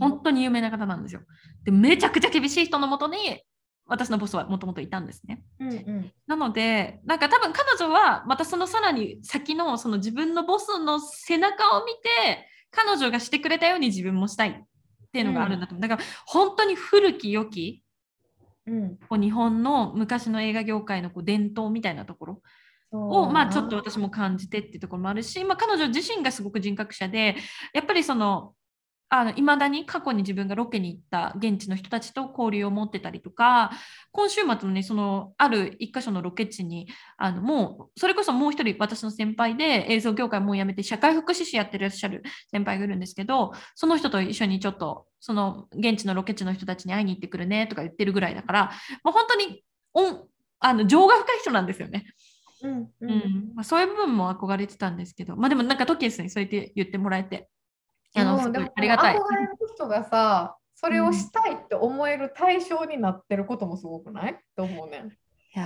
[0.01, 1.21] 本当に有名な方なんですよ。
[1.65, 3.43] でめちゃくちゃ厳しい人のもとに
[3.87, 5.43] 私のボスはもともといたんですね。
[5.61, 6.13] うんうん。
[6.27, 14.51] なのでなんか多分彼女はまたそのさらに先のその自分のボスの背中を見て彼女がしてくれたように自分もしたい。
[14.51, 14.55] っ
[15.17, 15.83] ていうのがあるんだと思う。
[15.83, 17.83] だから本当に古き良き
[18.67, 18.97] うん。
[19.09, 22.43] こう日本の昔の映画業界のこう伝統みたいなところ
[22.91, 27.37] を、まあ、ちょっと私も感じてっていうところもあるし、まあ、彼女自身がすごく人格者で
[27.73, 28.53] やっぱりその
[29.37, 33.71] いまだに過去に自分がロケに行った現地の人たちと交流を持ってたりとか
[34.11, 48.73] 今週末のねそのある一箇所のロケ地にあのもうそれこそもう一人私の先輩で映像業界もう辞めて社会福祉士やってらっしゃる先輩がいるんですけどその人と一緒にちょっとその現地のロケ地の人たちに会いに行ってくるねとか言ってるぐらいだから
[49.05, 49.63] もう本当に
[49.95, 50.27] お
[50.59, 52.07] あの情が深い人なんですよね。
[52.63, 53.11] うんううん。
[53.11, 57.49] んまあ、そういう部分も憧れてたんですけど、まあでもなんかトキエスにそうやって言ってもらえて、
[58.17, 59.17] あのでもありがたい。
[59.17, 64.33] 憧れる人がさ、それをしたいって思える対象になってることもすごくない？
[64.33, 65.17] って思うね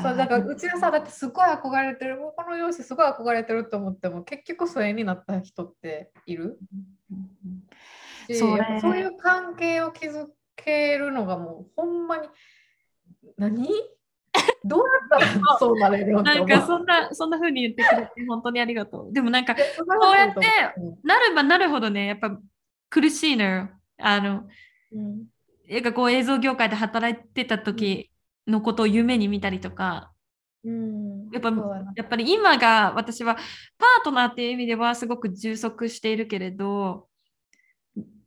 [0.03, 6.59] そうだからうちはさ、だってすごい憧れてる、この容姿すごい憧れてると思っても、結局それになった人っている？
[7.11, 8.37] うん。
[8.37, 12.29] そういう関係を築けるのがもうほんまに
[13.37, 13.69] 何？
[14.65, 14.85] どうや
[15.19, 19.13] ったらそうなれるなんかそんなそんな風に言ってくれて本当にありがとう。
[19.13, 20.17] でもなんかそうう。
[20.17, 20.41] やって
[21.03, 22.39] なればなるほどね、やっぱ
[22.91, 23.71] 苦しいのよ。
[23.99, 24.47] あの、
[24.93, 25.27] うん。
[25.71, 28.11] なんかこう映像業界で働いてた時
[28.47, 30.13] のことを夢に見たりとか、
[30.63, 31.31] うん。
[31.31, 31.51] やっぱ
[31.97, 37.09] やっぱり今が私はパートナーっていう意味ではすごく充足しているけれど、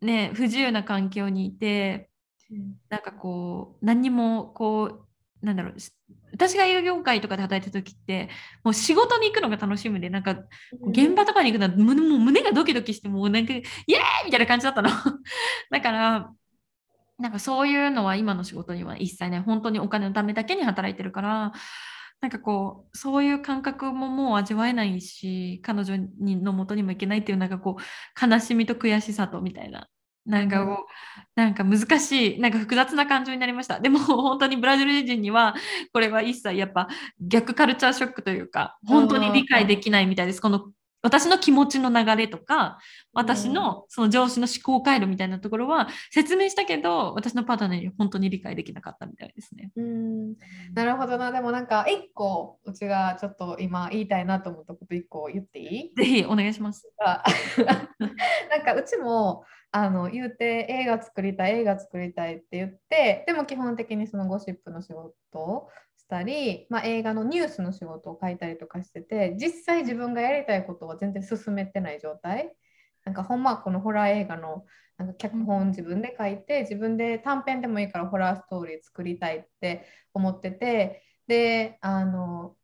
[0.01, 2.09] ね、不自由な環境にいて、
[2.49, 2.75] うん。
[2.89, 5.91] なんかこう何にもこうなんだろうし
[6.33, 8.29] 私が営業業界とかで働いてた時って
[8.63, 10.37] もう仕事に行くのが楽しみでなんか
[10.89, 13.63] 現場とかに行くのは胸もう胸がドキドキしてもうなんかイエーイ
[14.25, 14.89] みたいな感じだったの。
[15.69, 16.31] だから
[17.19, 19.41] なんかそういうのは今の仕事には一切ない。
[19.41, 21.53] 本当にお金のためだけに働いてるから
[22.21, 29.89] なんかこうそういう感覚ももう味わえないし彼女にの元にも行けないっていうなんかこう悲しみと悔しさとみたいな
[30.25, 30.85] なんかこう、
[31.35, 33.79] なんか難しいなんか複雑な感情になりました。
[33.79, 35.55] でも 本当にブラジル人には
[35.91, 36.87] これは一切やっぱ
[37.19, 40.41] 逆カルチャーショックというか本当に理解できないみたいです。
[40.41, 40.71] この
[41.05, 42.79] 私の気持ちの流れとか
[43.11, 49.71] 私のその上司の思考回路みたいなところは説明したけど私のパートナーに本当に理解できなかったみたいですね。
[49.75, 50.35] うん。
[50.73, 51.33] なるほどな。
[51.33, 55.93] でもなんか一個うちがちょっと今言いたいなと思ったこと一個言っていい？
[55.93, 56.89] ぜひお願いします。
[57.05, 57.21] あ
[58.49, 59.43] なんかうちも
[59.75, 65.67] あの言うて映画作りたい映画作りたいって言ってでも基本的にそのゴシップの仕事を
[65.97, 72.53] したり、まあ、映画のニュースの仕事を書いたりとかしてて実際自分がやりたいことは全然進めてない状態
[73.03, 74.63] なんかほんまこのホラー映画の
[74.99, 82.55] なんか脚本自分で書いて自分で短編でもいいからホラーストーリー作りたいって思っててであの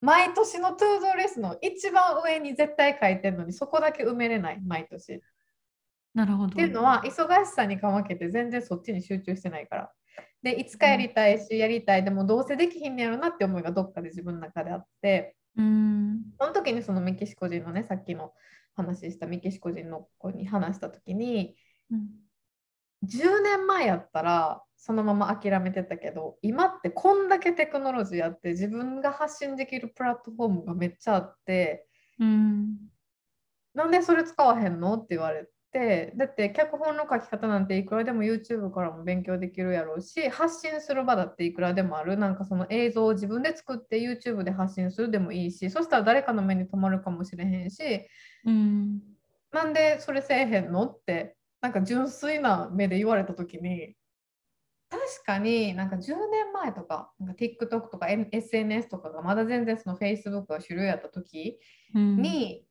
[0.00, 5.20] 毎年のトゥードレスの一番上に絶対書いてるのにそこだけ埋めれない毎年。
[6.22, 6.56] っなるほど。
[6.56, 9.92] ていうのは忙しさにかまけて全然そっちに集中してないから。
[10.42, 12.04] でいつかやりたいしやりたい。
[12.04, 15.36] でもどうせできひんねやろなって思いがどっかで自分の中であって。
[15.56, 16.22] うん。
[16.40, 18.32] その時にそのメキシコ人のねさっきの
[18.74, 21.56] 話したメキシコ人の子に話した時に
[21.90, 22.08] うん。
[23.04, 31.86] 10年前やったらそのまま諦めてたけど今ってこんだけテクノロジーあって自分が発信できるプラットフォームがめっちゃあって
[32.18, 32.76] うん。
[33.74, 34.94] なんでそれ使わへんの？
[34.94, 42.16] って言われてだって脚本の書き方なんていくらでも YouTube からも勉強できるやろうし発信する場だっていくらでもある。
[42.16, 47.82] なんかその映像を自分で作って YouTube で発信するでもいいしそしたら誰かの目に留まるかもしれへんし
[48.44, 49.00] うん。
[49.52, 53.94] なんでそれせえへんのってなんか純粋な目で言われた時に
[54.90, 61.58] 確かになんか10年前とかなんか TikTok とか SNS とかがまだ全然その Facebook が主流やった時
[61.94, 62.22] うん。
[62.22, 62.64] に、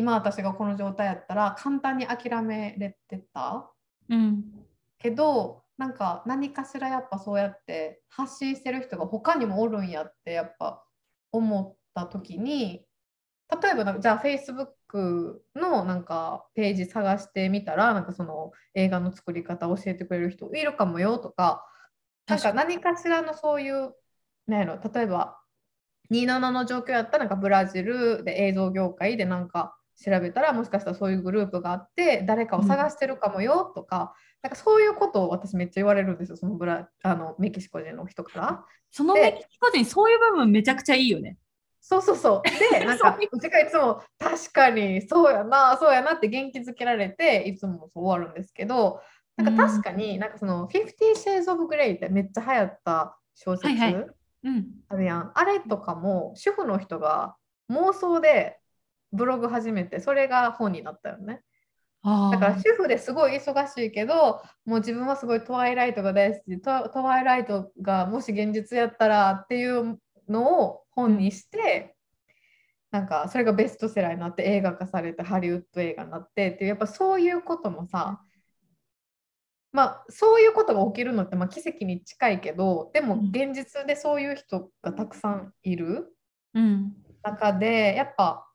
[0.00, 3.70] 今私がこの状態やったら簡単に諦めれてた？
[4.08, 4.44] うん。
[4.98, 10.82] けどなんか何かしらやっぱそうやって発信してる人が他にもおるんやってやっぱ
[11.32, 12.84] 思った時に
[13.62, 21.66] 例えばじゃあ Facebook のなんかページ探してみたらなんかその映画の作り方教えてくれる人いるかもよとか
[22.26, 23.92] なんか何かしらのそういう
[24.46, 25.38] なんやろ例えば
[26.10, 38.64] 27の状況やったらなんかブラジルで映像業界でなんか調べたらもしかしたらそういうグループがあって誰かを探してるかもよとか、なんかそういうことを私めっちゃ言われるんですよそのブラあのメキシコ人の人から。
[38.90, 41.36] そのでメキシコ人、そういう部分めちゃくちゃいいよね。
[41.80, 42.78] そうそうそう。
[42.78, 49.00] で、 なんか、うちがいつも、確かに、そうやな、そうやなって元気づけられて、いつもそう終わるんですけど、
[49.36, 54.06] なんか確かに、なんかその、50 Shades of Grey ってめっちゃ流行った小説はいはい
[54.42, 54.66] うん。
[54.88, 55.32] あるやん。
[55.34, 57.36] あれとかも、主婦の人が
[57.70, 58.59] 妄想で
[59.12, 61.42] ブログ始めて、それが本になったよね。
[62.02, 62.58] あだからあ。
[62.60, 71.94] 主婦ですごい忙しいけど、もう自分はすごいトワイライトが大好きで、トトワイライトがもし現実やったらっていうのを本にして、
[72.90, 78.20] なんかそれがベストセラーになって映画化されてハリウッド映画になってっていうやっぱそういうこともさ
[79.72, 86.16] まあそういうことが起きるのってまあ奇跡に近いけどでもうん現実でそういう人がたくさんいる
[86.54, 86.92] うん。
[87.22, 88.49] 中でやっぱ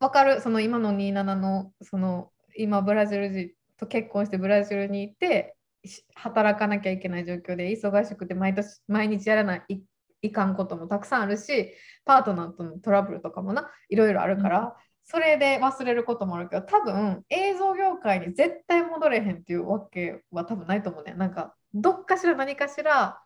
[0.00, 0.40] わかる。
[0.40, 9.82] その今の27のその今ブラジル人と結婚してブラジルにいてし働かなきゃいけない状況で忙しくて毎年毎日やらないい
[10.22, 11.72] いかんこともたくさんあるし
[12.04, 21.14] パートナーとのトラブルとかもないろいろあるから、それで忘れることもあるけど多分映像業界に絶対戻れへんっていうわけは多分ないと思うね。
[21.14, 23.20] なんかどっかしら何かしら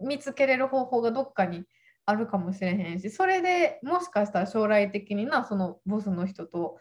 [0.00, 1.64] 見つけれる方法がどっかに
[2.06, 6.78] あるかもしれへんしそれでもしかしたら将来的になそのボスの人と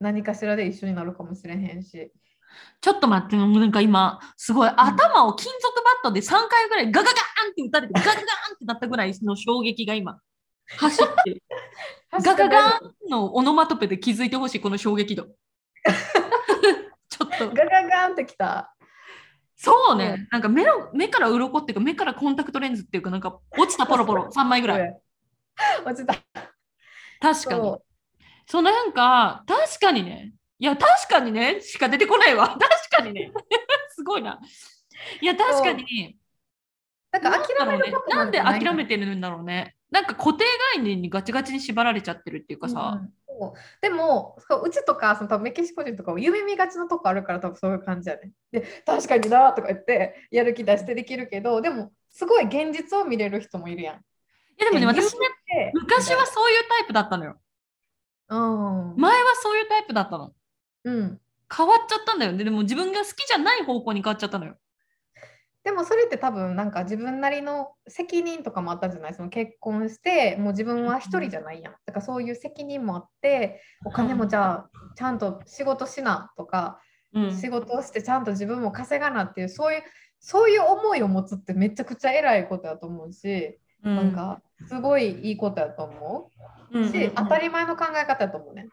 [0.00, 2.12] 何かしらで一緒になるかもしれへんし
[2.80, 7.14] ちょっと待って、もうなんか今、すごい頭を金属バットで3回ぐらいガガガー
[7.48, 10.20] ンって打たれて、ガガガーンってなったぐらいの衝撃が今、
[10.78, 11.42] 走ってる。
[12.22, 15.26] ガガガーンのオノマトペで気づいてほしい、この衝撃度。
[17.08, 18.73] ちょっと、ガガガンってきた
[19.56, 25.00] そうね、なんか目の目から鱗っていうか、目からコンタクトレンズっていうか、なんか落ちたポロポロ、3枚ぐらい。
[25.84, 26.24] 落ちた確
[27.20, 27.60] かに。
[27.60, 27.82] そ
[28.46, 30.32] そのなんか、確かにね。
[30.58, 32.48] いや、確かにね、しか出てこないわ。
[32.58, 32.58] 確
[32.90, 33.32] かにね。
[33.90, 34.40] すごいな。
[35.20, 36.18] いや、確かに。
[37.12, 39.76] うなんか諦めることなんで諦めてるんだろうね。
[39.90, 40.44] なんか固定
[40.74, 43.00] 概念にガチガチに縛られちゃってるっていうかさ。
[43.00, 43.23] うん
[43.80, 48.32] でもそううちとかその多分メキシコ人とかも夢見がちなとこあるから多分そういう感じやね。
[48.52, 53.96] で確かになとか言ってやる気出してできるけど でもすごい現実を見れる人もいるやん。
[53.96, 53.98] い
[54.58, 57.36] やでもね、で私ね、昔はそういうタイプだったのよ。
[58.28, 60.32] うん、前はそういうタイプだったの。
[60.84, 61.20] うん、
[61.54, 62.44] 変わっちゃったんだよね。
[62.44, 64.56] でも自分が好きじゃない方向に変わっちゃったのよ。
[65.64, 69.14] でもそれって多分なんか自分なりの責任とかもあったんじゃない？
[69.14, 71.72] その結婚してもう自分は一人じゃないやん。
[71.86, 76.80] だからそういう責任もあってお金もじゃあちゃんと仕事しなとか
[77.14, 77.34] うん。
[77.34, 79.82] 仕事をしてちゃんと自分も稼がなっていうそういう
[80.20, 86.30] そういう思いを持つってめちゃくちゃ偉いことやと思うし、うんなんかすごいいいことやと思
[86.72, 88.68] うし、うんうんうん当たり前の考え方やと思うね。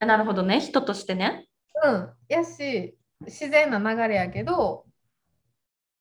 [0.00, 1.46] なるほどね、人としてね。
[1.82, 4.84] うん、やし自然な流れやけど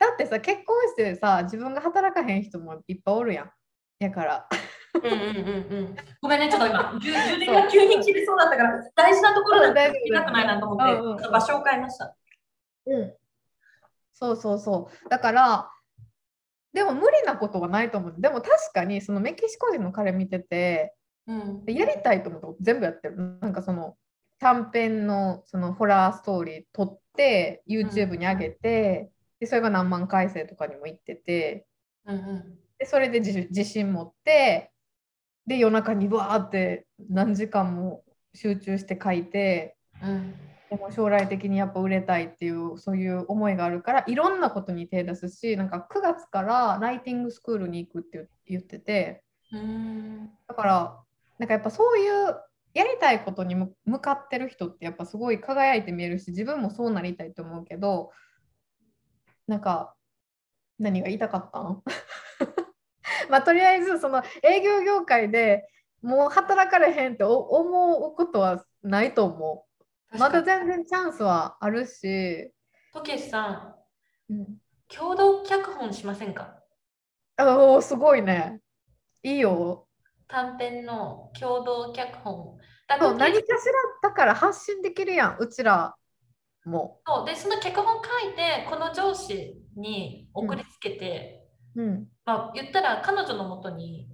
[0.04, 3.52] だってさ結婚してさ自分が働かへん人もいっぱいおるやん。
[4.00, 4.48] やから。
[4.96, 5.96] うんうんうんうん。
[6.22, 12.16] ごめんね、ちょっと今、 充充電が急に切れそうだったから、大事なところだったら切りたくないなと思って、うんうん場所を変えました。
[12.86, 13.16] うん、
[14.14, 15.10] そうそうそう。
[15.10, 15.72] だから
[16.74, 18.16] でも無理なことはないと思う。
[18.18, 20.94] でも確かにそのメキシコ人の彼見てて
[21.28, 21.66] うん。
[21.66, 23.16] でやりたいと思ったこと全部やってる。
[23.40, 23.96] なんかその
[24.40, 29.13] 短編のそのホラーストーリー撮って YouTube に上げて、
[29.44, 31.66] でそれが何万回生とかにも行ってて
[32.06, 32.58] うんうん。
[32.80, 34.72] でそれで自自信持って
[35.46, 40.34] で夜中にわーって何時間も集中して書いてうん。
[40.70, 50.30] でも将来的にやっぱ売れたいっていうそういう思いがあるからいろんなことに手出すしなんか9月からライティングスクールに行くって言っててうん。
[50.48, 51.00] だから
[51.38, 52.34] なんかやっぱそういう
[52.74, 58.12] やりたいことに向向かってる人ってやっぱすごい輝いて見えるし自分もそうなりたいと思うけど
[59.48, 59.96] なんか
[60.80, 61.84] 何が言いたかったん？
[63.30, 65.70] まあとりあえずその営業業界で
[66.02, 69.66] もう働かれへんってお思うことはないと思
[70.14, 70.18] う。
[70.18, 72.52] まだ全然チャンスはあるし、
[72.94, 73.76] とけしさ
[74.30, 74.58] ん、うん、
[74.88, 76.60] 共同脚本しませんか？
[77.38, 78.62] あおすごいね。
[79.24, 79.88] いいよ。
[80.28, 82.58] 短編の共同脚本。
[82.88, 85.96] だ何かしらだから発信できるやん、うちら
[86.66, 87.00] も。
[87.06, 87.26] そう。
[87.26, 91.46] でその脚本書いてこの上司に送りつけて、
[91.76, 94.08] うん、まあ言ったら彼女のもとに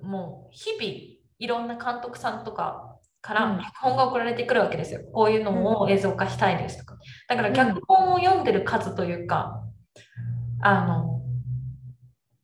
[0.00, 0.92] もう日々
[1.38, 2.92] いろんな監督さんとか
[3.22, 3.58] からうん。
[3.58, 5.00] 脚本が送られてくるわけですよ。
[5.12, 6.96] こういうのを映像化したいですとか。
[7.28, 9.62] だから脚本を読んでる数というか、
[10.60, 11.22] あの、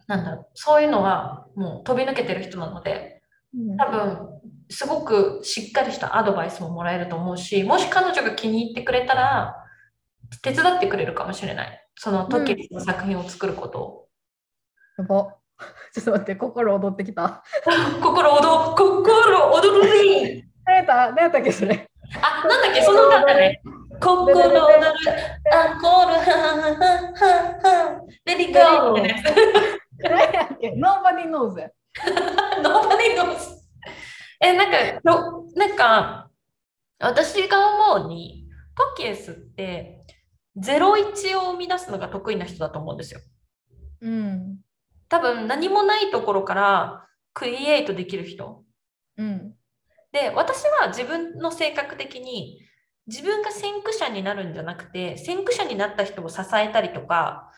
[0.06, 3.22] なんだろう、そういうのはもう飛び抜けてる人なので、
[3.76, 4.27] 多分
[4.70, 9.56] すごくしっかりしたアドバイスももらえると思うし、もし彼女が気に入ってくれたら、
[10.42, 11.86] 手伝ってくれるかもしれない。
[11.96, 14.08] その時の作品を作ることを。
[14.98, 15.34] やば。
[15.92, 17.42] ちょっと待って、心躍ってきた。
[18.02, 20.82] 心躍心躍るり何や
[21.28, 21.38] った？
[21.38, 21.88] っけそれ？
[22.22, 23.60] あ、なんだっけ、その歌だね。
[24.00, 26.24] 心躍る、アンコール、はは
[26.62, 27.24] は
[27.96, 29.02] はレディゴー。
[30.00, 31.72] 何やっけ ?Nobody knows it.
[32.62, 33.58] Nobody knows.
[34.40, 36.30] え、なんか、ろなんか、
[36.98, 40.04] 私が思うに、トキエスって、
[40.60, 43.20] 01を生み出すのが得意な人だと思うんですよ。
[44.00, 44.58] うん。
[45.08, 48.64] 多分、何もないところからクリエイトできる人。
[49.16, 49.54] うん。
[50.10, 52.58] で、私は自分の性格的に、
[53.06, 57.52] 自分が先駆者になるんじゃなくて、先駆者になった人を支えたりとか、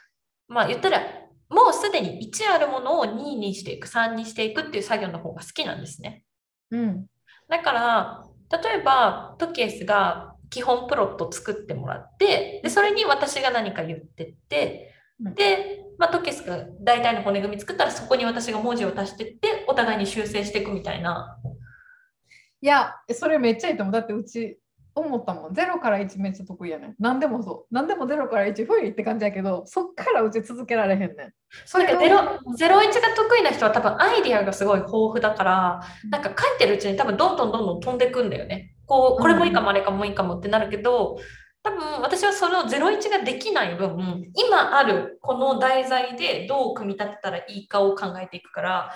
[0.49, 1.01] まあ言ったら、
[1.49, 6.25] もうすでに1あるものを2にしていく、3にしていくっていう作業の方が好きなんですね。
[6.71, 7.07] うん。
[7.49, 14.95] だから、例えば、トキエスが基本プロット作ってもらって、で、それに私が何か言ってって、
[15.25, 21.39] うんで、まあ、トキエスが大体の骨組み作ったら、そこに私が文字を足してって、お互いに修正していくみたいな。
[22.63, 23.93] いや、それめっちゃいいと思う。
[23.93, 24.60] だってうち
[24.95, 25.53] 思ったもん。
[25.53, 26.95] 0から1めっちゃ得意やねん。
[26.99, 27.75] 何でもそう。
[27.75, 31.15] 何でも0から1、ふいって感じやけど、そっからうち続けられへんねん。
[31.65, 35.81] それがゼロ01が得意な人は多分アイディアがすごい豊富だから、
[36.11, 38.75] なんか書いてるうちに多分どんどんどんどん飛んでくんだよね。
[38.87, 41.19] こう、これもいいかもあれかもいいかもってなるけど、
[41.63, 48.91] 多分私はその01ができない分、今あるこの題材でどう組み立てたらいいかを考えていくから、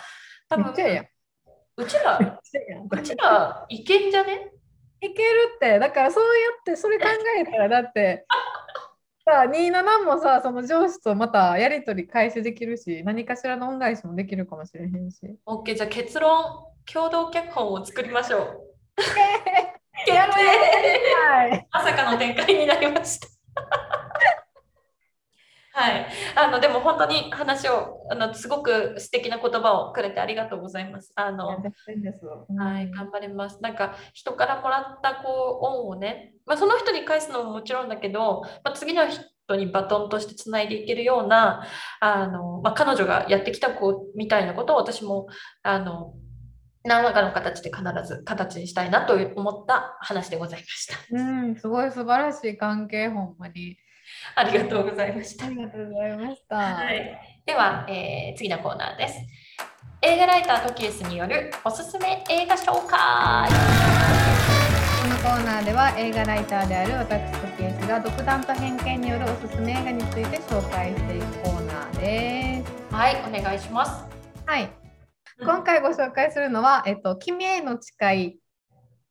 [0.49, 0.73] 多分。
[1.77, 2.41] うちら、
[2.89, 4.53] うちらいけんじゃね？
[5.05, 7.06] いけるって、だからそうやって、それ考
[7.39, 8.26] えたら、だって、
[9.26, 15.20] さあ、27もさ、その上司とまたやりとり開始できるし、何かしらの恩返しもできるかもしれへんし。
[15.47, 18.74] ?OK、じゃあ結論、共同脚本を作りましょう。
[18.97, 19.14] 決
[20.06, 21.68] 定はい。
[21.72, 24.03] まさかの展開になりました。
[25.76, 26.06] はい、
[26.36, 31.10] あのでも本当に話をあのすごく素敵な言葉をくれてありがとうございます。
[31.16, 32.24] あの全然です。
[32.24, 33.60] はい、頑張ります。
[33.60, 41.66] なんか人からもらったこう恩をね、まあ、その人に返すのももちろんだけど、まあ、次の人にバトンとしてつないでいけるような
[41.98, 45.26] あの、まあ、彼女がやってきた子みたいなことを私も
[45.64, 46.14] あの
[46.84, 50.96] 何らかの形で必ず形にしたいなと思った話でございました。
[51.10, 53.76] うん、すごい素晴らしい関係、ほんまに。
[54.34, 55.48] ありがとうございましたあ。
[55.48, 56.56] りがとうございました。
[56.56, 59.20] はい、では、えー次のコーナーです。
[60.02, 63.48] 映画ライタートキエスによるおすすめ映画紹介。
[65.02, 72.94] このコーナーでは映画ライターである私とケースが独断と偏見によるおすすめ映画について紹介していくコーナーです。
[72.94, 74.05] はい、お願いします。
[74.46, 74.68] はい。
[75.40, 78.36] 今回ご紹介するのは、えっと、君への誓いっ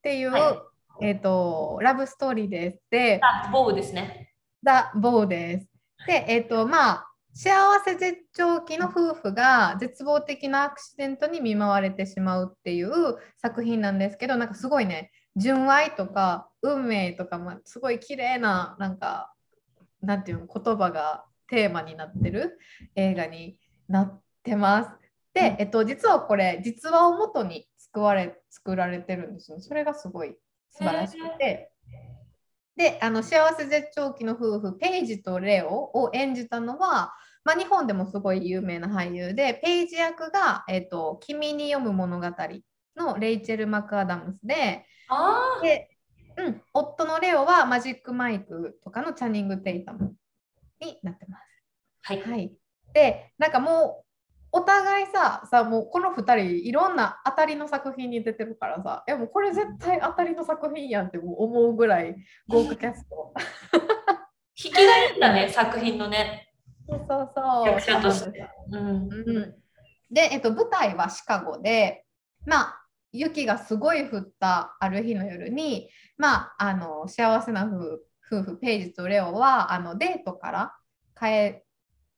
[0.01, 0.63] ていう、は
[1.01, 2.81] えっと、ラブストーリーです。
[2.89, 4.32] で、あ、ボウですね。
[4.63, 5.67] ザ・ボーです。
[6.07, 7.51] で、えっと、まあ、幸
[7.83, 12.91] せ絶頂期の夫婦が絶望的なアクシデントに見舞われてしまうっていう
[13.37, 19.33] 作品なんですけど、なんかすごいね、純愛とか運命とか、まあ、すごい綺麗な、なんか、
[20.01, 22.59] なんていうの、言葉がテーマになってる
[22.95, 23.57] 映画に
[23.87, 24.89] なってます。
[25.33, 29.59] で、うんえっと、実はこれ、実話をもとに作られ作られてるんですよ。
[29.59, 30.35] それがすごい
[30.69, 31.72] 素晴らしくて。
[32.75, 37.13] で、あの幸せ絶頂期の夫婦、ペイジとレオを演じたのは、
[37.43, 42.27] まあ、日本でもすごい有名な俳優で、ペイジ役が、えっと、君に読む物語
[42.95, 44.85] のレイチェル・マクアダムスで、
[45.61, 45.89] で
[46.37, 50.15] うん、夫のレオはマジック・マイクとかのチャニング・テイタム
[50.81, 51.43] になってます。
[52.01, 52.21] はい。
[52.21, 52.51] はい。
[52.93, 54.02] で、なんかもう、
[54.55, 62.15] お互いさ、さもうこの2人、いろんな当たりの作品に出てるからさ、いやもうこれ絶対当たりの作品やんって思うぐらい
[62.47, 63.33] 豪華キャスト。
[64.55, 66.53] 引きがいいんだね、作品のね。
[66.87, 67.67] そうそうそう。
[67.67, 68.79] 役者としてうん。
[68.79, 69.55] うん、
[70.11, 72.05] で、えっと、舞台はシカゴで、
[72.45, 77.99] まあ、雪がすごい降ったある日の夜に、まあ、あの幸せな夫
[78.31, 80.75] 夫婦ペイジとレオはあのデートから
[81.19, 81.61] 帰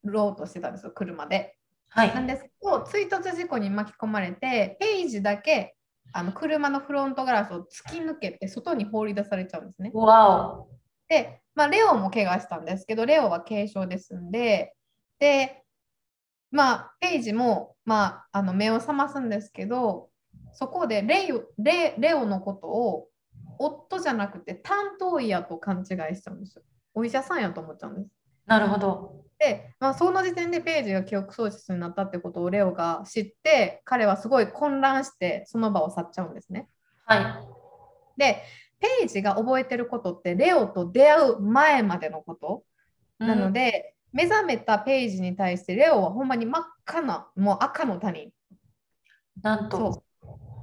[0.04, 1.55] ろうとしてたんですよ車で。
[1.96, 2.14] はい。
[2.14, 5.76] なんですけど追突事故に巻き込まれてペイジだけ
[6.12, 9.92] あの車のフロントガラスを突き抜けて外に放り出されちゃうんですね。
[9.94, 10.68] わお。
[11.08, 14.74] で、まあ、レオも怪我したんですけどレオは軽傷で済んで
[15.20, 15.64] で
[16.52, 20.10] まあペイジも、まあ、あの目を覚ますんですけど
[20.52, 23.08] そこでレイレレオのことを
[23.58, 26.64] 夫じゃなくて担当医やと勘違いしちゃうんですよ。
[26.94, 28.12] お医者さんやと思っちゃうんです。
[28.46, 29.25] なるほど。
[29.46, 36.68] で、まあ、その時点でページが記憶喪失になったってことをレオが知って彼はすごい混乱してその場を去っちゃうんですね。
[37.06, 37.24] はい。
[38.18, 38.42] で
[38.80, 42.64] ページが覚えてることってレオと出会う前までのこと
[43.20, 48.32] なので、目覚めたページに対してレオはほんまに真っ赤なもう赤の他人
[49.42, 50.04] なんと。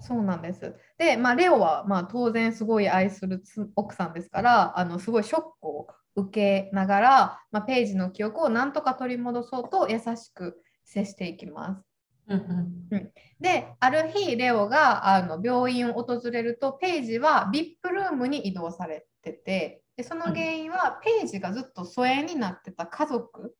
[0.00, 0.74] そうなんです。
[0.98, 11.82] で、まあ、レオはまあ当然すごい愛するつ奥さんですからあのすごいショックを受けながら、まあ、ページの記憶をなんとか取り戻そうと優しく接していきます。
[12.28, 13.12] うんうん。
[13.40, 23.54] で、ある日、レオがあの病院を訪れると、ページは VIP ルームに移動されてて、でその原因は、ページがずっと疎遠になってた家族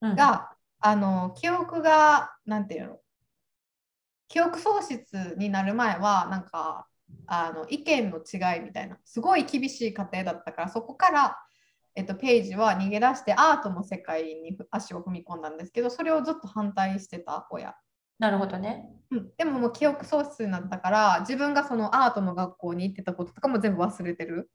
[0.00, 3.00] うん、が、あの記憶が、なんていうの、
[4.28, 6.86] 記憶喪失になる前は、なんか、
[7.26, 11.38] あの意見の違いみたいな、すごい厳しい家庭だったから、そこから、
[11.98, 17.74] えっと、ページは逃げ出してアートの世界に足を踏み込んだんですけど、それをずっと反対してた親。
[18.20, 18.88] なるほどね。
[19.10, 24.50] うん、でももう記憶喪失になったから自分がそのアートの学校に行ってたこととかも全部忘れてる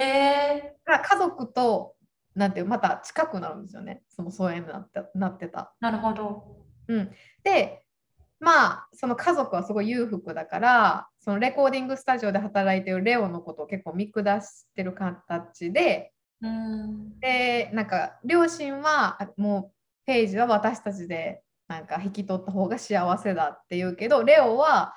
[0.00, 1.94] ええだから家族と
[2.34, 6.64] なんていうまた近くなるんですよねその疎遠になってなってた、なるほど。
[6.88, 7.10] うん、
[7.44, 7.84] で
[8.40, 16.13] まあその家族はすごい裕福だからそのレコーディングスタジオで働いてるレオのことを結構見下してる形で
[16.44, 17.18] うん。
[17.20, 19.74] でなんか両親はあもう
[20.06, 24.94] ページは私たちでなんか引き取った方が幸せだって言うけどレオは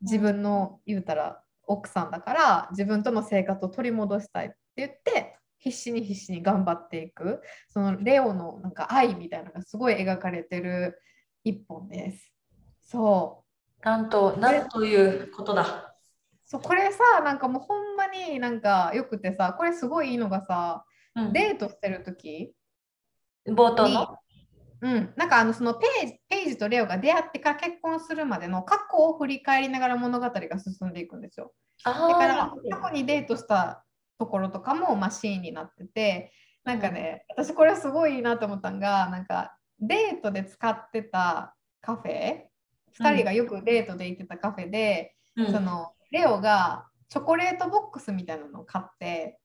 [0.00, 11.00] 自分の言うたら奥さんだから自分との生活を取り戻したいって言って必死に必死に頑張っていくそのレオのなんか愛みたいなのがすごい描かれてる
[11.44, 12.32] 一本です。
[12.82, 13.48] そう
[13.84, 15.94] なんと、なんということだ。
[16.44, 20.87] そうこれさなんかもうほんまになんかよくてさこれすごいいいのがさうん、
[21.32, 22.52] デートしてる時？
[23.46, 24.16] 冒頭の？
[24.80, 31.52] うん、なんかあのそのページページとレオが出会ってから結婚するまでの過去を振り返りながら物語が進んでいくんですよ。
[31.84, 33.84] あだからあ、過去にデートした
[34.18, 36.32] ところとかも、まあ、シーンになってて
[36.64, 42.42] なんかね、私これすごいいいなと思ったのがなんかデートで使ってたカフェ
[43.00, 45.52] 2人がよくデートで行ってたカフェで、うん。
[45.52, 49.38] そのレオがチョコレートボックスみたいなのを買って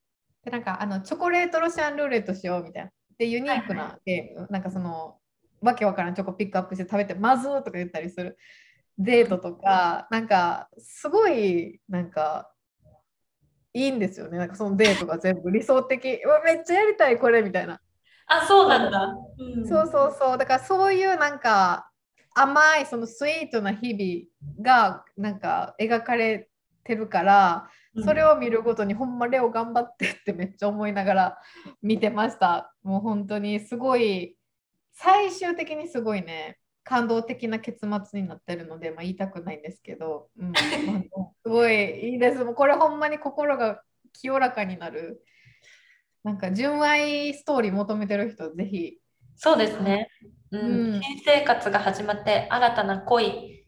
[0.44, 2.91] でなんかあのチョコレートロシアンルーレットしようみたいな。
[3.18, 5.18] でユニークなゲーム、なんかその
[5.61, 8.38] わけわからんチョコピックアップして食べてまずーとか言ったりする。
[8.98, 12.52] デートとかなんかすごいなんか
[13.74, 14.38] いいんですよね。
[14.38, 16.22] なんかそのデートが全部理想的。
[16.24, 17.80] うわめっちゃやりたいこれみたいな。
[18.28, 19.15] あ、そうなんだ。
[19.38, 19.68] うん。
[19.68, 20.38] そうそうそう。
[20.38, 21.90] だからそういうなんか
[22.36, 26.49] 甘いそのスイートな日々がなんか描かれ
[26.84, 27.70] てるから
[28.02, 31.38] それを見るごとにほんまレオ頑張ってってめっちゃ思いながら
[31.82, 32.74] 見てました。
[32.84, 34.36] もう本当にすごい
[34.94, 40.52] 最終的にすごいね感動的な結末になってるので、まあ、言いたくないんですけど、うん。
[40.52, 42.44] まあすごいいいです。
[42.44, 45.24] もうこれほんまに心が清らかになる。
[46.24, 48.98] なんか純愛ストーリー求めてる人ぜひ。
[49.36, 50.10] そうですね。
[50.52, 50.94] うん。
[50.94, 51.02] うん。
[51.02, 53.65] 新生活が始まって新たな恋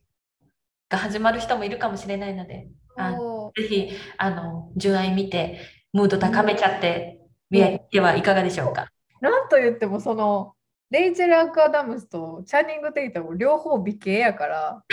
[0.89, 5.59] が始まる人もいるかもしれないので、あそぜひあの純愛見て
[5.93, 7.19] ムード高めちゃって
[7.49, 7.61] み
[7.91, 8.91] てはいかがでしょうか？
[9.21, 10.53] うなんと言ってもその
[10.91, 14.83] レイチェル・アクアダムスとチャーニング・テイタも両方美形やから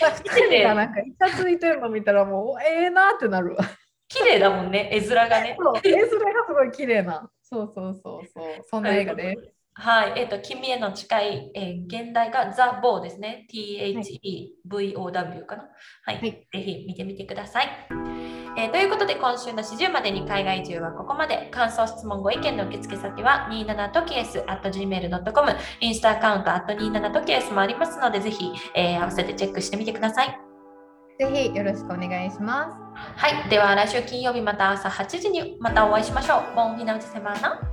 [0.00, 3.64] 2人がなんかイチャついてるの見たらもうええなってなるわ。
[4.08, 5.56] 綺麗だもんね、絵面がね。
[5.58, 6.08] そう、絵面が
[6.46, 7.30] すごい綺麗な。
[7.42, 8.44] そうそうそうそう。
[8.68, 9.52] そんな映画です。
[9.74, 11.08] はい、えっ、と、君への誓い、
[11.54, 13.46] えー現代がザ・ボーですね。
[13.48, 15.62] T-H-E-V-O-W かな。
[16.04, 17.68] はい、はいぜひ見てみてください。
[18.58, 21.48] えーということで、今週の始終までに海外中はここまで。
[21.50, 30.38] 感想、質問、ご意見の受付先は 27tokis.gmail.com、インスタアカウント @27tokis もありますので、ぜひ、えー合わせてチェックしてみてください。
[31.18, 32.78] ぜひよろしくお願いしま
[33.16, 36.54] はい、では来週金曜日また朝8時にまたお会いしましょう。
[36.54, 37.71] ボンフィナウチセマーナ。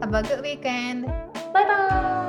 [0.00, 0.06] す。
[0.06, 1.06] Have a good weekend!
[1.52, 2.19] バイバーイ